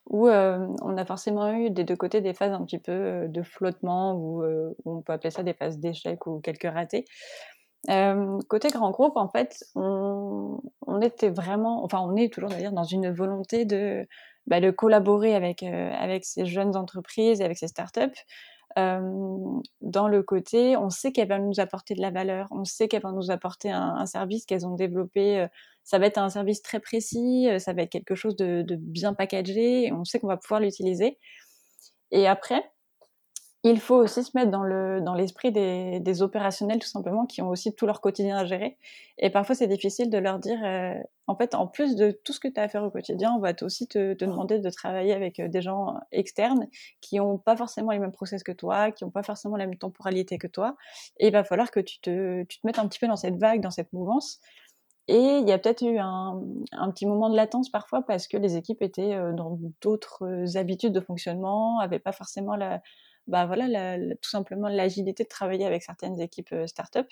où 0.06 0.28
on 0.28 0.96
a 0.96 1.04
forcément 1.04 1.52
eu 1.52 1.70
des 1.70 1.84
deux 1.84 1.96
côtés 1.96 2.22
des 2.22 2.32
phases 2.32 2.52
un 2.52 2.64
petit 2.64 2.78
peu 2.78 3.26
de 3.28 3.42
flottement, 3.42 4.14
ou 4.14 4.42
on 4.87 5.02
peut 5.02 5.12
appeler 5.12 5.30
ça 5.30 5.42
des 5.42 5.52
phases 5.52 5.78
d'échec 5.78 6.26
ou 6.26 6.40
quelques 6.40 6.72
ratés. 6.72 7.04
Euh, 7.90 8.38
côté 8.48 8.68
grand 8.68 8.90
groupe, 8.90 9.16
en 9.16 9.28
fait, 9.28 9.64
on, 9.74 10.58
on, 10.86 11.00
était 11.00 11.30
vraiment, 11.30 11.84
enfin, 11.84 12.00
on 12.00 12.16
est 12.16 12.32
toujours 12.32 12.50
d'ailleurs 12.50 12.72
dans 12.72 12.84
une 12.84 13.12
volonté 13.12 13.64
de, 13.66 14.06
bah, 14.46 14.60
de 14.60 14.70
collaborer 14.70 15.34
avec, 15.34 15.62
euh, 15.62 15.92
avec 15.92 16.24
ces 16.24 16.46
jeunes 16.46 16.76
entreprises, 16.76 17.42
avec 17.42 17.58
ces 17.58 17.68
startups. 17.68 18.22
Euh, 18.76 19.60
dans 19.82 20.08
le 20.08 20.22
côté, 20.22 20.76
on 20.76 20.90
sait 20.90 21.12
qu'elles 21.12 21.28
vont 21.28 21.38
nous 21.38 21.60
apporter 21.60 21.94
de 21.94 22.00
la 22.00 22.10
valeur, 22.10 22.48
on 22.50 22.64
sait 22.64 22.88
qu'elles 22.88 23.02
vont 23.02 23.12
nous 23.12 23.30
apporter 23.30 23.70
un, 23.70 23.94
un 23.96 24.06
service 24.06 24.46
qu'elles 24.46 24.66
ont 24.66 24.74
développé. 24.74 25.40
Euh, 25.40 25.46
ça 25.84 25.98
va 25.98 26.06
être 26.06 26.18
un 26.18 26.30
service 26.30 26.62
très 26.62 26.80
précis, 26.80 27.48
euh, 27.48 27.58
ça 27.58 27.72
va 27.72 27.82
être 27.82 27.90
quelque 27.90 28.14
chose 28.14 28.36
de, 28.36 28.62
de 28.62 28.76
bien 28.76 29.14
packagé, 29.14 29.84
et 29.86 29.92
on 29.92 30.04
sait 30.04 30.18
qu'on 30.18 30.26
va 30.26 30.38
pouvoir 30.38 30.60
l'utiliser. 30.60 31.18
Et 32.10 32.26
après, 32.26 32.62
il 33.64 33.81
faut 33.81 33.96
aussi 33.96 34.22
se 34.22 34.33
mettre 34.35 34.50
dans 34.50 34.62
le 34.62 35.00
dans 35.00 35.14
l'esprit 35.14 35.50
des, 35.50 35.98
des, 35.98 36.22
opérationnels 36.22 36.79
tout 36.79 36.87
simplement 36.87 37.24
qui 37.24 37.40
ont 37.40 37.48
aussi 37.48 37.74
tout 37.74 37.87
leur 37.87 38.03
quotidien 38.03 38.37
à 38.37 38.44
gérer. 38.44 38.77
Et 39.18 39.31
parfois 39.31 39.55
c'est 39.55 39.66
difficile 39.66 40.11
de 40.11 40.18
leur 40.18 40.38
dire 40.38 40.59
euh, 40.62 40.94
en 41.27 41.35
fait 41.35 41.55
en 41.55 41.66
plus 41.66 41.96
de 41.96 42.11
tout 42.11 42.35
ce 42.35 42.40
que 42.40 42.48
tu 42.48 42.61
as 42.61 42.64
à 42.64 42.68
faire 42.68 42.85
au 42.85 42.90
quotidien 42.90 43.33
on 43.35 43.40
va 43.40 43.53
aussi 43.62 43.88
te, 43.88 44.12
te, 44.12 44.24
demander 44.27 44.59
de 44.59 44.68
travailler 44.68 45.14
avec 45.14 45.40
euh, 45.40 45.48
des 45.48 45.62
gens 45.62 45.98
externes 46.12 46.68
qui 47.00 47.20
ont 47.20 47.38
pas 47.38 47.57
forcément 47.57 47.92
les 47.92 47.98
mêmes 47.98 48.12
process 48.12 48.42
que 48.42 48.53
toi 48.53 48.92
qui 48.92 49.03
ont 49.05 49.11
pas 49.11 49.22
forcément 49.22 49.57
la 49.57 49.66
même 49.66 49.79
temporalité 49.79 50.37
que 50.37 50.46
toi. 50.46 50.77
Et 51.18 51.29
il 51.29 51.33
va 51.33 51.42
falloir 51.42 51.70
que 51.70 51.81
tu 51.81 52.00
te 52.00 52.42
tu 52.44 52.61
te 52.61 52.66
mettes 52.66 52.79
un 52.79 52.87
petit 52.87 52.98
peu 52.98 53.07
dans 53.07 53.16
cette 53.16 53.37
vague 53.37 53.62
dans 53.62 53.70
cette 53.70 53.92
mouvance. 53.94 54.40
Et 55.09 55.38
il 55.38 55.48
y 55.48 55.53
a 55.53 55.59
peut-être 55.59 55.83
eu 55.83 55.98
un, 55.98 56.40
un, 56.72 56.90
petit 56.90 57.05
moment 57.05 57.29
de 57.29 57.37
latence 57.37 57.68
parfois 57.68 58.03
parce 58.03 58.27
que 58.27 58.38
les 58.38 58.57
équipes 58.57 58.81
étaient 58.81 59.14
euh, 59.14 59.33
dans 59.33 59.59
d'autres 59.83 60.57
habitudes 60.57 60.94
de 60.94 61.00
fonctionnement, 61.00 61.79
avaient 61.81 61.98
pas 61.98 62.12
forcément 62.12 62.57
la, 62.57 62.81
bah 63.26 63.46
voilà, 63.46 63.98
tout 64.20 64.30
simplement 64.30 64.68
l'agilité 64.68 65.24
de 65.24 65.28
travailler 65.28 65.66
avec 65.66 65.82
certaines 65.82 66.20
équipes 66.20 66.54
start-up. 66.66 67.06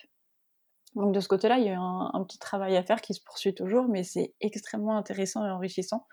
Donc 0.94 1.14
de 1.14 1.20
ce 1.20 1.28
côté-là, 1.28 1.58
il 1.58 1.64
y 1.64 1.70
a 1.70 1.80
un, 1.80 2.24
petit 2.24 2.38
travail 2.38 2.76
à 2.76 2.82
faire 2.82 3.00
qui 3.00 3.14
se 3.14 3.22
poursuit 3.22 3.54
toujours, 3.54 3.88
mais 3.88 4.02
c'est 4.02 4.34
extrêmement 4.40 4.96
intéressant 4.96 5.46
et 5.46 5.50
enrichissant. 5.50 6.06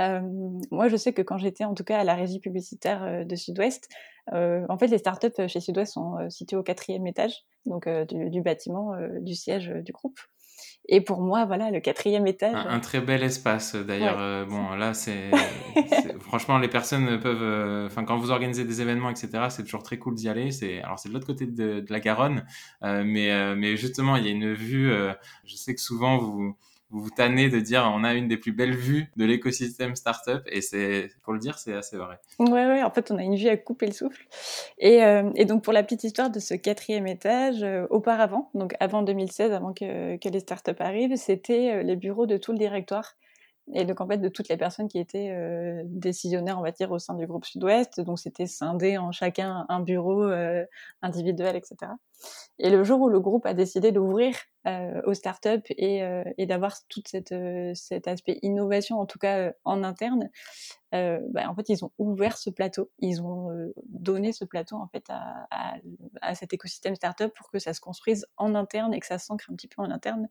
Euh, 0.00 0.20
moi, 0.70 0.88
je 0.88 0.96
sais 0.96 1.12
que 1.12 1.22
quand 1.22 1.36
j'étais 1.36 1.64
en 1.64 1.74
tout 1.74 1.84
cas 1.84 1.98
à 1.98 2.04
la 2.04 2.14
régie 2.14 2.40
publicitaire 2.40 3.26
de 3.26 3.36
Sud-Ouest, 3.36 3.88
euh, 4.32 4.64
en 4.70 4.78
fait, 4.78 4.86
les 4.86 4.98
startups 4.98 5.46
chez 5.46 5.60
Sud-Ouest 5.60 5.92
sont 5.92 6.30
situées 6.30 6.56
au 6.56 6.62
quatrième 6.62 7.06
étage, 7.06 7.44
donc 7.66 7.88
du, 7.88 8.40
bâtiment 8.40 8.92
du 9.20 9.34
siège 9.34 9.68
du 9.68 9.92
groupe. 9.92 10.18
Et 10.88 11.00
pour 11.00 11.22
moi, 11.22 11.46
voilà, 11.46 11.70
le 11.70 11.80
quatrième 11.80 12.26
étage. 12.26 12.54
Un, 12.54 12.80
très 12.80 13.00
bel 13.00 13.22
espace, 13.22 13.74
d'ailleurs. 13.74 14.18
Euh, 14.20 14.44
bon, 14.44 14.74
là, 14.74 14.92
c'est. 14.94 15.30
franchement, 16.20 16.58
les 16.58 16.68
personnes 16.68 17.18
peuvent. 17.20 17.42
Euh, 17.42 17.86
enfin, 17.86 18.04
quand 18.04 18.18
vous 18.18 18.30
organisez 18.30 18.64
des 18.64 18.82
événements, 18.82 19.10
etc., 19.10 19.46
c'est 19.48 19.62
toujours 19.64 19.82
très 19.82 19.98
cool 19.98 20.14
d'y 20.14 20.28
aller. 20.28 20.50
C'est 20.50 20.82
alors 20.82 20.98
c'est 20.98 21.08
de 21.08 21.14
l'autre 21.14 21.26
côté 21.26 21.46
de, 21.46 21.80
de, 21.80 21.86
la 21.92 22.00
Garonne, 22.00 22.44
euh, 22.82 23.02
mais 23.04 23.54
mais 23.56 23.76
justement, 23.76 24.16
il 24.16 24.26
y 24.26 24.28
a 24.28 24.32
une 24.32 24.52
vue. 24.52 24.92
je 25.44 25.56
sais 25.56 25.74
que 25.74 25.80
souvent 25.80 26.18
vous 26.18 26.56
vous 26.90 27.00
vous 27.00 27.10
tannez 27.10 27.48
de 27.48 27.60
dire 27.60 27.90
on 27.94 28.04
a 28.04 28.14
une 28.14 28.28
des 28.28 28.36
plus 28.36 28.52
belles 28.52 28.76
vues 28.76 29.10
de 29.16 29.24
l'écosystème 29.24 29.96
startup 29.96 30.42
et 30.46 30.60
c'est 30.60 31.08
pour 31.22 31.32
le 31.32 31.38
dire 31.38 31.58
c'est 31.58 31.74
assez 31.74 31.96
vrai. 31.96 32.18
Ouais 32.38 32.50
ouais 32.50 32.82
en 32.82 32.90
fait 32.90 33.10
on 33.10 33.18
a 33.18 33.22
une 33.22 33.36
vue 33.36 33.48
à 33.48 33.56
couper 33.56 33.86
le 33.86 33.92
souffle 33.92 34.26
et, 34.78 35.02
euh, 35.04 35.30
et 35.34 35.44
donc 35.44 35.64
pour 35.64 35.72
la 35.72 35.82
petite 35.82 36.04
histoire 36.04 36.30
de 36.30 36.38
ce 36.38 36.54
quatrième 36.54 37.06
étage 37.06 37.62
euh, 37.62 37.86
auparavant 37.90 38.50
donc 38.54 38.74
avant 38.80 39.02
2016 39.02 39.52
avant 39.52 39.72
que, 39.72 40.16
que 40.16 40.28
les 40.28 40.40
startups 40.40 40.72
arrivent 40.78 41.16
c'était 41.16 41.72
euh, 41.74 41.82
les 41.82 41.96
bureaux 41.96 42.26
de 42.26 42.36
tout 42.36 42.52
le 42.52 42.58
directoire 42.58 43.14
et 43.72 43.84
donc 43.84 44.00
en 44.00 44.06
fait 44.06 44.18
de 44.18 44.28
toutes 44.28 44.48
les 44.48 44.56
personnes 44.56 44.88
qui 44.88 44.98
étaient 44.98 45.30
euh, 45.30 45.82
décisionnaires 45.86 46.58
on 46.58 46.62
va 46.62 46.70
dire 46.70 46.90
au 46.90 46.98
sein 46.98 47.14
du 47.14 47.26
groupe 47.26 47.46
Sud-Ouest 47.46 48.00
donc 48.00 48.18
c'était 48.18 48.46
scindé 48.46 48.98
en 48.98 49.10
chacun 49.10 49.64
un 49.68 49.80
bureau 49.80 50.24
euh, 50.24 50.64
individuel 51.00 51.56
etc 51.56 51.92
et 52.58 52.70
le 52.70 52.84
jour 52.84 53.00
où 53.00 53.08
le 53.08 53.20
groupe 53.20 53.46
a 53.46 53.54
décidé 53.54 53.90
d'ouvrir 53.90 54.36
euh, 54.66 55.00
aux 55.04 55.14
startups 55.14 55.64
et, 55.70 56.46
d'avoir 56.46 56.76
tout 56.88 57.02
cette, 57.06 57.34
cet 57.74 58.08
aspect 58.08 58.38
innovation 58.42 58.98
en 58.98 59.06
tout 59.06 59.18
cas 59.18 59.52
en 59.64 59.82
interne 59.82 60.30
bah, 60.92 61.48
en 61.48 61.54
fait 61.54 61.68
ils 61.68 61.84
ont 61.84 61.90
ouvert 61.98 62.38
ce 62.38 62.50
plateau. 62.50 62.88
Ils 63.00 63.20
ont 63.20 63.50
donné 63.88 64.32
ce 64.32 64.44
plateau 64.44 64.76
en 64.76 64.86
fait 64.86 65.04
à, 65.08 65.48
à 66.22 66.34
cet 66.36 66.54
écosystème 66.54 66.94
startup 66.94 67.34
pour 67.34 67.50
que 67.50 67.58
ça 67.58 67.74
se 67.74 67.80
construise 67.80 68.26
en 68.36 68.54
interne 68.54 68.94
et 68.94 69.00
que 69.00 69.06
ça 69.06 69.18
s'ancre 69.18 69.50
un 69.50 69.56
petit 69.56 69.68
peu 69.68 69.82
en 69.82 69.90
interne 69.90 70.28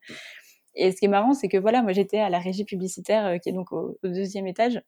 et 0.75 0.91
ce 0.91 0.97
qui 0.97 1.05
est 1.05 1.09
marrant, 1.09 1.33
c'est 1.33 1.47
que 1.47 1.57
voilà, 1.57 1.81
moi 1.81 1.93
j'étais 1.93 2.19
à 2.19 2.29
la 2.29 2.39
régie 2.39 2.65
publicitaire 2.65 3.25
euh, 3.25 3.38
qui 3.38 3.49
est 3.49 3.53
donc 3.53 3.71
au, 3.71 3.97
deuxième 4.03 4.47
étage. 4.47 4.81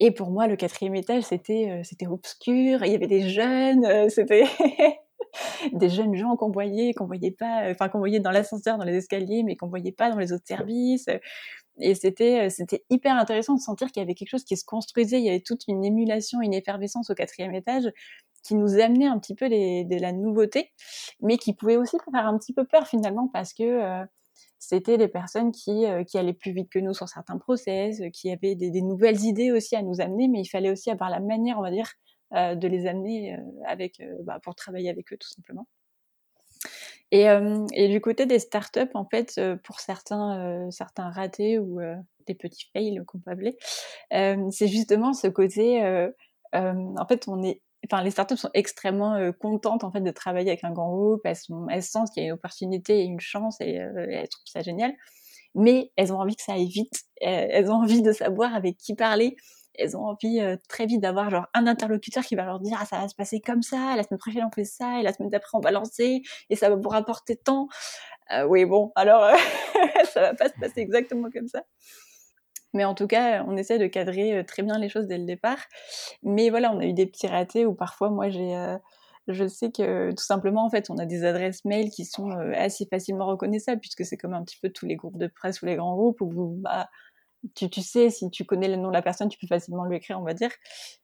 Et 0.00 0.10
pour 0.10 0.30
moi, 0.30 0.46
le 0.46 0.56
quatrième 0.56 0.94
étage, 0.94 1.24
c'était 1.24 1.70
euh, 1.70 1.82
c'était 1.84 2.06
obscur. 2.06 2.84
Il 2.84 2.92
y 2.92 2.94
avait 2.94 3.06
des 3.06 3.28
jeunes, 3.28 3.84
euh, 3.84 4.08
c'était 4.08 4.44
des 5.72 5.88
jeunes 5.88 6.14
gens 6.14 6.36
qu'on 6.36 6.50
voyait, 6.50 6.92
qu'on 6.94 7.06
voyait 7.06 7.30
pas, 7.30 7.70
enfin 7.70 7.88
qu'on 7.88 7.98
voyait 7.98 8.20
dans 8.20 8.30
l'ascenseur, 8.30 8.78
dans 8.78 8.84
les 8.84 8.96
escaliers, 8.96 9.42
mais 9.42 9.56
qu'on 9.56 9.68
voyait 9.68 9.92
pas 9.92 10.10
dans 10.10 10.18
les 10.18 10.32
autres 10.32 10.46
services. 10.46 11.06
Et 11.78 11.94
c'était 11.94 12.50
c'était 12.50 12.84
hyper 12.90 13.16
intéressant 13.16 13.54
de 13.54 13.60
sentir 13.60 13.90
qu'il 13.90 14.00
y 14.02 14.04
avait 14.04 14.14
quelque 14.14 14.28
chose 14.30 14.44
qui 14.44 14.56
se 14.56 14.64
construisait. 14.64 15.18
Il 15.18 15.24
y 15.24 15.30
avait 15.30 15.40
toute 15.40 15.64
une 15.68 15.84
émulation, 15.84 16.40
une 16.40 16.54
effervescence 16.54 17.10
au 17.10 17.14
quatrième 17.14 17.54
étage 17.54 17.90
qui 18.44 18.54
nous 18.54 18.78
amenait 18.78 19.06
un 19.06 19.18
petit 19.18 19.34
peu 19.34 19.48
de 19.48 20.00
la 20.00 20.12
nouveauté, 20.12 20.72
mais 21.20 21.38
qui 21.38 21.54
pouvait 21.54 21.76
aussi 21.76 21.96
faire 22.12 22.26
un 22.26 22.38
petit 22.38 22.52
peu 22.52 22.64
peur 22.64 22.86
finalement 22.86 23.28
parce 23.32 23.54
que 23.54 24.04
c'était 24.68 24.98
des 24.98 25.08
personnes 25.08 25.52
qui, 25.52 25.86
euh, 25.86 26.04
qui 26.04 26.18
allaient 26.18 26.32
plus 26.32 26.52
vite 26.52 26.70
que 26.70 26.78
nous 26.78 26.94
sur 26.94 27.08
certains 27.08 27.38
process, 27.38 28.00
euh, 28.00 28.10
qui 28.10 28.30
avaient 28.30 28.54
des, 28.54 28.82
nouvelles 28.82 29.20
idées 29.22 29.52
aussi 29.52 29.76
à 29.76 29.82
nous 29.82 30.00
amener, 30.00 30.28
mais 30.28 30.40
il 30.40 30.46
fallait 30.46 30.70
aussi 30.70 30.90
avoir 30.90 31.10
la 31.10 31.20
manière, 31.20 31.58
on 31.58 31.62
va 31.62 31.70
dire, 31.70 31.92
euh, 32.34 32.54
de 32.54 32.66
les 32.66 32.86
amener 32.86 33.38
avec, 33.66 34.02
bah, 34.22 34.40
pour 34.42 34.54
travailler 34.54 34.90
avec 34.90 35.12
eux 35.12 35.16
tout 35.16 35.28
simplement. 35.28 35.66
Et, 37.10 37.26
et 37.74 37.88
du 37.88 38.00
côté 38.00 38.26
des 38.26 38.40
startups, 38.40 38.90
en 38.94 39.04
fait, 39.04 39.40
pour 39.62 39.78
certains, 39.78 40.68
certains 40.72 41.10
ratés 41.10 41.60
ou 41.60 41.78
des 42.26 42.34
petits 42.34 42.68
fails 42.72 43.00
qu'on 43.06 43.20
peut 43.20 43.30
appeler, 43.30 43.56
c'est 44.10 44.66
justement 44.66 45.12
ce 45.12 45.28
côté, 45.28 45.80
en 46.52 47.06
fait, 47.06 47.28
on 47.28 47.42
est 47.44 47.60
enfin, 47.84 48.02
les 48.02 48.10
startups 48.10 48.36
sont 48.36 48.50
extrêmement 48.54 49.14
euh, 49.14 49.32
contentes 49.32 49.84
en 49.84 49.90
fait 49.90 50.00
de 50.00 50.10
travailler 50.10 50.50
avec 50.50 50.64
un 50.64 50.72
grand 50.72 50.90
groupe. 50.90 51.20
Elles, 51.24 51.36
sont, 51.36 51.66
sentent 51.80 52.10
qu'il 52.10 52.22
y 52.22 52.26
a 52.26 52.28
une 52.28 52.34
opportunité 52.34 53.00
et 53.00 53.04
une 53.04 53.20
chance 53.20 53.60
et 53.60 53.80
euh, 53.80 54.06
elles 54.08 54.28
trouvent 54.28 54.46
ça 54.46 54.62
génial. 54.62 54.92
Mais 55.54 55.92
elles 55.96 56.12
ont 56.12 56.18
envie 56.18 56.36
que 56.36 56.42
ça 56.42 56.54
aille 56.54 56.68
vite. 56.68 57.02
Elles 57.20 57.70
ont 57.70 57.76
envie 57.76 58.02
de 58.02 58.12
savoir 58.12 58.54
avec 58.54 58.76
qui 58.76 58.94
parler. 58.94 59.36
Elles 59.76 59.96
ont 59.96 60.04
envie 60.04 60.40
euh, 60.40 60.56
très 60.68 60.86
vite 60.86 61.00
d'avoir 61.00 61.30
genre 61.30 61.46
un 61.54 61.66
interlocuteur 61.66 62.24
qui 62.24 62.36
va 62.36 62.44
leur 62.44 62.60
dire 62.60 62.78
ah 62.80 62.86
ça 62.86 62.98
va 62.98 63.08
se 63.08 63.14
passer 63.14 63.40
comme 63.40 63.62
ça. 63.62 63.94
La 63.96 64.02
semaine 64.02 64.18
prochaine 64.18 64.44
on 64.44 64.52
fait 64.52 64.64
ça 64.64 65.00
et 65.00 65.02
la 65.02 65.12
semaine 65.12 65.30
d'après 65.30 65.56
on 65.56 65.60
va 65.60 65.70
lancer 65.70 66.22
et 66.50 66.56
ça 66.56 66.68
va 66.70 66.76
vous 66.76 66.88
rapporter 66.88 67.36
tant. 67.36 67.68
Oui 68.48 68.64
bon 68.64 68.90
alors 68.96 69.36
ça 70.12 70.20
va 70.20 70.34
pas 70.34 70.48
se 70.48 70.54
passer 70.60 70.80
exactement 70.80 71.28
comme 71.32 71.48
ça. 71.48 71.62
Mais 72.74 72.84
en 72.84 72.94
tout 72.94 73.06
cas, 73.06 73.44
on 73.48 73.56
essaie 73.56 73.78
de 73.78 73.86
cadrer 73.86 74.38
euh, 74.38 74.42
très 74.42 74.62
bien 74.62 74.78
les 74.78 74.88
choses 74.88 75.06
dès 75.06 75.18
le 75.18 75.24
départ. 75.24 75.58
Mais 76.22 76.50
voilà, 76.50 76.72
on 76.72 76.80
a 76.80 76.84
eu 76.84 76.92
des 76.92 77.06
petits 77.06 77.28
ratés 77.28 77.64
où 77.64 77.74
parfois, 77.74 78.10
moi, 78.10 78.28
j'ai 78.28 78.54
euh, 78.56 78.76
je 79.28 79.46
sais 79.46 79.70
que 79.70 80.10
tout 80.10 80.24
simplement, 80.24 80.66
en 80.66 80.70
fait, 80.70 80.90
on 80.90 80.98
a 80.98 81.06
des 81.06 81.24
adresses 81.24 81.64
mail 81.64 81.90
qui 81.90 82.04
sont 82.04 82.30
assez 82.54 82.86
facilement 82.86 83.26
reconnaissables, 83.26 83.80
puisque 83.80 84.04
c'est 84.04 84.18
comme 84.18 84.34
un 84.34 84.44
petit 84.44 84.58
peu 84.60 84.68
tous 84.68 84.86
les 84.86 84.96
groupes 84.96 85.16
de 85.16 85.28
presse 85.28 85.62
ou 85.62 85.66
les 85.66 85.76
grands 85.76 85.94
groupes 85.96 86.20
où 86.20 86.56
bah, 86.58 86.88
tu, 87.54 87.68
tu, 87.70 87.82
sais, 87.82 88.10
si 88.10 88.30
tu 88.30 88.44
connais 88.44 88.68
le 88.68 88.76
nom 88.76 88.88
de 88.88 88.94
la 88.94 89.02
personne, 89.02 89.28
tu 89.28 89.38
peux 89.38 89.46
facilement 89.46 89.84
lui 89.84 89.96
écrire, 89.96 90.18
on 90.18 90.24
va 90.24 90.34
dire. 90.34 90.50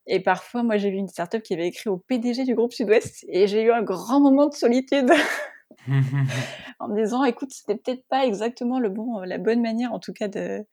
Et 0.07 0.21
parfois, 0.21 0.63
moi, 0.63 0.77
j'ai 0.77 0.91
vu 0.91 0.97
une 0.97 1.09
startup 1.09 1.43
qui 1.43 1.55
avait 1.55 1.67
écrit 1.69 1.91
au 1.91 1.99
PDG 1.99 2.45
du 2.45 2.55
groupe 2.55 2.73
Sud-Ouest 2.73 3.25
et 3.29 3.47
j'ai 3.47 3.63
eu 3.63 3.73
un 3.73 3.83
grand 3.83 4.21
moment 4.21 4.47
de 4.47 4.55
solitude. 4.55 5.11
en 6.79 6.89
me 6.89 7.03
disant, 7.03 7.25
écoute, 7.25 7.51
c'était 7.53 7.77
peut-être 7.77 8.05
pas 8.09 8.27
exactement 8.27 8.79
le 8.79 8.89
bon, 8.89 9.21
la 9.21 9.39
bonne 9.39 9.63
manière, 9.63 9.93
en 9.93 9.99
tout 9.99 10.13
cas, 10.13 10.29
de, 10.29 10.65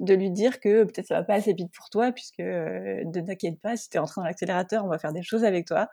de 0.00 0.14
lui 0.14 0.30
dire 0.30 0.60
que 0.60 0.84
peut-être 0.84 1.06
ça 1.06 1.16
va 1.16 1.24
pas 1.24 1.34
assez 1.34 1.52
vite 1.52 1.72
pour 1.76 1.90
toi, 1.90 2.12
puisque 2.12 2.40
euh, 2.40 3.02
ne 3.04 3.20
t'inquiète 3.20 3.60
pas, 3.60 3.76
si 3.76 3.90
t'es 3.90 3.98
entré 3.98 4.20
dans 4.20 4.26
l'accélérateur, 4.26 4.84
on 4.84 4.88
va 4.88 4.98
faire 4.98 5.12
des 5.12 5.22
choses 5.22 5.44
avec 5.44 5.66
toi 5.66 5.88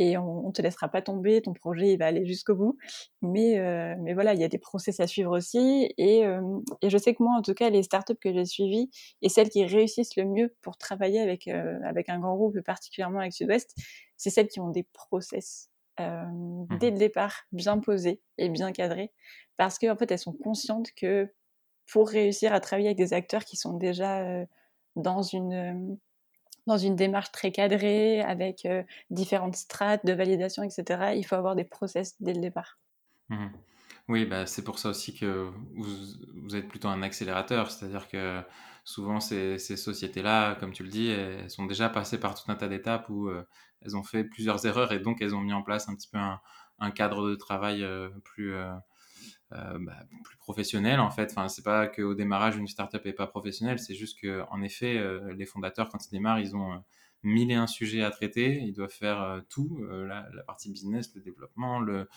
et 0.00 0.16
on, 0.16 0.46
on 0.46 0.50
te 0.50 0.62
laissera 0.62 0.88
pas 0.88 1.02
tomber, 1.02 1.42
ton 1.42 1.52
projet 1.52 1.92
il 1.92 1.98
va 1.98 2.06
aller 2.06 2.24
jusqu'au 2.24 2.54
bout. 2.54 2.78
Mais, 3.22 3.58
euh, 3.58 3.94
mais 4.00 4.14
voilà, 4.14 4.34
il 4.34 4.40
y 4.40 4.44
a 4.44 4.48
des 4.48 4.58
process 4.58 4.98
à 4.98 5.06
suivre 5.06 5.36
aussi. 5.36 5.92
Et, 5.98 6.24
euh, 6.26 6.40
et, 6.82 6.90
je 6.90 6.98
sais 6.98 7.14
que 7.14 7.22
moi, 7.22 7.36
en 7.36 7.42
tout 7.42 7.54
cas, 7.54 7.68
les 7.70 7.82
startups 7.82 8.16
que 8.20 8.32
j'ai 8.32 8.46
suivies 8.46 8.90
et 9.22 9.28
celles 9.28 9.50
qui 9.50 9.64
réussissent 9.64 10.16
le 10.16 10.24
mieux 10.24 10.54
pour 10.62 10.78
travailler 10.78 11.20
avec, 11.20 11.48
euh, 11.48 11.78
avec 11.84 12.08
un 12.08 12.18
grand 12.18 12.34
groupe, 12.34 12.58
particulièrement 12.62 13.20
avec 13.20 13.34
Sud-Ouest, 13.34 13.76
c'est 14.16 14.30
celles 14.30 14.48
qui 14.48 14.60
ont 14.60 14.70
des 14.70 14.86
process 14.94 15.68
euh, 16.00 16.24
mmh 16.24 16.78
dès 16.78 16.90
le 16.90 16.98
départ 16.98 17.46
bien 17.52 17.78
posés 17.78 18.20
et 18.38 18.48
bien 18.48 18.72
cadrés, 18.72 19.12
parce 19.56 19.78
qu'en 19.78 19.92
en 19.92 19.96
fait, 19.96 20.10
elles 20.10 20.18
sont 20.18 20.32
conscientes 20.32 20.92
que 20.96 21.32
pour 21.90 22.08
réussir 22.08 22.52
à 22.52 22.60
travailler 22.60 22.88
avec 22.88 22.98
des 22.98 23.12
acteurs 23.12 23.44
qui 23.44 23.56
sont 23.56 23.76
déjà 23.76 24.20
euh, 24.20 24.46
dans 24.96 25.22
une 25.22 25.98
dans 26.66 26.76
une 26.76 26.94
démarche 26.94 27.32
très 27.32 27.50
cadrée, 27.50 28.20
avec 28.20 28.68
différentes 29.08 29.56
strates 29.56 30.04
de 30.04 30.12
validation, 30.12 30.62
etc., 30.62 31.14
il 31.16 31.24
faut 31.24 31.34
avoir 31.34 31.56
des 31.56 31.64
process 31.64 32.14
dès 32.20 32.34
le 32.34 32.40
départ. 32.40 32.78
Mmh 33.30 33.48
oui, 34.10 34.24
bah, 34.26 34.44
c'est 34.44 34.64
pour 34.64 34.78
ça 34.78 34.90
aussi 34.90 35.14
que 35.14 35.48
vous, 35.74 35.86
vous 36.42 36.56
êtes 36.56 36.66
plutôt 36.68 36.88
un 36.88 37.00
accélérateur, 37.02 37.70
c'est-à-dire 37.70 38.08
que 38.08 38.42
souvent 38.84 39.20
ces, 39.20 39.58
sociétés-là, 39.58 40.56
comme 40.56 40.72
tu 40.72 40.82
le 40.82 40.88
dis, 40.88 41.08
elles 41.08 41.48
sont 41.48 41.66
déjà 41.66 41.88
passées 41.88 42.18
par 42.18 42.34
tout 42.34 42.50
un 42.50 42.56
tas 42.56 42.66
d'étapes 42.66 43.08
où 43.08 43.28
euh, 43.28 43.46
elles 43.82 43.96
ont 43.96 44.02
fait 44.02 44.24
plusieurs 44.24 44.66
erreurs 44.66 44.92
et 44.92 44.98
donc 44.98 45.22
elles 45.22 45.34
ont 45.34 45.40
mis 45.40 45.52
en 45.52 45.62
place 45.62 45.88
un 45.88 45.94
petit 45.94 46.08
peu 46.08 46.18
un, 46.18 46.90
cadre 46.90 47.30
de 47.30 47.36
travail 47.36 47.84
euh, 47.84 48.08
plus, 48.24 48.52
euh, 48.54 48.72
bah, 49.50 50.02
plus 50.24 50.36
professionnel 50.38 50.98
en 50.98 51.10
fait. 51.10 51.30
Enfin, 51.30 51.46
c'est 51.46 51.64
pas 51.64 51.86
qu'au 51.86 52.14
démarrage 52.14 52.56
une 52.56 52.66
startup 52.66 53.06
est 53.06 53.12
pas 53.12 53.28
professionnelle, 53.28 53.78
c'est 53.78 53.94
juste 53.94 54.18
que 54.20 54.42
en 54.50 54.60
effet 54.60 55.00
les 55.34 55.46
fondateurs 55.46 55.88
quand 55.88 56.04
ils 56.04 56.10
démarrent 56.10 56.40
ils 56.40 56.56
ont 56.56 56.82
mille 57.22 57.50
et 57.52 57.54
un 57.54 57.66
sujets 57.68 58.02
à 58.02 58.10
traiter, 58.10 58.60
ils 58.62 58.72
doivent 58.72 58.90
faire 58.90 59.42
tout, 59.50 59.84
la, 59.88 60.26
partie 60.46 60.70
business, 60.72 61.14
le 61.14 61.20
développement, 61.20 61.78
le, 61.78 62.08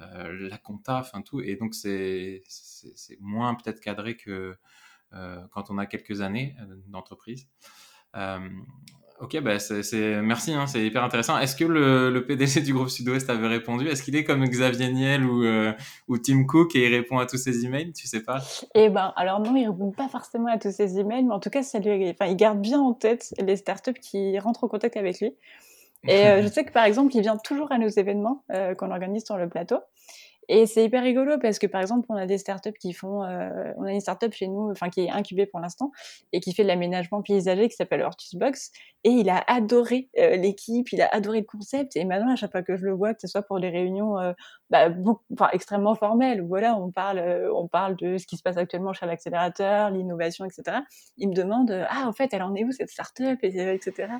la 0.00 0.58
compta, 0.58 0.98
enfin 0.98 1.22
tout, 1.22 1.40
et 1.40 1.56
donc 1.56 1.74
c'est 1.74 2.42
moins 3.20 3.54
peut-être 3.54 3.80
cadré 3.80 4.16
que 4.16 4.56
quand 5.12 5.70
on 5.70 5.78
a 5.78 5.86
quelques 5.86 6.20
années 6.20 6.56
d'entreprise. 6.86 7.48
Ok, 9.20 9.38
bah 9.42 9.58
c'est, 9.58 10.22
merci, 10.22 10.54
hein, 10.54 10.66
c'est 10.66 10.82
hyper 10.82 11.04
intéressant. 11.04 11.38
Est-ce 11.38 11.54
que 11.54 11.64
le, 11.64 12.10
le, 12.10 12.24
PDG 12.24 12.62
du 12.62 12.72
groupe 12.72 12.88
Sud-Ouest 12.88 13.28
avait 13.28 13.48
répondu? 13.48 13.86
Est-ce 13.86 14.02
qu'il 14.02 14.16
est 14.16 14.24
comme 14.24 14.42
Xavier 14.46 14.90
Niel 14.90 15.26
ou, 15.26 15.44
euh, 15.44 15.74
ou 16.08 16.16
Tim 16.16 16.44
Cook 16.44 16.74
et 16.74 16.86
il 16.86 16.94
répond 16.94 17.18
à 17.18 17.26
tous 17.26 17.36
ses 17.36 17.66
emails? 17.66 17.92
Tu 17.92 18.06
sais 18.06 18.22
pas? 18.22 18.42
Eh 18.74 18.88
ben, 18.88 19.12
alors 19.16 19.40
non, 19.40 19.54
il 19.54 19.68
répond 19.68 19.90
pas 19.90 20.08
forcément 20.08 20.48
à 20.50 20.56
tous 20.56 20.72
ses 20.72 20.98
emails, 20.98 21.24
mais 21.24 21.34
en 21.34 21.38
tout 21.40 21.50
cas, 21.50 21.62
ça 21.62 21.80
lui, 21.80 22.14
il 22.18 22.36
garde 22.36 22.62
bien 22.62 22.80
en 22.80 22.94
tête 22.94 23.34
les 23.38 23.56
startups 23.56 23.92
qui 24.00 24.38
rentrent 24.38 24.64
en 24.64 24.68
contact 24.68 24.96
avec 24.96 25.20
lui. 25.20 25.34
Et 26.06 26.26
euh, 26.26 26.42
je 26.42 26.48
sais 26.48 26.64
que 26.64 26.72
par 26.72 26.84
exemple, 26.84 27.14
il 27.14 27.22
vient 27.22 27.36
toujours 27.36 27.72
à 27.72 27.78
nos 27.78 27.88
événements 27.88 28.44
euh, 28.52 28.74
qu'on 28.74 28.90
organise 28.90 29.24
sur 29.24 29.36
le 29.36 29.48
plateau. 29.48 29.78
Et 30.48 30.66
c'est 30.66 30.84
hyper 30.84 31.02
rigolo 31.02 31.38
parce 31.38 31.58
que 31.58 31.66
par 31.66 31.80
exemple, 31.80 32.06
on 32.08 32.16
a 32.16 32.26
des 32.26 32.38
startups 32.38 32.72
qui 32.72 32.92
font, 32.92 33.22
euh, 33.22 33.72
on 33.76 33.84
a 33.84 33.92
une 33.92 34.00
startup 34.00 34.32
chez 34.32 34.48
nous, 34.48 34.70
enfin 34.70 34.88
qui 34.88 35.02
est 35.02 35.10
incubée 35.10 35.46
pour 35.46 35.60
l'instant 35.60 35.92
et 36.32 36.40
qui 36.40 36.52
fait 36.54 36.62
de 36.62 36.68
l'aménagement 36.68 37.22
paysager 37.22 37.68
qui 37.68 37.76
s'appelle 37.76 38.02
Hortus 38.02 38.34
Box. 38.34 38.72
Et 39.04 39.10
il 39.10 39.30
a 39.30 39.42
adoré 39.46 40.10
euh, 40.18 40.36
l'équipe, 40.36 40.92
il 40.92 41.00
a 41.00 41.08
adoré 41.14 41.40
le 41.40 41.46
concept. 41.46 41.96
Et 41.96 42.04
maintenant, 42.04 42.32
à 42.32 42.36
chaque 42.36 42.50
fois 42.50 42.62
que 42.62 42.76
je 42.76 42.84
le 42.84 42.92
vois, 42.92 43.14
que 43.14 43.20
ce 43.20 43.28
soit 43.28 43.42
pour 43.42 43.58
des 43.60 43.70
réunions, 43.70 44.18
euh, 44.18 44.32
bah, 44.68 44.90
extrêmement 45.52 45.94
formelles, 45.94 46.42
où 46.42 46.48
voilà, 46.48 46.76
on 46.76 46.90
parle, 46.90 47.18
euh, 47.18 47.54
on 47.54 47.66
parle 47.66 47.96
de 47.96 48.18
ce 48.18 48.26
qui 48.26 48.36
se 48.36 48.42
passe 48.42 48.58
actuellement 48.58 48.92
chez 48.92 49.06
l'accélérateur, 49.06 49.90
l'innovation, 49.90 50.44
etc. 50.44 50.78
Il 51.16 51.30
me 51.30 51.34
demande, 51.34 51.70
ah 51.88 52.06
en 52.06 52.12
fait, 52.12 52.34
elle 52.34 52.42
en 52.42 52.54
est 52.54 52.64
où 52.64 52.72
cette 52.72 52.90
startup, 52.90 53.38
et, 53.42 53.74
etc. 53.74 54.12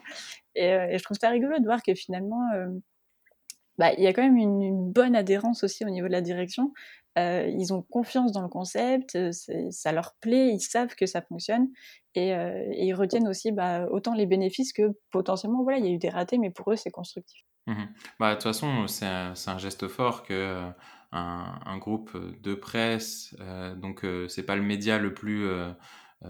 Et, 0.55 0.69
et 0.69 0.99
je 0.99 1.03
trouve 1.03 1.19
ça 1.21 1.29
rigolo 1.29 1.59
de 1.59 1.65
voir 1.65 1.83
que 1.83 1.95
finalement 1.95 2.47
bah, 3.81 3.95
il 3.97 4.05
y 4.05 4.07
a 4.07 4.13
quand 4.13 4.23
même 4.23 4.37
une, 4.37 4.93
bonne 4.93 5.17
adhérence 5.17 5.65
aussi 5.65 5.87
au 5.87 5.89
niveau 5.89 6.07
de 6.07 6.13
la 6.13 6.21
direction. 6.21 6.75
Euh, 7.17 7.51
ils 7.59 7.73
ont 7.73 7.81
confiance 7.81 8.31
dans 8.31 8.43
le 8.43 8.49
concept, 8.49 9.17
euh, 9.17 9.31
ça 9.71 9.91
leur 9.91 10.15
plaît, 10.21 10.51
ils 10.53 10.61
savent 10.61 10.95
que 10.95 11.07
ça 11.07 11.23
fonctionne 11.23 11.69
et, 12.15 12.35
euh, 12.35 12.63
ils 12.77 12.93
retiennent 12.93 13.27
aussi 13.27 13.53
bah, 13.53 13.87
autant 13.91 14.13
les 14.13 14.27
bénéfices 14.27 14.75
que 14.75 14.83
potentiellement, 15.11 15.63
voilà, 15.63 15.79
il 15.79 15.87
y 15.87 15.89
a 15.89 15.93
eu 15.93 15.99
des 15.99 16.11
ratés, 16.11 16.37
mais 16.37 16.51
pour 16.51 16.71
eux, 16.71 16.77
c'est 16.77 16.91
constructif. 16.91 17.41
Mmh 17.67 17.85
bah, 18.19 18.31
de 18.31 18.35
toute 18.35 18.43
façon, 18.43 18.87
c'est 18.87 19.07
un, 19.07 19.59
geste 19.59 19.89
fort 19.89 20.25
que 20.25 20.71
un, 21.13 21.79
groupe 21.79 22.17
de 22.43 22.55
presse, 22.55 23.35
donc 23.77 24.05
c'est 24.29 24.45
pas 24.45 24.57
le 24.57 24.63
média 24.63 24.99
le 24.99 25.15
plus 25.15 25.49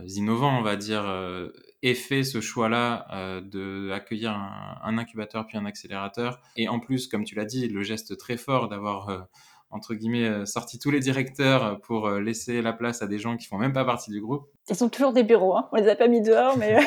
innovants, 0.07 0.59
on 0.59 0.63
va 0.63 0.77
dire, 0.77 1.05
euh, 1.07 1.49
aient 1.83 1.95
fait 1.95 2.23
ce 2.23 2.41
choix-là 2.41 3.07
euh, 3.13 3.89
d'accueillir 3.89 4.33
un, 4.33 4.79
un, 4.83 4.99
incubateur 4.99 5.47
puis 5.47 5.59
un 5.59 5.65
accélérateur. 5.65 6.41
Et 6.57 6.69
en 6.69 6.79
plus, 6.79 7.09
comme 7.09 7.25
tu 7.25 7.35
l'as 7.35 7.45
dit, 7.45 7.69
le 7.69 7.83
geste 7.83 8.17
très 8.17 8.37
fort 8.37 8.69
d'avoir 8.69 9.29
entre 9.73 9.95
guillemets, 9.95 10.47
sorti 10.47 10.81
tous 10.81 10.91
les 10.91 10.99
directeurs 10.99 11.81
pour 11.83 12.11
laisser 12.11 12.61
la 12.61 12.73
place 12.73 13.03
à 13.03 13.07
des 13.07 13.21
gens 13.21 13.37
qui 13.37 13.47
font 13.47 13.57
même 13.57 13.73
pas 13.73 13.85
partie 13.85 14.11
du 14.11 14.21
groupe. 14.21 14.49
Ils 14.69 14.75
sont 14.75 14.89
toujours 14.89 15.13
des 15.13 15.23
bureaux, 15.23 15.57
hein. 15.57 15.69
on 15.71 15.77
les 15.77 15.89
a 15.89 15.95
pas 15.95 16.09
mis 16.09 16.21
dehors, 16.21 16.59
mais. 16.59 16.79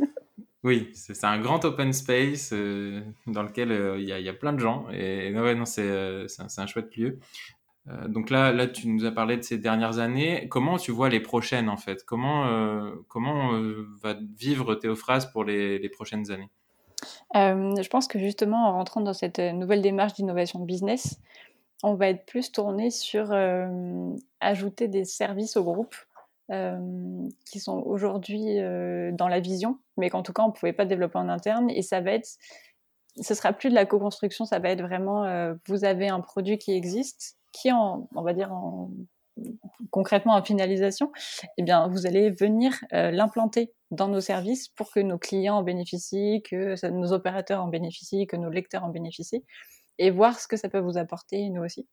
oui, 0.62 0.88
c'est 0.94 1.24
un 1.24 1.38
grand 1.38 1.62
open 1.66 1.92
space 1.92 2.54
euh, 2.54 3.02
dans 3.26 3.42
lequel 3.42 3.98
il 3.98 4.08
y, 4.08 4.12
a, 4.12 4.18
y, 4.18 4.30
a 4.30 4.32
plein 4.32 4.54
de 4.54 4.60
gens 4.60 4.86
et 4.90 5.30
ouais, 5.38 5.54
non, 5.54 5.66
c'est 5.66 5.90
un, 5.90 6.46
un, 6.56 6.66
chouette 6.66 6.96
lieu. 6.96 7.18
Euh, 7.88 8.08
donc 8.08 8.30
là, 8.30 8.52
là, 8.52 8.66
tu 8.66 8.88
nous 8.88 9.04
as 9.04 9.10
parlé 9.10 9.36
de 9.36 9.42
ces 9.42 9.58
dernières 9.58 9.98
années. 9.98 10.48
Comment 10.48 10.78
tu 10.78 10.92
vois 10.92 11.08
les 11.08 11.20
prochaines 11.20 11.68
en 11.68 11.76
fait? 11.76 12.04
Comment, 12.04 12.46
euh, 12.46 12.92
comment 13.08 13.54
euh, 13.54 13.86
va 14.00 14.14
vivre 14.36 14.74
Théophras 14.74 15.26
pour 15.32 15.44
les, 15.44 15.88
prochaines 15.88 16.30
années? 16.30 16.50
Je 17.34 17.88
pense 17.88 18.06
que 18.06 18.18
justement, 18.18 18.68
en 18.68 18.72
rentrant 18.72 19.00
dans 19.00 19.12
cette 19.12 19.40
nouvelle 19.40 19.82
démarche 19.82 20.14
d'innovation 20.14 20.60
business, 20.60 21.18
on 21.82 21.94
va 21.94 22.08
être 22.08 22.24
plus 22.26 22.52
tourné 22.52 22.90
sur 22.90 23.34
ajouter 24.40 24.86
des 24.86 25.04
services 25.04 25.56
au 25.56 25.64
groupe 25.64 25.96
qui 27.50 27.58
sont 27.58 27.82
aujourd'hui 27.84 28.56
dans 29.14 29.26
la 29.26 29.40
vision, 29.40 29.78
mais 29.96 30.10
qu'en 30.10 30.22
tout 30.22 30.32
cas, 30.32 30.44
on 30.44 30.48
ne 30.48 30.52
pouvait 30.52 30.72
pas 30.72 30.84
développer 30.84 31.18
en 31.18 31.28
interne. 31.28 31.70
Et 31.70 31.82
ça 31.82 32.00
va 32.00 32.12
être 32.12 32.28
ce 33.20 33.34
sera 33.34 33.52
plus 33.52 33.68
de 33.68 33.74
la 33.74 33.84
co-construction, 33.84 34.44
ça 34.44 34.58
va 34.60 34.70
être 34.70 34.82
vraiment, 34.82 35.54
vous 35.66 35.84
avez 35.84 36.08
un 36.08 36.20
produit 36.20 36.58
qui 36.58 36.72
existe, 36.72 37.36
qui 37.52 37.70
on 37.72 38.08
va 38.12 38.32
dire 38.32 38.52
en, 38.52 38.90
concrètement 39.90 40.34
en 40.34 40.42
finalisation, 40.42 41.12
eh 41.56 41.62
bien, 41.62 41.88
vous 41.88 42.06
allez 42.06 42.30
venir 42.30 42.72
euh, 42.92 43.10
l'implanter 43.10 43.72
dans 43.90 44.08
nos 44.08 44.20
services 44.20 44.68
pour 44.68 44.90
que 44.90 45.00
nos 45.00 45.18
clients 45.18 45.56
en 45.56 45.62
bénéficient, 45.62 46.42
que 46.42 46.74
nos 46.88 47.12
opérateurs 47.12 47.62
en 47.62 47.68
bénéficient, 47.68 48.26
que 48.26 48.36
nos 48.36 48.50
lecteurs 48.50 48.84
en 48.84 48.88
bénéficient, 48.88 49.44
et 49.98 50.10
voir 50.10 50.38
ce 50.38 50.48
que 50.48 50.56
ça 50.56 50.68
peut 50.68 50.78
vous 50.78 50.98
apporter, 50.98 51.48
nous 51.50 51.62
aussi. 51.62 51.86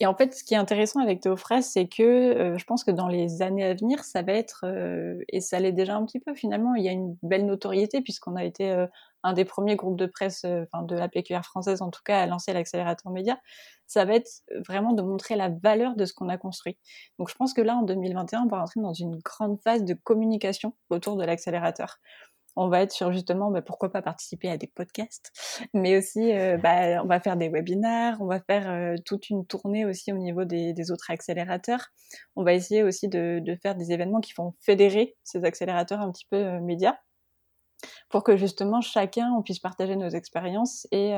Et 0.00 0.06
en 0.06 0.14
fait, 0.14 0.34
ce 0.34 0.44
qui 0.44 0.54
est 0.54 0.56
intéressant 0.56 1.00
avec 1.00 1.20
Théophras, 1.20 1.62
c'est 1.62 1.86
que 1.88 2.02
euh, 2.02 2.58
je 2.58 2.64
pense 2.64 2.84
que 2.84 2.90
dans 2.90 3.08
les 3.08 3.42
années 3.42 3.64
à 3.64 3.74
venir, 3.74 4.04
ça 4.04 4.22
va 4.22 4.32
être, 4.32 4.64
euh, 4.64 5.18
et 5.28 5.40
ça 5.40 5.58
l'est 5.60 5.72
déjà 5.72 5.96
un 5.96 6.04
petit 6.04 6.20
peu 6.20 6.34
finalement, 6.34 6.74
il 6.74 6.84
y 6.84 6.88
a 6.88 6.92
une 6.92 7.16
belle 7.22 7.46
notoriété 7.46 8.00
puisqu'on 8.00 8.36
a 8.36 8.44
été 8.44 8.70
euh, 8.70 8.86
un 9.22 9.32
des 9.32 9.44
premiers 9.44 9.76
groupes 9.76 9.98
de 9.98 10.06
presse, 10.06 10.44
enfin 10.44 10.82
de 10.82 10.94
la 10.94 11.08
PQR 11.08 11.42
française 11.42 11.82
en 11.82 11.90
tout 11.90 12.00
cas, 12.04 12.20
à 12.22 12.26
lancer 12.26 12.52
l'accélérateur 12.52 13.12
média. 13.12 13.38
Ça 13.86 14.04
va 14.04 14.14
être 14.14 14.30
vraiment 14.66 14.92
de 14.92 15.02
montrer 15.02 15.36
la 15.36 15.50
valeur 15.50 15.96
de 15.96 16.04
ce 16.04 16.14
qu'on 16.14 16.28
a 16.28 16.38
construit. 16.38 16.78
Donc 17.18 17.28
je 17.28 17.34
pense 17.34 17.52
que 17.52 17.60
là, 17.60 17.76
en 17.76 17.82
2021, 17.82 18.44
on 18.44 18.46
va 18.46 18.60
rentrer 18.60 18.80
dans 18.80 18.94
une 18.94 19.18
grande 19.18 19.60
phase 19.62 19.84
de 19.84 19.94
communication 19.94 20.74
autour 20.88 21.16
de 21.16 21.24
l'accélérateur 21.24 21.98
on 22.56 22.68
va 22.68 22.82
être 22.82 22.92
sur 22.92 23.12
justement 23.12 23.50
bah, 23.50 23.62
pourquoi 23.62 23.90
pas 23.90 24.02
participer 24.02 24.50
à 24.50 24.56
des 24.56 24.66
podcasts, 24.66 25.32
mais 25.74 25.96
aussi 25.96 26.32
euh, 26.32 26.56
bah, 26.56 27.02
on 27.02 27.06
va 27.06 27.20
faire 27.20 27.36
des 27.36 27.48
webinaires, 27.48 28.16
on 28.20 28.26
va 28.26 28.40
faire 28.40 28.70
euh, 28.70 28.96
toute 29.04 29.30
une 29.30 29.46
tournée 29.46 29.84
aussi 29.84 30.12
au 30.12 30.18
niveau 30.18 30.44
des, 30.44 30.90
autres 30.90 31.10
accélérateurs. 31.10 31.88
On 32.36 32.42
va 32.42 32.54
essayer 32.54 32.82
aussi 32.82 33.08
de, 33.08 33.42
faire 33.62 33.74
des 33.74 33.92
événements 33.92 34.20
qui 34.20 34.32
vont 34.36 34.54
fédérer 34.60 35.16
ces 35.22 35.44
accélérateurs 35.44 36.00
un 36.00 36.10
petit 36.10 36.26
peu 36.30 36.36
euh, 36.36 36.60
médias 36.60 36.96
pour 38.10 38.24
que 38.24 38.36
justement 38.36 38.80
chacun 38.80 39.32
on 39.38 39.42
puisse 39.42 39.58
partager 39.58 39.96
nos 39.96 40.10
expériences 40.10 40.86
et 40.92 41.14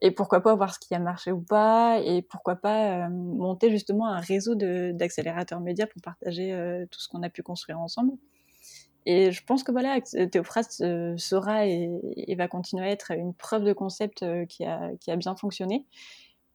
et 0.00 0.10
pourquoi 0.10 0.42
pas 0.42 0.54
voir 0.54 0.74
ce 0.74 0.78
qui 0.78 0.94
a 0.94 0.98
marché 0.98 1.32
ou 1.32 1.42
pas 1.42 2.00
et 2.02 2.22
pourquoi 2.22 2.56
pas 2.56 3.10
monter 3.10 3.70
justement 3.70 4.06
un 4.06 4.20
réseau 4.20 4.54
d'accélérateurs 4.54 5.60
médias 5.60 5.86
pour 5.86 6.00
partager 6.00 6.86
tout 6.90 6.98
ce 6.98 7.08
qu'on 7.08 7.22
a 7.22 7.28
pu 7.28 7.42
construire 7.42 7.78
ensemble. 7.78 8.12
Et 9.06 9.30
je 9.30 9.44
pense 9.44 9.62
que 9.62 9.72
voilà, 9.72 10.00
Théophraste 10.00 10.84
sera 11.16 11.66
et, 11.66 11.88
va 12.36 12.48
continuer 12.48 12.86
à 12.86 12.90
être 12.90 13.12
une 13.12 13.34
preuve 13.34 13.64
de 13.64 13.72
concept 13.72 14.24
qui 14.48 14.64
a, 14.64 14.90
qui 15.00 15.10
a 15.10 15.16
bien 15.16 15.36
fonctionné. 15.36 15.86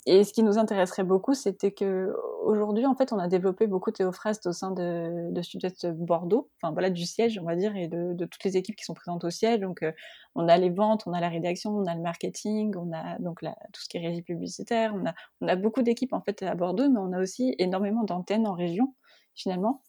Et 0.08 0.24
ce 0.24 0.34
qui 0.34 0.41
nous 0.41 0.58
intéresserait 0.58 1.04
beaucoup, 1.04 1.36
c'était 1.36 1.72
que 1.72 2.12
aujourd'hui, 2.43 2.88
en 2.88 2.95
fait, 2.95 3.14
on 3.14 3.20
a 3.20 3.28
développé 3.28 3.68
beaucoup 3.68 3.91
Théophraste 3.91 4.47
au 4.47 4.52
sein 4.52 4.72
de, 4.72 5.32
de 5.32 5.41
Sud-Est 5.43 5.86
Bordeaux, 5.91 6.49
enfin 6.58 6.74
voilà, 6.74 6.89
du 6.89 7.06
siège, 7.06 7.38
on 7.39 7.45
va 7.45 7.56
dire, 7.56 7.76
et 7.76 7.88
de, 7.88 8.26
toutes 8.26 8.43
les 8.43 8.58
équipes 8.58 8.76
qui 8.76 8.84
sont 8.84 8.95
présentes 8.95 9.24
au 9.24 9.30
siège. 9.30 9.60
Donc, 9.60 9.84
euh, 9.84 9.91
on 10.34 10.47
a 10.47 10.58
les 10.58 10.72
ventes, 10.72 11.04
on 11.06 11.14
a 11.14 11.20
la 11.20 11.30
rédaction, 11.30 11.70
on 11.78 11.86
a 11.86 11.93
le 11.93 12.02
marketing, 12.02 12.74
on 12.78 12.91
a 12.93 13.20
donc 13.20 13.41
tout 13.41 13.82
ce 13.82 13.88
qui 13.89 13.97
est 13.97 14.08
régie 14.08 14.24
publicitaire. 14.24 14.91
On 14.95 15.06
a, 15.06 15.14
on 15.41 15.47
a 15.47 15.56
beaucoup 15.56 15.84
d'équipes 15.84 16.14
en 16.14 16.22
fait 16.22 16.41
à 16.41 16.56
Bordeaux, 16.56 16.89
mais 16.89 16.99
on 16.99 17.14
a 17.14 17.22
aussi 17.22 17.54
énormément 17.60 18.04
d'antennes 18.04 18.47
en 18.47 18.54
région, 18.54 18.95
finalement. 19.36 19.84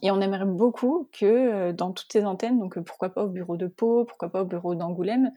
Et 0.00 0.10
on 0.10 0.20
aimerait 0.20 0.46
beaucoup 0.46 1.10
que 1.12 1.26
euh, 1.26 1.72
dans 1.72 1.92
toutes 1.92 2.12
ces 2.12 2.24
antennes, 2.24 2.58
donc 2.58 2.80
pourquoi 2.80 3.10
pas 3.10 3.24
au 3.24 3.28
bureau 3.28 3.56
de 3.56 3.66
Pau, 3.66 4.04
pourquoi 4.06 4.30
pas 4.30 4.42
au 4.42 4.46
bureau 4.46 4.74
d'Angoulême, 4.74 5.32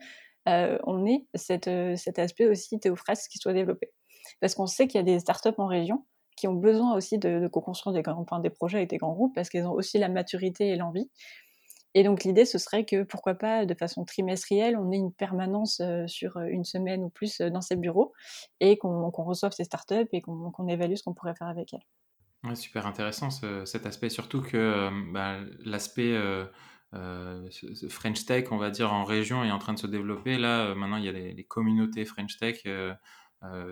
euh, 0.48 0.78
on 0.84 1.04
ait 1.06 1.26
euh, 1.68 1.96
cet 1.96 2.18
aspect 2.18 2.46
aussi 2.46 2.78
théophrase 2.78 3.26
qui 3.28 3.38
soit 3.38 3.52
développé. 3.52 3.92
Parce 4.40 4.54
qu'on 4.54 4.66
sait 4.66 4.86
qu'il 4.86 4.98
y 4.98 5.00
a 5.00 5.04
des 5.04 5.18
startups 5.18 5.48
en 5.58 5.66
région 5.66 6.06
qui 6.36 6.48
ont 6.48 6.54
besoin 6.54 6.94
aussi 6.94 7.18
de, 7.18 7.48
co-construire 7.48 7.94
des, 7.94 8.02
grands, 8.02 8.24
des 8.40 8.50
projets 8.50 8.78
avec 8.78 8.90
des 8.90 8.98
grands 8.98 9.14
groupes 9.14 9.34
parce 9.34 9.48
qu'ils 9.48 9.64
ont 9.66 9.72
aussi 9.72 9.98
la 9.98 10.08
maturité 10.08 10.68
et 10.68 10.76
l'envie. 10.76 11.10
Et 11.94 12.04
donc 12.04 12.24
l'idée, 12.24 12.44
ce 12.44 12.58
serait 12.58 12.84
que 12.84 13.04
pourquoi 13.04 13.34
pas 13.34 13.64
de 13.64 13.74
façon 13.74 14.04
trimestrielle, 14.04 14.76
on 14.76 14.92
ait 14.92 14.98
une 14.98 15.12
permanence 15.12 15.80
euh, 15.80 16.06
sur 16.06 16.38
une 16.38 16.64
semaine 16.64 17.04
ou 17.04 17.08
plus 17.08 17.40
dans 17.40 17.62
ces 17.62 17.76
bureaux 17.76 18.12
et 18.60 18.76
qu'on 18.76 19.10
reçoive 19.10 19.52
ces 19.52 19.64
startups 19.64 20.08
et 20.12 20.20
qu'on 20.20 20.68
évalue 20.68 20.94
ce 20.94 21.02
qu'on 21.02 21.14
pourrait 21.14 21.34
faire 21.34 21.48
avec 21.48 21.72
elles. 21.72 21.86
Super 22.54 22.86
intéressant 22.86 23.30
cet 23.30 23.86
aspect, 23.86 24.08
surtout 24.08 24.40
que 24.40 24.90
bah, 25.12 25.38
l'aspect 25.64 26.16
euh, 26.94 27.48
French 27.88 28.24
Tech, 28.26 28.46
on 28.50 28.56
va 28.56 28.70
dire, 28.70 28.92
en 28.92 29.04
région 29.04 29.44
est 29.44 29.50
en 29.50 29.58
train 29.58 29.74
de 29.74 29.78
se 29.78 29.86
développer. 29.86 30.38
Là, 30.38 30.66
euh, 30.66 30.74
maintenant, 30.74 30.96
il 30.96 31.04
y 31.04 31.08
a 31.08 31.12
les, 31.12 31.44
communautés 31.44 32.04
French 32.04 32.36
Tech. 32.38 32.62
Euh, 32.66 32.94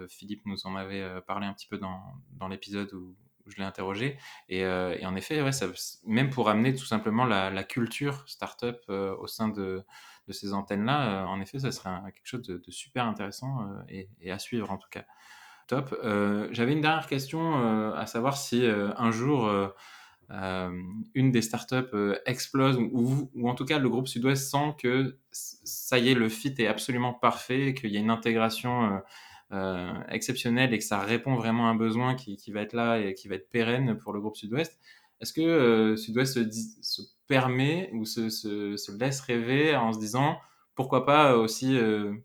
Philippe 0.09 0.43
nous 0.47 0.67
en 0.67 0.77
avait 0.77 1.21
parlé 1.23 1.47
un 1.47 1.53
petit 1.53 1.67
peu 1.67 1.79
dans, 1.79 2.49
l'épisode 2.49 2.93
où, 2.93 3.17
je 3.47 3.57
l'ai 3.57 3.65
interrogé. 3.65 4.19
Et, 4.49 4.67
en 4.67 5.17
effet, 5.17 5.53
ça, 5.53 5.67
même 6.07 6.31
pour 6.31 6.49
amener 6.49 6.75
tout 6.75 6.85
simplement 6.85 7.25
la, 7.25 7.65
culture 7.65 8.25
startup 8.27 8.79
au 8.89 9.27
sein 9.27 9.49
de, 9.49 9.85
ces 10.31 10.53
antennes-là, 10.53 11.27
en 11.27 11.41
effet, 11.41 11.59
ça 11.59 11.73
serait 11.73 11.91
quelque 12.13 12.27
chose 12.27 12.43
de, 12.43 12.63
super 12.71 13.07
intéressant 13.07 13.67
et, 13.89 14.31
à 14.31 14.39
suivre 14.39 14.71
en 14.71 14.77
tout 14.79 14.89
cas. 14.91 15.05
Top. 15.67 15.95
J'avais 16.51 16.73
une 16.73 16.81
dernière 16.81 17.07
question, 17.07 17.93
à 17.95 18.07
savoir 18.07 18.37
si 18.37 18.65
un 18.67 19.11
jour 19.11 19.73
euh, 20.31 20.71
une 21.15 21.33
des 21.33 21.43
startups 21.43 21.93
euh, 21.93 22.17
explose 22.25 22.79
ou, 22.79 23.29
en 23.47 23.55
tout 23.55 23.67
cas 23.67 23.79
le 23.79 23.91
groupe 23.91 24.09
Sud-Ouest 24.09 24.51
sent 24.51 24.75
que 24.79 25.19
ça 25.31 25.99
y 25.99 26.09
est, 26.11 26.15
le 26.15 26.31
fit 26.31 26.55
est 26.59 26.67
absolument 26.67 27.13
parfait, 27.13 27.75
qu'il 27.75 27.91
y 27.91 27.99
a 27.99 28.01
une 28.01 28.11
intégration 28.11 29.03
euh, 29.53 29.93
exceptionnelle 30.09 30.73
et 30.73 30.79
que 30.79 30.85
ça 30.85 30.99
répond 31.01 31.35
vraiment 31.35 31.67
à 31.69 31.71
un 31.71 31.75
besoin 31.75 32.15
qui, 32.15 32.39
va 32.53 32.63
être 32.63 32.73
là 32.73 32.99
et 32.99 33.13
qui 33.13 33.29
va 33.29 33.35
être 33.35 33.51
pérenne 33.51 33.99
pour 33.99 34.15
le 34.15 34.21
groupe 34.21 34.37
Sud-Ouest. 34.37 34.79
Est-ce 35.21 35.35
que 35.35 35.95
Sud-Ouest 35.97 36.51
se, 36.83 37.03
permet 37.27 37.91
ou 37.93 38.07
se, 38.07 38.99
laisse 38.99 39.21
rêver 39.21 39.77
en 39.77 39.93
se 39.93 39.99
disant 39.99 40.39
pourquoi 40.75 41.07
pas 41.07 41.37
aussi 41.37 41.79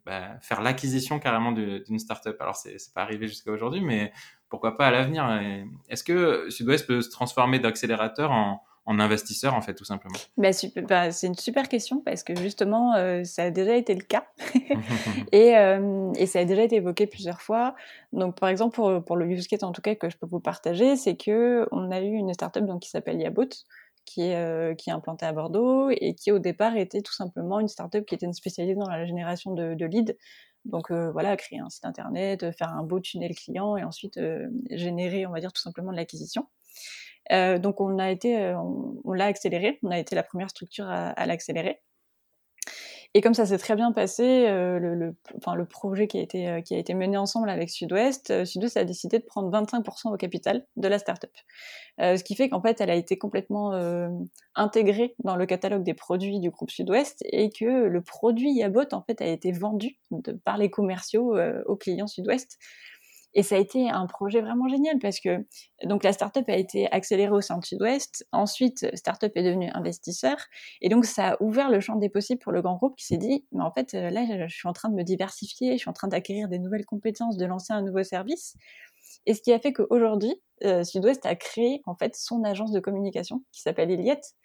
bah, 0.05 0.39
faire 0.41 0.61
l'acquisition 0.61 1.19
carrément 1.19 1.51
d'une 1.51 1.99
startup. 1.99 2.35
Alors 2.39 2.55
c'est 2.55 2.77
pas 2.93 3.01
arrivé 3.01 3.27
jusqu'à 3.27 3.51
aujourd'hui, 3.51 3.81
mais 3.81 4.11
pourquoi 4.49 4.75
pas 4.75 4.87
à 4.87 4.91
l'avenir. 4.91 5.25
Est-ce 5.89 6.03
que 6.03 6.49
Sud-Ouest 6.49 6.87
peut 6.87 7.01
se 7.01 7.09
transformer 7.09 7.59
d'accélérateur 7.59 8.31
en, 8.31 8.61
investisseur, 8.87 9.53
en 9.53 9.61
fait, 9.61 9.75
tout 9.75 9.85
simplement? 9.85 10.15
Bah, 10.35 10.49
bah, 10.87 11.11
C'est 11.11 11.27
une 11.27 11.35
super 11.35 11.69
question 11.69 12.01
parce 12.03 12.23
que 12.23 12.35
justement, 12.35 12.95
euh, 12.95 13.23
ça 13.23 13.43
a 13.43 13.51
déjà 13.51 13.75
été 13.75 13.93
le 13.93 14.01
cas. 14.01 14.25
Et, 15.31 15.55
euh, 15.55 16.11
et, 16.15 16.25
ça 16.25 16.39
a 16.39 16.45
déjà 16.45 16.63
été 16.63 16.77
évoqué 16.77 17.05
plusieurs 17.05 17.39
fois. 17.39 17.75
Donc, 18.13 18.39
par 18.39 18.49
exemple, 18.49 18.73
pour, 18.73 19.05
pour 19.05 19.15
le 19.15 19.27
use 19.27 19.47
case 19.47 19.63
en 19.63 19.71
tout 19.71 19.81
cas 19.83 19.93
que 19.93 20.09
je 20.09 20.17
peux 20.17 20.25
vous 20.25 20.39
partager, 20.39 20.95
c'est 20.95 21.15
que 21.15 21.67
on 21.71 21.91
a 21.91 22.01
eu 22.01 22.13
une 22.13 22.33
startup 22.33 22.65
donc, 22.65 22.81
qui 22.81 22.89
s'appelle 22.89 23.21
Yaboot, 23.21 23.63
qui 24.10 24.22
est, 24.22 24.36
euh, 24.36 24.74
qui 24.74 24.89
est 24.89 24.93
implantée 24.93 25.26
à 25.26 25.34
Bordeaux 25.34 25.89
et 25.91 26.16
qui 26.16 26.32
au 26.32 26.39
départ 26.39 26.76
était 26.76 27.01
tout 27.01 27.14
simplement 27.14 27.60
une 27.60 27.68
startup 27.68 28.05
qui 28.05 28.16
était 28.16 28.32
spécialisée 28.34 28.76
dans 28.76 28.89
la 28.89 29.05
génération 29.05 29.53
de, 29.53 29.86
leads 29.86 30.16
donc 30.66 30.91
euh, 30.91 31.12
voilà, 31.12 31.38
créer 31.38 31.60
un 31.60 31.70
site 31.70 31.86
internet, 31.86 32.51
faire 32.57 32.70
un 32.70 32.84
beau 32.84 32.99
tunnel 32.99 33.34
client 33.34 33.78
et 33.78 33.84
ensuite 33.84 34.18
euh, 34.18 34.49
générer, 34.72 35.26
on 35.26 35.32
va 35.32 35.39
dire 35.39 35.53
tout 35.53 35.62
simplement 35.62 35.91
de 35.91 35.97
l'acquisition. 35.97 36.47
donc 37.30 37.80
on 37.80 37.97
a 37.99 38.10
été, 38.10 38.53
on, 39.05 39.14
l'a 39.14 39.26
accéléré, 39.26 39.80
on 39.84 39.91
a 39.91 39.99
été 39.99 40.16
la 40.16 40.24
première 40.24 40.49
structure 40.49 40.88
à 40.88 41.26
l'accélérer. 41.26 41.80
Et 43.16 43.22
comme 43.22 43.34
ça 43.34 43.47
s'est 43.47 43.57
très 43.57 43.76
bien 43.76 43.91
passé, 43.91 44.45
euh, 44.47 44.78
le, 44.80 45.66
projet 45.66 46.07
qui 46.07 46.20
a, 46.20 46.22
été, 46.22 46.47
euh, 46.47 46.62
qui 46.62 46.76
a 46.76 46.78
été 46.78 46.93
mené 46.93 47.18
ensemble 47.18 47.49
avec 47.49 47.72
Sud-Ouest, 47.72 48.30
euh, 48.30 48.45
Sud-Ouest 48.45 48.78
a 48.78 48.86
décidé 48.86 49.18
de 49.18 49.24
prendre 49.24 49.49
25% 49.49 50.14
au 50.14 50.18
capital 50.18 50.64
de 50.76 50.88
la 50.88 50.99
startup. 50.99 51.32
Ce 52.01 52.24
qui 52.24 52.36
fait 52.36 52.47
qu'en 52.47 52.62
fait, 52.62 52.80
elle 52.80 52.89
a 52.89 52.95
été 52.95 53.18
complètement 53.18 53.74
intégrée 54.55 55.16
dans 55.26 55.36
le 55.36 55.45
catalogue 55.45 55.84
des 55.84 55.93
produits 55.93 56.39
du 56.39 56.49
groupe 56.49 56.72
Sud-Ouest 56.72 57.26
et 57.30 57.49
que 57.49 57.66
le 57.66 58.01
produit 58.01 58.53
Yabot, 58.53 58.86
en 58.93 59.01
fait, 59.01 59.22
a 59.22 59.26
été 59.26 59.51
vendu 59.51 59.99
par 60.45 60.57
les 60.57 60.70
commerciaux 60.70 61.38
aux 61.66 61.76
clients 61.76 62.07
Sud-Ouest. 62.07 62.57
Et 63.34 63.43
ça 63.43 63.55
a 63.55 63.59
été 63.59 63.89
un 63.89 64.07
projet 64.07 64.41
vraiment 64.41 64.67
génial 64.67 64.97
parce 64.99 65.19
que 65.19 65.45
donc 65.84 66.03
la 66.03 66.13
startup 66.13 66.47
a 66.49 66.55
été 66.55 66.91
accélérée 66.91 67.32
au 67.32 67.41
sein 67.41 67.57
de 67.57 67.65
Sud-Ouest. 67.65 68.27
Ensuite, 68.32 68.88
startup 68.95 69.32
est 69.36 69.43
devenue 69.43 69.69
investisseur. 69.73 70.38
Et 70.82 70.89
donc, 70.89 71.05
ça 71.05 71.34
a 71.34 71.43
ouvert 71.43 71.69
le 71.69 71.80
champ 71.80 71.95
des 71.95 72.09
possibles 72.09 72.39
pour 72.39 72.51
le 72.51 72.61
grand 72.61 72.75
groupe 72.75 72.95
qui 72.95 73.05
s'est 73.05 73.17
dit, 73.17 73.45
mais 73.51 73.63
en 73.63 73.71
fait, 73.71 73.93
là, 73.93 74.25
je 74.47 74.55
suis 74.55 74.67
en 74.67 74.73
train 74.73 74.89
de 74.89 74.95
me 74.95 75.03
diversifier, 75.03 75.73
je 75.73 75.77
suis 75.77 75.89
en 75.89 75.93
train 75.93 76.07
d'acquérir 76.07 76.49
des 76.49 76.59
nouvelles 76.59 76.86
compétences, 76.86 77.38
de 77.38 77.45
lancer 77.45 77.73
un 77.73 77.82
nouveau 77.82 78.03
service. 78.03 78.55
Et 79.25 79.34
ce 79.34 79.41
qui 79.41 79.53
a 79.53 79.59
fait 79.59 79.73
qu'aujourd'hui, 79.73 80.34
euh, 80.63 80.84
Sud-Ouest 80.84 81.25
a 81.25 81.36
créé 81.36 81.82
en 81.86 81.95
fait 81.95 82.15
son 82.15 82.43
agence 82.43 82.71
de 82.71 82.80
communication 82.80 83.43
qui 83.51 83.61
s'appelle 83.61 83.91
Eliette. 83.91 84.36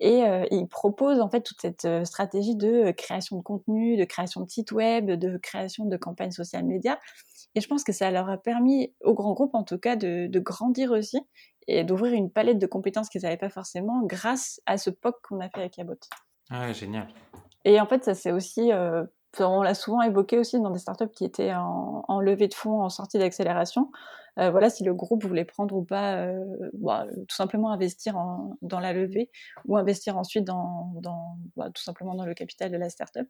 Et 0.00 0.24
euh, 0.24 0.44
il 0.50 0.66
propose 0.66 1.20
en 1.20 1.30
fait 1.30 1.42
toute 1.42 1.60
cette 1.60 1.84
euh, 1.84 2.04
stratégie 2.04 2.56
de 2.56 2.90
création 2.90 3.36
de 3.38 3.42
contenu, 3.42 3.96
de 3.96 4.04
création 4.04 4.40
de 4.40 4.50
sites 4.50 4.72
web, 4.72 5.06
de 5.10 5.36
création 5.38 5.84
de 5.84 5.96
campagnes 5.96 6.32
social 6.32 6.64
médias 6.64 6.98
et 7.54 7.60
je 7.60 7.68
pense 7.68 7.84
que 7.84 7.92
ça 7.92 8.10
leur 8.10 8.28
a 8.28 8.36
permis, 8.36 8.92
au 9.02 9.14
grand 9.14 9.32
groupe 9.32 9.54
en 9.54 9.62
tout 9.62 9.78
cas, 9.78 9.96
de, 9.96 10.26
de 10.26 10.40
grandir 10.40 10.90
aussi 10.90 11.20
et 11.66 11.84
d'ouvrir 11.84 12.12
une 12.12 12.30
palette 12.30 12.58
de 12.58 12.66
compétences 12.66 13.08
qu'ils 13.08 13.22
n'avaient 13.22 13.36
pas 13.36 13.48
forcément 13.48 14.02
grâce 14.04 14.60
à 14.66 14.76
ce 14.76 14.90
POC 14.90 15.14
qu'on 15.22 15.40
a 15.40 15.48
fait 15.48 15.60
avec 15.60 15.72
Cabot. 15.74 15.94
Ah, 16.50 16.72
génial. 16.72 17.08
Et 17.64 17.80
en 17.80 17.86
fait, 17.86 18.04
ça 18.04 18.14
c'est 18.14 18.32
aussi, 18.32 18.72
euh, 18.72 19.04
on 19.40 19.62
l'a 19.62 19.74
souvent 19.74 20.02
évoqué 20.02 20.38
aussi 20.38 20.60
dans 20.60 20.70
des 20.70 20.78
startups 20.78 21.10
qui 21.14 21.24
étaient 21.24 21.52
en, 21.54 22.20
levée 22.20 22.48
de 22.48 22.54
fonds, 22.54 22.82
en 22.82 22.88
sortie 22.88 23.18
d'accélération. 23.18 23.90
Euh, 24.38 24.50
voilà, 24.50 24.68
si 24.68 24.82
le 24.82 24.94
groupe 24.94 25.24
voulait 25.24 25.44
prendre 25.44 25.76
ou 25.76 25.84
pas, 25.84 26.16
euh, 26.16 26.44
bah, 26.72 27.06
tout 27.28 27.36
simplement 27.36 27.70
investir 27.70 28.16
en, 28.16 28.56
dans 28.62 28.80
la 28.80 28.92
levée 28.92 29.30
ou 29.66 29.76
investir 29.76 30.16
ensuite 30.16 30.44
dans, 30.44 30.92
dans 31.02 31.36
bah, 31.56 31.70
tout 31.72 31.82
simplement 31.82 32.14
dans 32.14 32.26
le 32.26 32.34
capital 32.34 32.72
de 32.72 32.76
la 32.76 32.88
startup. 32.88 33.28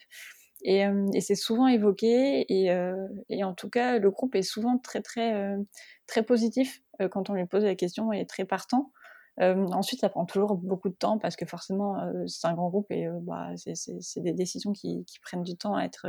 Et, 0.65 0.87
euh, 0.87 1.07
et 1.13 1.21
c'est 1.21 1.35
souvent 1.35 1.67
évoqué 1.67 2.47
et, 2.49 2.71
euh, 2.71 3.07
et, 3.29 3.45
en 3.45 3.55
tout 3.55 3.69
cas, 3.69 3.99
le 3.99 4.11
groupe 4.11 4.35
est 4.35 4.43
souvent 4.43 4.79
très 4.79 5.03
très 5.03 5.35
euh, 5.35 5.59
très 6.07 6.23
positif 6.23 6.83
quand 7.11 7.29
on 7.29 7.35
lui 7.35 7.45
pose 7.45 7.65
la 7.65 7.75
question 7.75 8.13
et 8.13 8.25
très 8.25 8.45
partant. 8.45 8.93
Ensuite, 9.39 10.01
ça 10.01 10.09
prend 10.09 10.25
toujours 10.25 10.55
beaucoup 10.57 10.89
de 10.89 10.95
temps 10.95 11.19
parce 11.19 11.37
que 11.37 11.47
forcément, 11.47 11.97
c'est 12.27 12.47
un 12.47 12.55
grand 12.55 12.69
groupe 12.69 12.91
et 12.91 13.09
bah, 13.23 13.51
c'est 13.57 14.21
des 14.21 14.33
décisions 14.33 14.73
qui, 14.73 15.05
qui, 15.07 15.19
prennent 15.21 15.43
du 15.43 15.57
temps 15.57 15.75
à 15.75 15.85
être, 15.85 16.07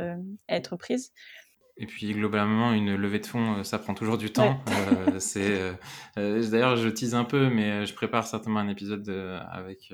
à 0.48 0.56
être 0.56 0.76
prises. 0.76 1.12
Et 1.78 1.86
puis 1.86 2.10
globalement, 2.12 2.72
une 2.72 2.94
levée 2.94 3.18
de 3.18 3.26
fonds, 3.26 3.62
ça 3.62 3.78
prend 3.78 3.94
toujours 3.94 4.16
du 4.16 4.32
temps. 4.32 4.58
C'est 5.18 5.58
d'ailleurs, 6.16 6.76
je 6.76 6.88
tease 6.88 7.14
un 7.14 7.24
peu, 7.24 7.50
mais 7.50 7.84
je 7.84 7.94
prépare 7.94 8.26
certainement 8.26 8.60
un 8.60 8.68
épisode 8.68 9.08
avec 9.50 9.92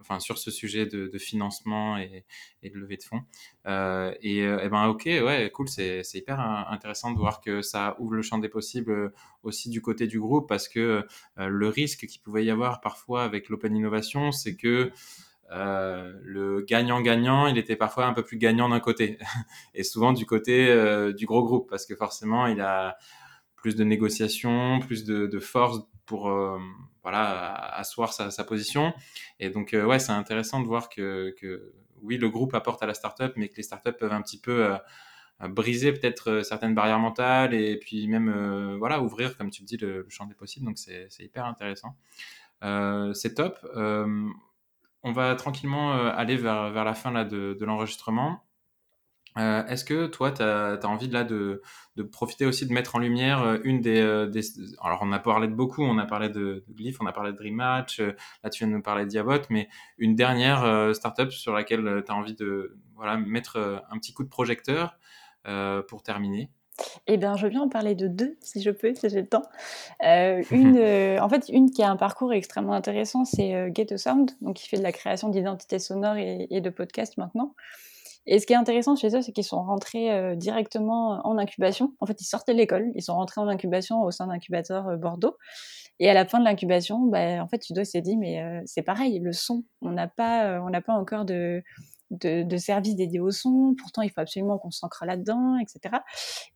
enfin, 0.00 0.20
sur 0.20 0.38
ce 0.38 0.50
sujet 0.50 0.86
de, 0.86 1.18
financement 1.18 1.98
et, 1.98 2.24
et, 2.62 2.70
de 2.70 2.76
levée 2.76 2.96
de 2.96 3.02
fonds. 3.02 3.22
Euh, 3.66 4.14
et, 4.20 4.42
euh, 4.42 4.64
et, 4.64 4.68
ben 4.68 4.86
ok, 4.86 5.04
ouais, 5.06 5.50
cool, 5.52 5.68
c'est 5.68 6.02
hyper 6.14 6.40
intéressant 6.40 7.12
de 7.12 7.18
voir 7.18 7.40
que 7.40 7.62
ça 7.62 7.96
ouvre 7.98 8.14
le 8.14 8.22
champ 8.22 8.38
des 8.38 8.48
possibles 8.48 8.92
euh, 8.92 9.14
aussi 9.42 9.70
du 9.70 9.80
côté 9.82 10.06
du 10.06 10.20
groupe 10.20 10.48
parce 10.48 10.68
que 10.68 11.06
euh, 11.38 11.48
le 11.48 11.68
risque 11.68 12.06
qu'il 12.06 12.20
pouvait 12.20 12.44
y 12.44 12.50
avoir 12.50 12.80
parfois 12.80 13.24
avec 13.24 13.48
l'open 13.48 13.74
innovation, 13.76 14.32
c'est 14.32 14.56
que 14.56 14.92
euh, 15.50 16.12
le 16.22 16.60
gagnant-gagnant, 16.60 17.46
il 17.46 17.56
était 17.56 17.76
parfois 17.76 18.06
un 18.06 18.12
peu 18.12 18.22
plus 18.22 18.36
gagnant 18.36 18.68
d'un 18.68 18.80
côté, 18.80 19.18
et 19.74 19.82
souvent 19.82 20.12
du 20.12 20.26
côté 20.26 20.68
euh, 20.68 21.12
du 21.12 21.26
gros 21.26 21.42
groupe, 21.42 21.68
parce 21.70 21.86
que 21.86 21.94
forcément, 21.96 22.46
il 22.46 22.60
a 22.60 22.98
plus 23.68 23.76
de 23.76 23.84
négociations, 23.84 24.78
plus 24.80 25.04
de, 25.04 25.38
force 25.40 25.80
pour 26.06 26.30
euh, 26.30 26.58
voilà 27.02 27.54
asseoir 27.74 28.14
sa, 28.14 28.44
position. 28.44 28.94
Et 29.40 29.50
donc 29.50 29.74
euh, 29.74 29.84
ouais, 29.84 29.98
c'est 29.98 30.12
intéressant 30.12 30.60
de 30.60 30.66
voir 30.66 30.88
que, 30.88 31.34
oui, 32.00 32.16
le 32.16 32.30
groupe 32.30 32.54
apporte 32.54 32.82
à 32.82 32.86
la 32.86 32.94
startup, 32.94 33.34
mais 33.36 33.50
que 33.50 33.56
les 33.58 33.62
startups 33.62 33.92
peuvent 33.92 34.14
un 34.14 34.22
petit 34.22 34.40
peu 34.40 34.64
euh, 35.42 35.48
briser 35.48 35.92
peut-être 35.92 36.40
certaines 36.42 36.74
barrières 36.74 36.98
mentales 36.98 37.52
et 37.52 37.76
puis 37.76 38.08
même 38.08 38.76
voilà 38.78 39.02
ouvrir, 39.02 39.36
comme 39.36 39.50
tu 39.50 39.64
dis, 39.64 39.76
le, 39.76 40.06
champ 40.08 40.24
des 40.24 40.34
possibles. 40.34 40.64
Donc 40.64 40.78
c'est 40.78 41.10
hyper 41.20 41.44
intéressant. 41.44 41.94
c'est 43.12 43.34
top. 43.34 43.58
on 43.74 45.12
va 45.12 45.34
tranquillement 45.34 45.92
aller 45.92 46.36
vers, 46.38 46.72
la 46.72 46.94
fin 46.94 47.10
là, 47.10 47.26
de 47.26 47.64
l'enregistrement. 47.66 48.47
Euh, 49.36 49.64
est-ce 49.66 49.84
que 49.84 50.06
toi, 50.06 50.32
tu 50.32 50.42
as, 50.42 50.78
envie 50.84 51.08
de, 51.08 51.12
là, 51.12 51.24
de, 51.24 51.60
profiter 52.10 52.46
aussi 52.46 52.66
de 52.66 52.72
mettre 52.72 52.96
en 52.96 52.98
lumière 52.98 53.42
euh, 53.42 53.58
une 53.64 53.82
euh, 53.86 54.26
des, 54.26 54.40
Alors, 54.82 55.00
on 55.02 55.12
a 55.12 55.18
parlé 55.18 55.48
de 55.48 55.54
beaucoup, 55.54 55.82
on 55.82 55.98
a 55.98 56.06
parlé 56.06 56.28
de, 56.28 56.64
Glyph, 56.70 56.98
on 57.00 57.06
a 57.06 57.12
parlé 57.12 57.32
de 57.32 57.36
Dream 57.36 57.54
Match, 57.54 58.00
là, 58.00 58.50
tu 58.50 58.64
viens 58.64 58.68
de 58.68 58.76
nous 58.76 58.82
parler 58.82 59.04
de 59.04 59.10
Diabot, 59.10 59.40
mais 59.50 59.68
une 59.98 60.14
dernière 60.14 60.94
startup 60.94 61.30
sur 61.30 61.52
laquelle 61.52 62.02
tu 62.04 62.12
as 62.12 62.14
envie 62.14 62.34
de 62.34 62.76
voilà, 62.94 63.16
mettre 63.16 63.82
un 63.90 63.98
petit 63.98 64.12
coup 64.12 64.24
de 64.24 64.28
projecteur 64.28 64.98
pour 65.88 66.02
terminer? 66.02 66.50
Eh 67.08 67.16
bien, 67.16 67.36
je 67.36 67.48
viens 67.48 67.62
en 67.62 67.68
parler 67.68 67.96
de 67.96 68.06
deux, 68.06 68.36
si 68.40 68.62
je 68.62 68.70
peux, 68.70 68.94
si 68.94 69.08
j'ai 69.08 69.22
le 69.22 69.26
temps. 69.26 69.42
une, 70.00 70.78
en 71.20 71.28
fait, 71.28 71.48
une 71.48 71.70
qui 71.70 71.82
a 71.82 71.90
un 71.90 71.96
parcours 71.96 72.32
extrêmement 72.32 72.74
intéressant, 72.74 73.24
c'est 73.24 73.72
Get 73.74 73.92
a 73.92 73.98
Sound, 73.98 74.30
donc 74.40 74.56
qui 74.56 74.68
fait 74.68 74.78
de 74.78 74.82
la 74.82 74.92
création 74.92 75.28
d'identités 75.28 75.78
sonores 75.78 76.16
et, 76.16 76.46
et, 76.50 76.60
de 76.60 76.70
podcasts 76.70 77.16
maintenant. 77.16 77.54
Et 78.30 78.38
ce 78.40 78.46
qui 78.46 78.52
est 78.52 78.56
intéressant 78.56 78.94
chez 78.94 79.16
eux, 79.16 79.22
c'est 79.22 79.32
qu'ils 79.32 79.42
sont 79.42 79.62
rentrés 79.62 80.12
euh, 80.12 80.36
directement 80.36 81.26
en 81.26 81.38
incubation. 81.38 81.94
En 81.98 82.04
fait, 82.04 82.20
ils 82.20 82.26
sortaient 82.26 82.52
de 82.52 82.58
l'école, 82.58 82.92
ils 82.94 83.02
sont 83.02 83.14
rentrés 83.14 83.40
en 83.40 83.48
incubation 83.48 84.02
au 84.02 84.10
sein 84.10 84.26
d'incubateur 84.26 84.86
euh, 84.86 84.96
Bordeaux. 84.96 85.38
Et 85.98 86.10
à 86.10 86.14
la 86.14 86.26
fin 86.26 86.38
de 86.38 86.44
l'incubation, 86.44 87.06
bah, 87.06 87.42
en 87.42 87.48
fait, 87.48 87.62
Sudo 87.62 87.84
s'est 87.84 88.02
dit, 88.02 88.18
mais 88.18 88.42
euh, 88.42 88.60
c'est 88.66 88.82
pareil, 88.82 89.18
le 89.18 89.32
son, 89.32 89.64
on 89.80 89.92
n'a 89.92 90.08
pas, 90.08 90.60
on 90.60 90.70
pas 90.82 90.92
encore 90.92 91.24
de, 91.24 91.62
de, 92.10 92.42
de 92.42 92.56
service 92.58 92.96
dédié 92.96 93.18
au 93.18 93.30
son. 93.30 93.74
Pourtant, 93.80 94.02
il 94.02 94.10
faut 94.10 94.20
absolument 94.20 94.58
qu'on 94.58 94.70
s'ancre 94.70 95.06
là-dedans, 95.06 95.56
etc. 95.56 95.96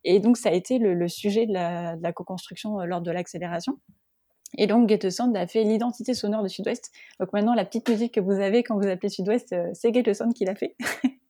Et 0.03 0.19
donc, 0.19 0.37
ça 0.37 0.49
a 0.49 0.53
été 0.53 0.77
le, 0.77 1.07
sujet 1.07 1.47
de 1.47 1.53
la, 1.53 2.13
co-construction 2.13 2.81
lors 2.81 3.01
de 3.01 3.09
l'accélération. 3.09 3.79
Et 4.59 4.67
donc, 4.67 4.87
Get 4.87 5.07
a 5.07 5.47
fait 5.47 5.63
l'identité 5.63 6.13
sonore 6.13 6.43
de 6.43 6.47
Sud-Ouest. 6.49 6.91
Donc 7.19 7.33
maintenant, 7.33 7.55
la 7.55 7.65
petite 7.65 7.89
musique 7.89 8.13
que 8.13 8.19
vous 8.19 8.39
avez 8.39 8.61
quand 8.61 8.79
vous 8.79 8.87
appelez 8.87 9.09
Sud-Ouest, 9.09 9.55
c'est 9.73 9.91
Get 9.91 10.03
qui 10.35 10.45
l'a 10.45 10.53
fait. 10.53 10.75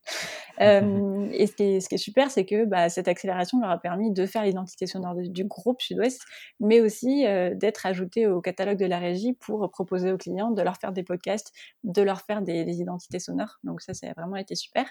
Euh, 0.61 1.29
et 1.31 1.47
ce 1.47 1.55
qui, 1.55 1.63
est, 1.63 1.79
ce 1.79 1.89
qui 1.89 1.95
est 1.95 1.99
super, 1.99 2.31
c'est 2.31 2.45
que 2.45 2.65
bah, 2.65 2.89
cette 2.89 3.07
accélération 3.07 3.59
leur 3.59 3.71
a 3.71 3.77
permis 3.77 4.11
de 4.11 4.25
faire 4.25 4.43
l'identité 4.43 4.87
sonore 4.87 5.15
du 5.15 5.45
groupe 5.45 5.81
Sud-Ouest, 5.81 6.21
mais 6.59 6.81
aussi 6.81 7.25
euh, 7.25 7.53
d'être 7.55 7.85
ajouté 7.85 8.27
au 8.27 8.41
catalogue 8.41 8.77
de 8.77 8.85
la 8.85 8.99
régie 8.99 9.33
pour 9.33 9.69
proposer 9.71 10.11
aux 10.11 10.17
clients 10.17 10.51
de 10.51 10.61
leur 10.61 10.77
faire 10.77 10.91
des 10.91 11.03
podcasts, 11.03 11.51
de 11.83 12.01
leur 12.01 12.21
faire 12.21 12.41
des, 12.41 12.63
identités 12.73 13.19
sonores. 13.19 13.59
Donc 13.63 13.81
ça, 13.81 13.93
ça 13.93 14.07
a 14.07 14.13
vraiment 14.13 14.35
été 14.35 14.55
super. 14.55 14.85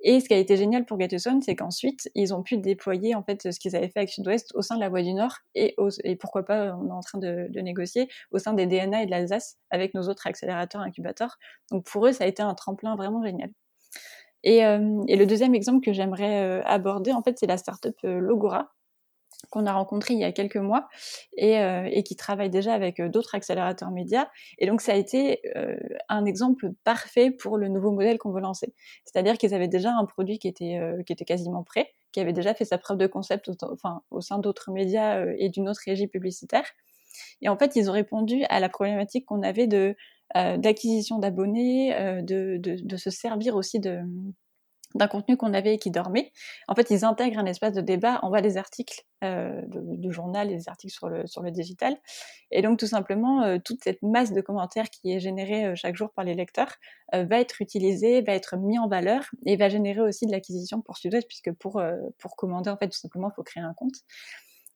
Et 0.00 0.20
ce 0.20 0.28
qui 0.28 0.34
a 0.34 0.36
été 0.36 0.56
génial 0.56 0.84
pour 0.84 0.96
Sound, 1.18 1.42
c'est 1.42 1.56
qu'ensuite, 1.56 2.08
ils 2.14 2.32
ont 2.32 2.42
pu 2.42 2.56
déployer 2.58 3.16
en 3.16 3.24
fait 3.24 3.50
ce 3.50 3.58
qu'ils 3.58 3.74
avaient 3.74 3.88
fait 3.88 3.98
avec 4.00 4.10
Sud-Ouest 4.10 4.52
au 4.54 4.62
sein 4.62 4.76
de 4.76 4.80
la 4.80 4.88
Voie 4.88 5.02
du 5.02 5.12
Nord 5.12 5.38
et, 5.56 5.74
et 6.04 6.16
pourquoi 6.16 6.44
pas, 6.44 6.76
on 6.76 6.88
est 6.88 6.92
en 6.92 7.00
train 7.00 7.18
de, 7.18 7.48
de 7.50 7.60
négocier 7.60 8.08
au 8.30 8.38
sein 8.38 8.52
des 8.52 8.66
DNA 8.66 9.02
et 9.02 9.06
de 9.06 9.10
l'Alsace 9.10 9.56
avec 9.70 9.94
nos 9.94 10.02
autres 10.02 10.26
accélérateurs 10.28 10.82
incubateurs. 10.82 11.38
Donc 11.72 11.84
pour 11.84 12.06
eux, 12.06 12.12
ça 12.12 12.24
a 12.24 12.26
été 12.28 12.42
un 12.42 12.54
tremplin 12.54 12.94
vraiment 12.94 13.24
génial. 13.24 13.50
Et, 14.48 14.64
euh, 14.64 15.04
et, 15.08 15.16
le 15.16 15.26
deuxième 15.26 15.54
exemple 15.54 15.84
que 15.84 15.92
j'aimerais 15.92 16.42
euh, 16.42 16.62
aborder, 16.64 17.12
en 17.12 17.22
fait, 17.22 17.38
c'est 17.38 17.46
la 17.46 17.58
startup 17.58 17.94
euh, 18.04 18.18
Logora 18.18 18.72
qu'on 19.50 19.66
a 19.66 19.72
rencontré 19.72 20.14
il 20.14 20.20
y 20.20 20.24
a 20.24 20.32
quelques 20.32 20.56
mois 20.56 20.88
et, 21.36 22.02
qui 22.02 22.16
travaille 22.16 22.50
déjà 22.50 22.74
avec 22.74 23.00
d'autres 23.00 23.36
accélérateurs 23.36 23.92
médias. 23.92 24.26
Et 24.58 24.66
donc 24.66 24.80
ça 24.80 24.92
a 24.92 24.94
été 24.96 25.40
un 26.08 26.24
exemple 26.24 26.72
parfait 26.82 27.30
pour 27.30 27.56
le 27.56 27.68
nouveau 27.68 27.92
modèle 27.92 28.18
qu'on 28.18 28.32
veut 28.32 28.40
lancer. 28.40 28.74
C'est-à-dire 29.04 29.38
qu'ils 29.38 29.54
avaient 29.54 29.68
déjà 29.68 29.92
un 29.92 30.06
produit 30.06 30.40
qui 30.40 30.48
était, 30.48 31.24
quasiment 31.24 31.62
prêt, 31.62 31.94
qui 32.10 32.18
avait 32.18 32.32
déjà 32.32 32.52
fait 32.52 32.64
sa 32.64 32.78
preuve 32.78 32.98
de 32.98 33.06
concept 33.06 33.48
au, 33.48 33.54
au 34.10 34.20
sein 34.20 34.38
d'autres 34.40 34.72
médias 34.72 35.24
et 35.38 35.48
d'une 35.50 35.68
autre 35.68 35.82
régie 35.86 36.08
publicitaire. 36.08 36.64
Et 37.40 37.48
en 37.48 37.56
fait, 37.56 37.76
ils 37.76 37.88
ont 37.88 37.94
répondu 37.94 38.42
à 38.48 38.58
la 38.58 38.68
problématique 38.68 39.24
qu'on 39.24 39.42
avait 39.42 39.68
de 39.68 39.94
d'acquisition 40.34 41.18
d'abonnés, 41.18 41.94
euh, 41.96 42.22
de, 42.22 42.56
de, 42.58 42.76
de, 42.82 42.96
se 42.96 43.10
servir 43.10 43.56
aussi 43.56 43.80
de 43.80 44.00
d'un 44.94 45.08
contenu 45.08 45.36
qu'on 45.36 45.52
avait 45.52 45.74
et 45.74 45.78
qui 45.78 45.90
dormait. 45.90 46.32
En 46.66 46.74
fait, 46.74 46.90
ils 46.90 47.04
intègrent 47.04 47.38
un 47.38 47.46
espace 47.46 47.74
de 47.74 47.80
débat 47.80 48.20
en 48.22 48.30
bas 48.30 48.40
des 48.40 48.56
articles 48.56 49.02
euh, 49.22 49.62
du 49.66 50.12
journal, 50.12 50.48
des 50.48 50.68
articles 50.68 50.94
sur 50.94 51.08
le, 51.08 51.26
sur 51.26 51.42
le 51.42 51.50
digital. 51.50 51.96
Et 52.50 52.62
donc, 52.62 52.78
tout 52.78 52.86
simplement, 52.86 53.42
euh, 53.42 53.58
toute 53.62 53.82
cette 53.84 54.02
masse 54.02 54.32
de 54.32 54.40
commentaires 54.40 54.88
qui 54.88 55.12
est 55.12 55.20
générée 55.20 55.66
euh, 55.66 55.74
chaque 55.74 55.96
jour 55.96 56.10
par 56.12 56.24
les 56.24 56.34
lecteurs 56.34 56.74
euh, 57.14 57.24
va 57.24 57.38
être 57.38 57.60
utilisée, 57.60 58.22
va 58.22 58.32
être 58.32 58.56
mis 58.56 58.78
en 58.78 58.88
valeur 58.88 59.24
et 59.44 59.56
va 59.56 59.68
générer 59.68 60.00
aussi 60.00 60.26
de 60.26 60.32
l'acquisition 60.32 60.80
pour 60.80 60.96
Sud-Ouest, 60.96 61.26
puisque 61.28 61.52
pour, 61.52 61.82
pour 62.18 62.36
commander, 62.36 62.70
en 62.70 62.76
fait, 62.76 62.88
tout 62.88 62.98
simplement, 62.98 63.30
il 63.30 63.34
faut 63.34 63.42
créer 63.42 63.62
un 63.62 63.74
compte. 63.74 63.96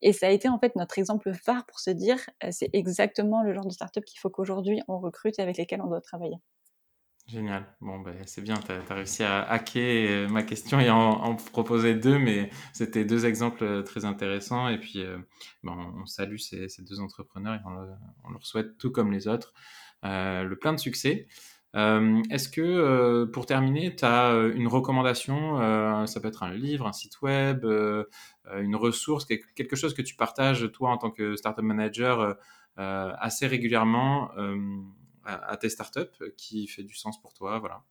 Et 0.03 0.13
ça 0.13 0.27
a 0.27 0.31
été 0.31 0.49
en 0.49 0.59
fait 0.59 0.75
notre 0.75 0.99
exemple 0.99 1.33
phare 1.33 1.65
pour 1.65 1.79
se 1.79 1.91
dire, 1.91 2.19
euh, 2.45 2.49
c'est 2.51 2.71
exactement 2.73 3.43
le 3.43 3.55
genre 3.55 3.65
de 3.65 3.73
startup 3.73 4.05
qu'il 4.05 4.19
faut 4.19 4.31
qu'aujourd'hui 4.31 4.83
on 4.89 4.99
recrute 4.99 5.39
et 5.39 5.43
avec 5.43 5.57
lesquels 5.57 5.81
on 5.81 5.87
doit 5.87 6.01
travailler. 6.01 6.37
Génial. 7.29 7.65
Bon, 7.81 8.01
ben, 8.01 8.17
c'est 8.27 8.43
bien, 8.43 8.57
tu 8.57 8.73
as, 8.73 8.95
réussi 8.95 9.23
à 9.23 9.43
hacker 9.49 10.11
euh, 10.11 10.29
ma 10.29 10.43
question 10.43 10.81
et 10.81 10.91
en, 10.91 11.37
proposer 11.37 11.95
deux, 11.95 12.19
mais 12.19 12.51
c'était 12.73 13.05
deux 13.05 13.27
exemples 13.27 13.63
euh, 13.63 13.83
très 13.83 14.05
intéressants. 14.05 14.69
Et 14.69 14.79
puis, 14.79 15.05
ben, 15.63 15.95
on 16.03 16.05
salue 16.05 16.39
ces, 16.39 16.67
deux 16.81 16.99
entrepreneurs 16.99 17.55
et 17.55 17.61
on, 18.25 18.31
leur 18.31 18.45
souhaite, 18.45 18.77
tout 18.77 18.91
comme 18.91 19.13
les 19.13 19.29
autres, 19.29 19.55
le 20.03 20.55
plein 20.57 20.73
de 20.73 20.81
succès. 20.81 21.29
Euh, 21.75 22.23
Est-ce 22.31 22.49
que, 22.49 22.61
euh, 22.61 23.27
pour 23.27 23.47
terminer, 23.47 23.95
tu 23.97 24.05
as 24.05 24.33
euh, 24.33 24.53
une 24.55 24.69
recommandation 24.69 25.61
euh, 25.61 26.07
Ça 26.07 26.21
peut 26.21 26.29
être 26.29 26.43
un 26.43 26.53
livre, 26.53 26.87
un 26.87 26.93
site 26.93 27.23
web, 27.23 27.65
une 27.65 28.77
ressource, 28.77 29.25
quelque 29.25 29.77
chose 29.77 29.95
que 29.95 30.03
tu 30.03 30.15
partages, 30.17 30.71
toi, 30.73 30.91
en 30.91 30.99
tant 30.99 31.11
que 31.11 31.37
startup 31.37 31.65
manager, 31.65 32.37
assez 32.77 33.47
régulièrement 33.47 34.31
à, 35.25 35.35
à, 35.53 35.57
tes 35.57 35.69
startups, 35.69 36.33
qui 36.37 36.67
fait 36.67 36.83
du 36.83 36.95
sens 36.95 37.21
pour 37.21 37.33
toi 37.35 37.59
voilà. 37.59 37.83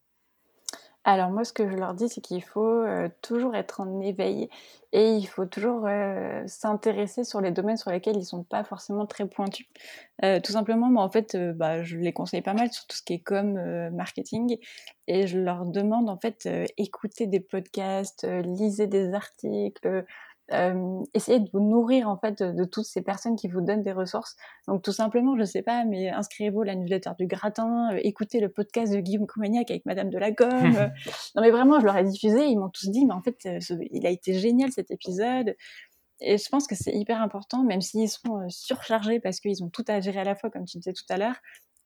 Alors 1.03 1.31
moi, 1.31 1.43
ce 1.43 1.51
que 1.51 1.67
je 1.67 1.75
leur 1.75 1.95
dis, 1.95 2.09
c'est 2.09 2.21
qu'il 2.21 2.43
faut 2.43 2.83
euh, 2.83 3.09
toujours 3.23 3.55
être 3.55 3.81
en 3.81 4.01
éveil 4.01 4.49
et 4.93 5.15
il 5.15 5.25
faut 5.25 5.45
toujours 5.47 5.87
euh, 5.87 6.43
s'intéresser 6.45 7.23
sur 7.23 7.41
les 7.41 7.49
domaines 7.49 7.77
sur 7.77 7.89
lesquels 7.89 8.17
ils 8.17 8.25
sont 8.25 8.43
pas 8.43 8.63
forcément 8.63 9.07
très 9.07 9.27
pointus. 9.27 9.65
Euh, 10.23 10.39
tout 10.39 10.51
simplement, 10.51 10.91
moi, 10.91 11.03
en 11.03 11.09
fait, 11.09 11.35
bah, 11.55 11.81
je 11.81 11.97
les 11.97 12.13
conseille 12.13 12.43
pas 12.43 12.53
mal 12.53 12.71
sur 12.71 12.85
tout 12.85 12.95
ce 12.95 13.01
qui 13.01 13.13
est 13.13 13.19
comme 13.19 13.53
marketing 13.89 14.57
et 15.07 15.25
je 15.25 15.39
leur 15.39 15.65
demande 15.65 16.07
en 16.07 16.17
fait 16.17 16.47
écouter 16.77 17.25
des 17.25 17.39
podcasts, 17.39 18.27
lisez 18.43 18.85
des 18.85 19.13
articles, 19.15 20.05
euh, 20.53 21.03
essayez 21.13 21.39
de 21.39 21.49
vous 21.53 21.59
nourrir 21.59 22.09
en 22.09 22.17
fait 22.17 22.43
de, 22.43 22.63
toutes 22.65 22.85
ces 22.85 23.01
personnes 23.01 23.35
qui 23.35 23.47
vous 23.47 23.61
donnent 23.61 23.83
des 23.83 23.91
ressources. 23.91 24.35
Donc 24.67 24.83
tout 24.83 24.91
simplement, 24.91 25.37
je 25.37 25.43
sais 25.43 25.61
pas, 25.61 25.85
mais 25.85 26.09
inscrivez-vous 26.09 26.61
à 26.61 26.65
la 26.65 26.75
newsletter 26.75 27.11
du 27.17 27.27
gratin, 27.27 27.93
euh, 27.93 27.99
écoutez 28.03 28.39
le 28.39 28.49
podcast 28.49 28.93
de 28.93 28.99
Guillaume 28.99 29.27
Coumagnac 29.27 29.71
avec 29.71 29.85
Madame 29.85 30.09
de 30.09 30.17
la 30.17 30.31
Gomme. 30.31 30.75
Euh. 30.75 30.87
non 31.35 31.41
mais 31.41 31.51
vraiment, 31.51 31.79
je 31.79 31.85
leur 31.85 31.97
ai 31.97 32.03
diffusé, 32.03 32.45
ils 32.47 32.57
m'ont 32.57 32.69
tous 32.69 32.89
dit, 32.89 33.05
mais 33.05 33.13
en 33.13 33.21
fait, 33.21 33.47
il 33.91 34.05
a 34.05 34.09
été 34.09 34.33
génial 34.33 34.71
cet 34.71 34.91
épisode. 34.91 35.55
Et 36.19 36.37
je 36.37 36.49
pense 36.49 36.67
que 36.67 36.75
c'est 36.75 36.93
hyper 36.93 37.21
important, 37.21 37.63
même 37.63 37.81
s'ils 37.81 38.09
sont 38.09 38.47
surchargés 38.49 39.19
parce 39.19 39.39
qu'ils 39.39 39.63
ont 39.63 39.69
tout 39.69 39.85
à 39.87 39.99
gérer 40.01 40.19
à 40.19 40.23
la 40.23 40.35
fois, 40.35 40.51
comme 40.51 40.65
tu 40.65 40.77
disais 40.77 40.93
tout 40.93 41.05
à 41.09 41.17
l'heure. 41.17 41.37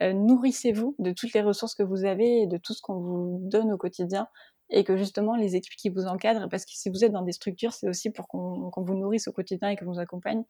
nourrissez-vous 0.02 0.96
de 1.00 1.12
toutes 1.12 1.34
les 1.34 1.42
ressources 1.42 1.76
que 1.76 1.84
vous 1.84 2.04
avez 2.04 2.42
et 2.42 2.48
de 2.48 2.58
tout 2.58 2.74
ce 2.74 2.82
qu'on 2.82 3.00
vous 3.00 3.40
donne 3.44 3.72
au 3.72 3.78
quotidien 3.78 4.28
et 4.70 4.84
que 4.84 4.98
justement 4.98 5.36
les 5.36 5.56
équipes 5.56 5.76
qui 5.76 5.90
vous 5.90 6.06
encadrent, 6.06 6.50
parce 6.50 6.66
que 6.66 6.72
si 6.74 6.90
vous 6.90 7.04
êtes 7.04 7.12
dans 7.12 7.22
des 7.22 7.32
structures, 7.32 7.74
c'est 7.74 7.88
aussi 7.88 8.10
pour 8.12 8.28
qu'on 8.28 8.72
vous 8.76 8.96
nourrisse 8.96 9.28
au 9.28 9.32
quotidien 9.32 9.70
et 9.70 9.76
qu'on 9.76 9.86
vous 9.86 10.00
accompagne. 10.00 10.44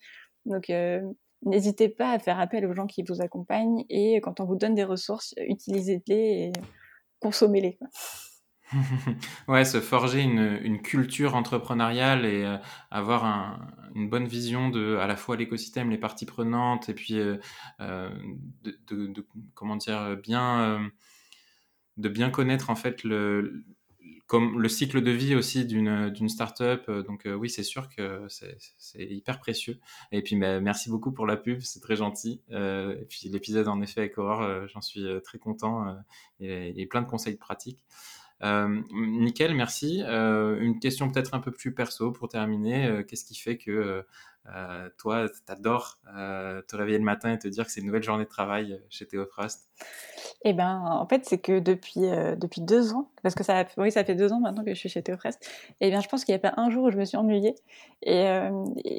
Donc 0.46 0.70
euh, 0.70 1.02
n'hésitez 1.44 1.90
pas 1.90 2.12
à 2.12 2.20
faire 2.20 2.40
appel 2.40 2.66
aux 2.66 2.74
gens 2.74 2.88
qui 2.88 3.04
vous 3.04 3.22
accompagnent 3.22 3.86
et 3.90 4.22
quand 4.22 4.40
on 4.40 4.46
vous 4.46 4.56
donne 4.56 4.76
des 4.76 4.84
ressources, 4.84 5.34
utilisez-les 5.38 6.16
et 6.16 6.52
consommez-les. 7.20 7.78
ouais, 9.48 9.64
se 9.64 9.80
forger 9.80 10.22
une, 10.22 10.82
culture 10.82 11.36
entrepreneuriale 11.36 12.26
et 12.26 12.44
euh, 12.44 12.58
avoir 12.90 13.26
un, 13.26 13.60
une 13.94 14.10
bonne 14.10 14.26
vision 14.26 14.70
de 14.70 14.98
à 14.98 15.08
la 15.08 15.16
fois 15.16 15.36
l'écosystème, 15.36 15.92
les 15.92 16.00
parties 16.00 16.26
prenantes 16.26 16.90
et 16.90 16.94
puis 16.94 17.20
euh, 17.20 17.38
de, 17.80 19.28
comment 19.54 19.76
dire 19.76 20.18
bien 20.18 20.90
de 21.98 22.10
bien 22.10 22.30
connaître 22.30 22.70
en 22.70 22.76
fait 22.76 23.04
le, 23.04 23.64
comme 24.28 24.60
le 24.60 24.70
cycle 24.70 25.02
de 25.02 25.12
vie 25.12 25.36
aussi 25.36 25.66
d'une 25.66 26.10
d'une 26.10 26.30
startup. 26.30 26.84
Euh, 26.90 27.04
donc 27.04 27.26
euh, 27.26 27.34
oui, 27.36 27.50
c'est 27.50 27.64
sûr 27.64 27.90
que 27.90 28.26
c'est 28.30 28.58
hyper 29.04 29.40
précieux. 29.40 29.80
Et 30.12 30.22
puis 30.22 30.36
bah, 30.36 30.60
merci 30.60 30.90
beaucoup 30.90 31.12
pour 31.12 31.28
la 31.28 31.38
pub, 31.38 31.62
c'est 31.62 31.80
très 31.80 31.96
gentil. 31.96 32.42
Euh, 32.52 33.00
et 33.00 33.06
puis 33.06 33.30
l'épisode 33.30 33.68
en 33.68 33.82
effet 33.82 34.02
avec 34.02 34.18
Aurore, 34.18 34.68
j'en 34.68 34.82
suis 34.82 35.06
très 35.24 35.38
content 35.38 35.96
et, 36.40 36.82
et, 36.82 36.86
plein 36.88 37.02
de 37.02 37.08
conseils 37.08 37.38
pratiques. 37.38 37.84
Euh, 38.44 38.82
nickel, 38.92 39.54
merci. 39.56 40.02
Une 40.02 40.80
question 40.80 41.10
peut-être 41.12 41.34
un 41.34 41.40
peu 41.40 41.52
plus 41.52 41.74
perso 41.74 42.12
pour 42.12 42.28
terminer. 42.28 43.04
Qu'est-ce 43.08 43.26
qui 43.26 43.36
fait 43.36 43.58
que 43.58 44.06
toi, 44.98 45.28
t'adores 45.46 46.00
te 46.06 46.76
réveiller 46.76 46.98
le 46.98 47.04
matin 47.04 47.34
et 47.34 47.40
te 47.40 47.48
dire 47.48 47.66
que 47.66 47.72
c'est 47.72 47.82
une 47.82 47.88
nouvelle 47.88 48.04
journée 48.04 48.26
de 48.26 48.30
travail 48.30 48.82
chez 48.90 49.08
Théophrast 49.08 49.70
eh 50.48 50.54
ben, 50.54 50.80
en 50.86 51.08
fait, 51.08 51.26
c'est 51.26 51.40
que 51.40 51.60
depuis, 51.60 52.06
euh, 52.06 52.36
depuis 52.36 52.62
deux 52.62 52.94
ans, 52.94 53.10
parce 53.24 53.34
que 53.34 53.44
ça, 53.44 53.66
oui, 53.78 53.92
ça 53.92 54.04
fait 54.04 54.14
deux 54.14 54.32
ans 54.32 54.40
maintenant 54.40 54.64
que 54.64 54.74
je 54.74 54.80
suis 54.80 54.90
chez 54.90 55.02
Théoprest, 55.02 55.44
et 55.82 55.88
eh 55.88 55.90
bien, 55.90 56.02
je 56.02 56.08
pense 56.08 56.24
qu'il 56.24 56.34
n'y 56.34 56.38
a 56.38 56.52
pas 56.52 56.54
un 56.62 56.70
jour 56.70 56.84
où 56.84 56.92
je 56.92 56.98
me 56.98 57.06
suis 57.06 57.18
ennuyée. 57.18 57.56
Et, 58.04 58.28
euh, 58.28 58.52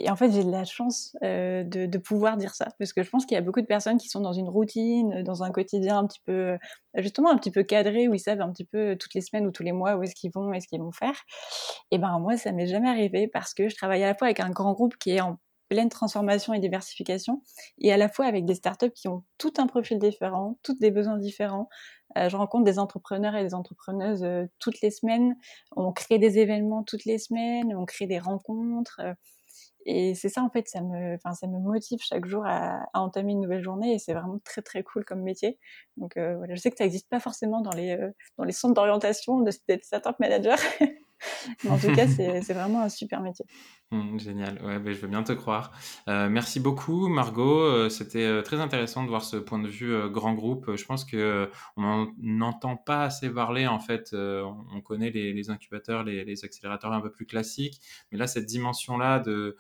en 0.09 0.16
fait, 0.16 0.32
j'ai 0.32 0.42
de 0.42 0.51
la 0.51 0.64
chance 0.64 1.16
euh, 1.22 1.62
de, 1.62 1.99
pouvoir 1.99 2.36
dire 2.36 2.55
ça, 2.55 2.66
parce 2.78 2.92
que 2.92 3.05
je 3.05 3.11
pense 3.11 3.26
qu'il 3.26 3.36
y 3.36 3.38
a 3.38 3.42
beaucoup 3.42 3.61
de 3.61 3.66
personnes 3.66 3.97
qui 3.97 4.09
sont 4.09 4.20
dans 4.20 4.32
une 4.32 4.49
routine, 4.49 5.22
dans 5.22 5.44
un 5.44 5.51
quotidien 5.51 5.99
un 5.99 6.07
petit 6.07 6.20
peu, 6.24 6.59
justement, 6.97 7.30
un 7.30 7.36
petit 7.36 7.53
peu 7.53 7.62
cadré, 7.62 8.09
où 8.09 8.14
ils 8.14 8.18
savent 8.18 8.40
un 8.40 8.51
petit 8.51 8.64
peu 8.64 8.97
toutes 8.99 9.14
les 9.14 9.20
semaines 9.20 9.47
ou 9.47 9.53
tous 9.53 9.62
les 9.62 9.72
mois 9.72 9.94
où 9.97 10.03
est-ce 10.03 10.16
qu'ils 10.16 10.32
vont 10.32 10.53
et 10.53 10.61
ce 10.61 10.66
qu'ils 10.66 10.80
vont 10.80 10.92
faire. 10.92 11.14
Et 11.92 11.99
ben, 11.99 12.18
moi, 12.18 12.36
ça 12.36 12.51
m'est 12.51 12.66
jamais 12.66 12.88
arrivé 12.88 13.28
parce 13.28 13.55
que 13.55 13.68
je 13.68 13.76
travaille 13.76 14.03
à 14.03 14.09
la 14.09 14.14
fois 14.14 14.26
avec 14.26 14.40
un 14.40 14.51
grand 14.51 14.72
groupe 14.72 14.97
qui 14.97 15.12
est 15.12 15.20
en 15.20 15.36
pleine 15.68 15.88
transformation 15.88 16.54
et 16.54 16.60
diversification, 16.60 17.42
et 17.78 17.92
à 17.92 17.96
la 17.96 18.08
fois 18.08 18.26
avec 18.26 18.44
des 18.44 18.54
startups 18.54 18.92
qui 18.92 19.08
ont 19.08 19.24
tout 19.38 19.52
un 19.58 19.66
profil 19.66 19.98
différent, 19.98 20.58
toutes 20.62 20.80
des 20.80 20.90
besoins 20.90 21.18
différents. 21.18 21.68
Euh, 22.16 22.28
je 22.28 22.36
rencontre 22.36 22.64
des 22.64 22.78
entrepreneurs 22.78 23.34
et 23.34 23.42
des 23.42 23.54
entrepreneuses 23.54 24.22
euh, 24.22 24.46
toutes 24.58 24.80
les 24.80 24.90
semaines. 24.90 25.36
On 25.76 25.92
crée 25.92 26.18
des 26.18 26.38
événements 26.38 26.82
toutes 26.84 27.04
les 27.04 27.18
semaines, 27.18 27.74
on 27.76 27.84
crée 27.84 28.06
des 28.06 28.18
rencontres. 28.18 29.00
Euh, 29.00 29.14
et 29.86 30.14
c'est 30.14 30.28
ça, 30.28 30.42
en 30.42 30.50
fait, 30.50 30.68
ça 30.68 30.80
me, 30.82 31.16
ça 31.32 31.46
me 31.46 31.58
motive 31.60 32.00
chaque 32.02 32.26
jour 32.26 32.44
à, 32.44 32.86
entamer 32.94 33.32
une 33.32 33.40
nouvelle 33.40 33.62
journée 33.62 33.94
et 33.94 33.98
c'est 34.00 34.14
vraiment 34.14 34.38
très, 34.44 34.60
très 34.60 34.82
cool 34.82 35.04
comme 35.04 35.22
métier. 35.22 35.58
Donc, 35.96 36.14
voilà, 36.16 36.54
je 36.56 36.60
sais 36.60 36.70
que 36.70 36.76
ça 36.76 36.84
n'existe 36.84 37.08
pas 37.08 37.20
forcément 37.20 37.60
dans 37.60 37.70
les, 37.70 37.96
dans 38.36 38.44
les 38.44 38.52
centres 38.52 38.74
d'orientation 38.74 39.40
d'être 39.40 39.84
startup 39.84 40.16
en 41.68 41.78
tout 41.78 41.92
cas, 41.92 42.06
c'est 42.42 42.52
vraiment 42.52 42.82
un 42.82 42.88
super 42.88 43.20
métier. 43.20 43.44
Mmh, 43.92 44.18
génial, 44.18 44.60
ouais, 44.64 44.80
ben, 44.80 44.92
je 44.92 45.00
veux 45.00 45.08
bien 45.08 45.22
te 45.22 45.32
croire. 45.32 45.70
Euh, 46.08 46.28
merci 46.28 46.58
beaucoup, 46.58 47.08
Margot. 47.08 47.60
Euh, 47.60 47.88
c'était 47.88 48.24
euh, 48.24 48.42
très 48.42 48.60
intéressant 48.60 49.04
de 49.04 49.08
voir 49.08 49.22
ce 49.22 49.36
point 49.36 49.60
de 49.60 49.68
vue 49.68 50.10
grand 50.10 50.34
groupe. 50.34 50.74
Je 50.74 50.84
pense 50.84 51.04
que 51.04 51.48
on 51.76 52.12
n'entend 52.18 52.76
pas 52.76 53.04
assez 53.04 53.30
parler. 53.30 53.66
En 53.66 53.78
fait, 53.78 54.12
on 54.12 54.80
connaît 54.80 55.10
les, 55.10 55.50
incubateurs, 55.50 56.02
les, 56.02 56.24
les, 56.24 56.44
accélérateurs 56.44 56.92
un 56.92 57.00
peu 57.00 57.10
plus 57.10 57.26
classiques, 57.26 57.80
mais 58.10 58.18
là, 58.18 58.26
cette 58.26 58.46
dimension-là 58.46 59.20
de 59.20 59.56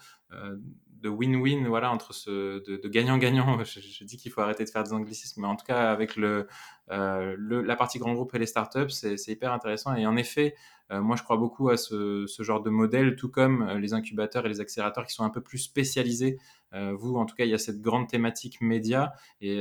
de 1.02 1.08
win-win, 1.08 1.66
voilà, 1.66 1.90
entre 1.90 2.12
ce 2.12 2.64
de 2.64 2.88
gagnant-gagnant. 2.88 3.58
Je, 3.64 4.04
dis 4.04 4.16
qu'il 4.16 4.32
faut 4.32 4.40
arrêter 4.40 4.64
de 4.64 4.70
faire 4.70 4.82
des 4.82 4.92
anglicismes, 4.92 5.42
mais 5.42 5.48
en 5.48 5.56
tout 5.56 5.66
cas 5.66 5.90
avec 5.90 6.16
le, 6.16 6.46
euh, 6.90 7.36
la 7.38 7.76
partie 7.76 7.98
grand 7.98 8.14
groupe 8.14 8.34
et 8.34 8.38
les 8.38 8.46
startups, 8.46 8.90
c'est 8.90 9.16
hyper 9.28 9.52
intéressant. 9.52 9.94
Et 9.94 10.06
en 10.06 10.16
effet, 10.16 10.54
euh, 10.90 11.00
moi 11.00 11.16
je 11.16 11.22
crois 11.22 11.36
beaucoup 11.36 11.68
à 11.68 11.76
ce, 11.76 12.26
ce, 12.26 12.42
genre 12.42 12.62
de 12.62 12.70
modèle, 12.70 13.16
tout 13.16 13.28
comme 13.28 13.62
euh, 13.62 13.78
les 13.78 13.92
incubateurs 13.92 14.46
et 14.46 14.48
les 14.48 14.60
accélérateurs 14.60 15.06
qui 15.06 15.12
sont 15.12 15.24
un 15.24 15.30
peu 15.30 15.40
plus 15.40 15.58
spécialisés. 15.58 16.38
vous, 16.72 17.16
en 17.16 17.24
tout 17.24 17.34
cas, 17.34 17.44
il 17.44 17.50
y 17.50 17.54
a 17.54 17.58
cette 17.58 17.80
grande 17.80 18.06
thématique 18.06 18.60
média, 18.60 19.14
et, 19.40 19.56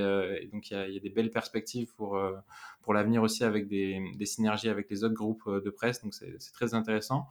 donc 0.52 0.70
il 0.70 0.74
y, 0.74 0.76
a, 0.76 0.88
il 0.88 0.94
y, 0.94 0.98
a, 0.98 1.00
des 1.00 1.10
belles 1.10 1.32
perspectives 1.32 1.94
pour 1.96 2.20
pour 2.82 2.94
l'avenir 2.94 3.24
aussi 3.24 3.46
avec 3.46 3.68
des, 3.68 4.02
des 4.16 4.26
synergies 4.26 4.68
avec 4.68 4.90
les 4.90 5.06
autres 5.06 5.14
groupes 5.14 5.50
de 5.50 5.70
presse. 5.70 6.02
Donc 6.04 6.14
c'est 6.14 6.52
très 6.54 6.74
intéressant. 6.74 7.30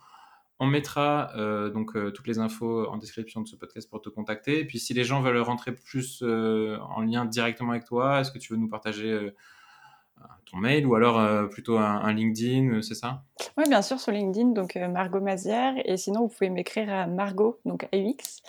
On 0.61 0.67
mettra 0.67 1.33
euh, 1.37 1.69
donc 1.69 1.97
euh, 1.97 2.13
toutes 2.13 2.29
les 2.29 2.39
infos 2.39 2.89
en 2.89 2.97
description 2.97 3.41
de 3.41 3.49
ce 3.49 3.57
podcast 3.57 3.91
pour 3.91 4.01
te 4.01 4.09
contacter. 4.09 4.61
Et 4.61 4.65
puis 4.65 4.79
si 4.79 4.95
les 4.95 5.03
gens 5.03 5.21
veulent 5.21 5.39
rentrer 5.39 5.75
plus 5.75 6.23
euh, 6.23 6.79
en 6.81 7.03
lien 7.03 7.25
directement 7.25 7.73
avec 7.73 7.85
toi, 7.85 8.21
est-ce 8.21 8.31
que 8.31 8.39
tu 8.39 8.53
veux 8.53 8.59
nous 8.59 8.69
partager 8.69 9.33
ton 10.55 10.61
mail 10.61 10.87
ou 10.87 10.95
alors 10.95 11.19
euh, 11.19 11.47
plutôt 11.47 11.79
un, 11.79 12.13
LinkedIn, 12.13 12.75
euh, 12.75 12.83
c'est 12.83 12.95
ça? 12.95 13.23
Oui, 13.57 13.65
bien 13.69 13.83
sûr, 13.83 13.99
sur 13.99 14.13
LinkedIn, 14.13 14.51
donc 14.51 14.77
euh, 14.77 14.89
Margot 14.89 15.21
Mazière. 15.21 15.75
Et 15.85 15.97
sinon, 15.97 16.23
vous 16.23 16.29
pouvez 16.29 16.51
m'écrire 16.51 16.93
à 16.93 17.07
margot, 17.07 17.59
donc 17.65 17.89
AUX, 17.93 18.43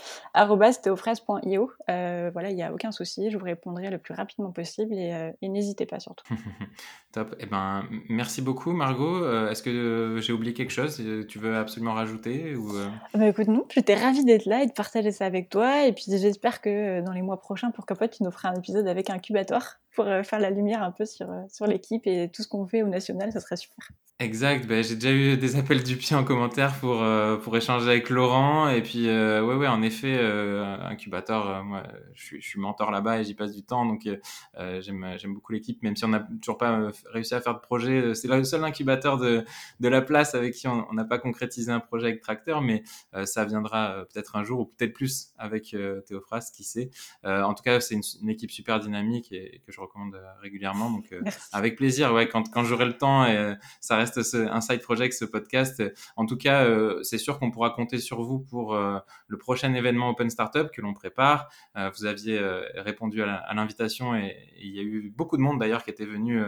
théofraise.io. 0.82 1.72
voilà, 1.88 2.50
il 2.50 2.56
n'y 2.56 2.64
a 2.64 2.72
aucun 2.72 2.92
souci, 2.92 3.32
je 3.32 3.38
vous 3.38 3.46
répondrai 3.46 3.90
le 3.90 3.98
plus 3.98 4.14
rapidement 4.14 4.52
possible 4.52 4.94
et, 4.94 5.34
n'hésitez 5.42 5.86
pas 5.86 6.00
surtout. 6.00 6.26
Top. 7.12 7.34
Eh 7.40 7.46
ben, 7.46 7.86
merci 8.10 8.42
beaucoup, 8.42 8.74
Margot. 8.74 9.26
Est-ce 9.48 9.64
que 9.64 10.18
j'ai 10.20 10.34
oublié 10.34 10.54
quelque 10.54 10.72
chose 10.72 11.02
Tu 11.30 11.40
veux 11.40 11.56
absolument 11.56 11.94
rajouter 11.94 12.56
ou, 12.56 12.74
bah, 13.14 13.28
Écoute, 13.28 13.48
non, 13.48 13.66
j'étais 13.74 13.96
ravie 13.96 14.26
d'être 14.26 14.46
là 14.46 14.64
et 14.64 14.66
de 14.66 14.74
partager 14.74 15.12
ça 15.12 15.26
avec 15.26 15.50
toi. 15.50 15.86
Et 15.86 15.94
puis 15.94 16.06
j'espère 16.08 16.62
que 16.62 17.02
dans 17.02 17.14
les 17.14 17.22
mois 17.22 17.40
prochains, 17.40 17.72
pourquoi 17.72 17.96
pas, 17.96 18.10
tu 18.10 18.24
nous 18.24 18.32
feras 18.32 18.50
un 18.50 18.56
épisode 18.56 18.88
avec 18.88 19.10
un 19.10 19.16
incubateur 19.16 19.78
pour 19.96 20.06
faire 20.24 20.40
la 20.40 20.50
lumière 20.50 20.84
un 20.84 20.92
peu 20.92 21.06
sur, 21.06 21.28
sur 21.50 21.68
l'équipe 21.68 21.95
et 22.06 22.30
tout 22.30 22.44
ce 22.44 22.48
qu'on 22.48 22.68
fait 22.68 22.84
au 22.84 22.88
national, 22.88 23.32
ça 23.32 23.40
serait 23.40 23.58
super. 23.58 23.90
Exact, 24.20 24.66
ben, 24.66 24.82
j'ai 24.82 24.96
déjà 24.96 25.12
eu 25.12 25.36
des 25.36 25.58
appels 25.58 25.84
du 25.84 25.98
pied 25.98 26.16
en 26.16 26.24
commentaire 26.24 26.80
pour, 26.80 27.04
euh, 27.04 27.36
pour 27.36 27.58
échanger 27.58 27.90
avec 27.90 28.10
Laurent. 28.10 28.70
Et 28.70 28.82
puis, 28.82 29.10
euh, 29.10 29.44
ouais, 29.44 29.56
ouais, 29.56 29.68
en 29.68 29.82
effet, 29.82 30.16
euh, 30.18 30.78
incubateur, 30.84 31.66
moi, 31.66 31.84
je 32.14 32.24
suis, 32.24 32.42
je 32.42 32.48
suis 32.48 32.58
mentor 32.58 32.92
là-bas 32.92 33.20
et 33.20 33.26
j'y 33.26 33.34
passe 33.34 33.54
du 33.54 33.64
temps. 33.64 33.86
Donc, 33.86 34.08
j'aime, 34.56 35.16
j'aime 35.18 35.34
beaucoup 35.34 35.52
l'équipe, 35.52 35.84
même 35.84 35.98
si 35.98 36.06
on 36.06 36.08
n'a 36.08 36.26
toujours 36.42 36.58
pas 36.58 36.92
réussi 37.12 37.36
à 37.36 37.42
faire 37.42 37.56
de 37.56 37.60
projet. 37.60 38.16
C'est 38.16 38.30
le 38.30 38.46
seul 38.46 38.64
incubateur 38.64 39.18
de, 39.18 39.44
de 39.82 39.88
la 39.90 40.02
place 40.02 40.34
avec 40.34 40.54
qui 40.54 40.70
on 40.70 40.94
n'a 40.94 41.04
pas 41.04 41.18
concrétisé 41.18 41.74
un 41.74 41.82
projet 41.82 42.08
avec 42.08 42.22
Tracteur, 42.22 42.62
mais 42.62 42.84
ça 43.26 43.44
viendra 43.44 44.06
peut-être 44.14 44.38
un 44.38 44.46
jour 44.46 44.62
ou 44.62 44.66
peut-être 44.66 44.94
plus 44.94 45.34
avec 45.38 45.76
Théophras, 46.06 46.52
qui 46.56 46.64
sait. 46.64 46.90
en 47.26 47.54
tout 47.54 47.64
cas, 47.64 47.82
c'est 47.82 47.96
une, 47.96 48.30
équipe 48.30 48.52
super 48.52 48.80
dynamique 48.80 49.34
et, 49.34 49.62
que 49.66 49.74
je 49.74 49.82
recommande 49.82 50.18
régulièrement. 50.42 50.90
Donc, 50.90 51.14
avec 51.52 51.76
plaisir, 51.76 51.85
ouais, 52.12 52.28
quand, 52.28 52.50
quand 52.52 52.64
j'aurai 52.64 52.86
le 52.86 52.98
temps, 52.98 53.26
et, 53.26 53.56
ça 53.82 53.98
reste 53.98 54.20
un 54.34 54.62
side 54.62 54.82
project, 54.82 55.14
ce 55.14 55.26
podcast. 55.26 55.82
En 56.16 56.26
tout 56.26 56.38
cas, 56.38 56.66
euh, 56.66 57.02
c'est 57.04 57.18
sûr 57.18 57.40
qu'on 57.40 57.52
pourra 57.52 57.72
compter 57.72 57.98
sur 58.00 58.22
vous 58.22 58.40
pour 58.40 58.76
euh, 58.76 58.98
le 59.28 59.38
prochain 59.38 59.74
événement 59.74 60.10
Open 60.10 60.30
Startup 60.30 60.70
que 60.72 60.82
l'on 60.82 60.94
prépare. 60.94 61.50
Euh, 61.78 61.90
vous 61.96 62.06
aviez 62.06 62.40
répondu 62.76 63.22
à 63.22 63.54
l'invitation 63.54 64.16
et, 64.16 64.36
il 64.58 64.76
y 64.76 64.80
a 64.80 64.84
eu 64.84 65.14
beaucoup 65.16 65.38
de 65.38 65.42
monde 65.42 65.60
d'ailleurs 65.60 65.84
qui 65.84 65.92
était 65.92 66.06
venu 66.06 66.42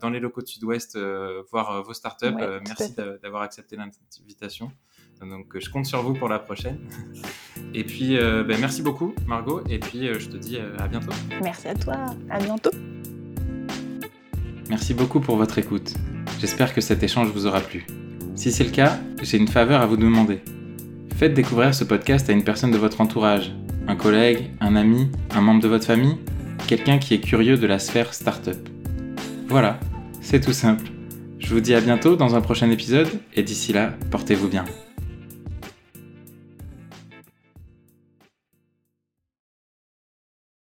dans 0.00 0.10
les 0.10 0.18
locaux 0.18 0.40
de 0.40 0.46
Sud-Ouest 0.46 0.98
voir 1.50 1.82
vos 1.82 1.94
startups. 1.94 2.34
merci 2.66 2.94
d'avoir 3.22 3.42
accepté 3.42 3.76
l'invitation. 3.76 4.72
Donc 5.20 5.56
je 5.58 5.70
compte 5.70 5.86
sur 5.86 6.02
vous 6.02 6.14
pour 6.14 6.28
la 6.28 6.38
prochaine. 6.38 6.80
Et 7.74 7.84
puis 7.84 8.16
ben, 8.16 8.58
merci 8.60 8.82
beaucoup 8.82 9.14
Margot 9.26 9.62
et 9.68 9.78
puis 9.78 10.12
je 10.18 10.28
te 10.28 10.36
dis 10.36 10.58
à 10.58 10.88
bientôt. 10.88 11.12
Merci 11.42 11.68
à 11.68 11.74
toi, 11.74 12.06
à 12.30 12.38
bientôt. 12.38 12.70
Merci 14.70 14.94
beaucoup 14.94 15.20
pour 15.20 15.36
votre 15.36 15.58
écoute. 15.58 15.94
J'espère 16.40 16.74
que 16.74 16.80
cet 16.80 17.02
échange 17.02 17.28
vous 17.28 17.46
aura 17.46 17.60
plu. 17.60 17.86
Si 18.34 18.50
c'est 18.50 18.64
le 18.64 18.70
cas, 18.70 18.98
j'ai 19.22 19.36
une 19.36 19.48
faveur 19.48 19.80
à 19.80 19.86
vous 19.86 19.96
demander. 19.96 20.40
Faites 21.16 21.34
découvrir 21.34 21.74
ce 21.74 21.84
podcast 21.84 22.28
à 22.28 22.32
une 22.32 22.44
personne 22.44 22.70
de 22.70 22.78
votre 22.78 23.00
entourage, 23.00 23.52
un 23.86 23.96
collègue, 23.96 24.50
un 24.60 24.74
ami, 24.74 25.10
un 25.30 25.40
membre 25.40 25.62
de 25.62 25.68
votre 25.68 25.86
famille, 25.86 26.16
quelqu'un 26.66 26.98
qui 26.98 27.14
est 27.14 27.20
curieux 27.20 27.56
de 27.56 27.66
la 27.66 27.78
sphère 27.78 28.14
startup. 28.14 28.68
Voilà, 29.48 29.78
c'est 30.20 30.40
tout 30.40 30.52
simple. 30.52 30.86
Je 31.38 31.52
vous 31.52 31.60
dis 31.60 31.74
à 31.74 31.80
bientôt 31.80 32.16
dans 32.16 32.34
un 32.34 32.40
prochain 32.40 32.70
épisode 32.70 33.08
et 33.34 33.42
d'ici 33.42 33.72
là, 33.72 33.92
portez-vous 34.10 34.48
bien. 34.48 34.64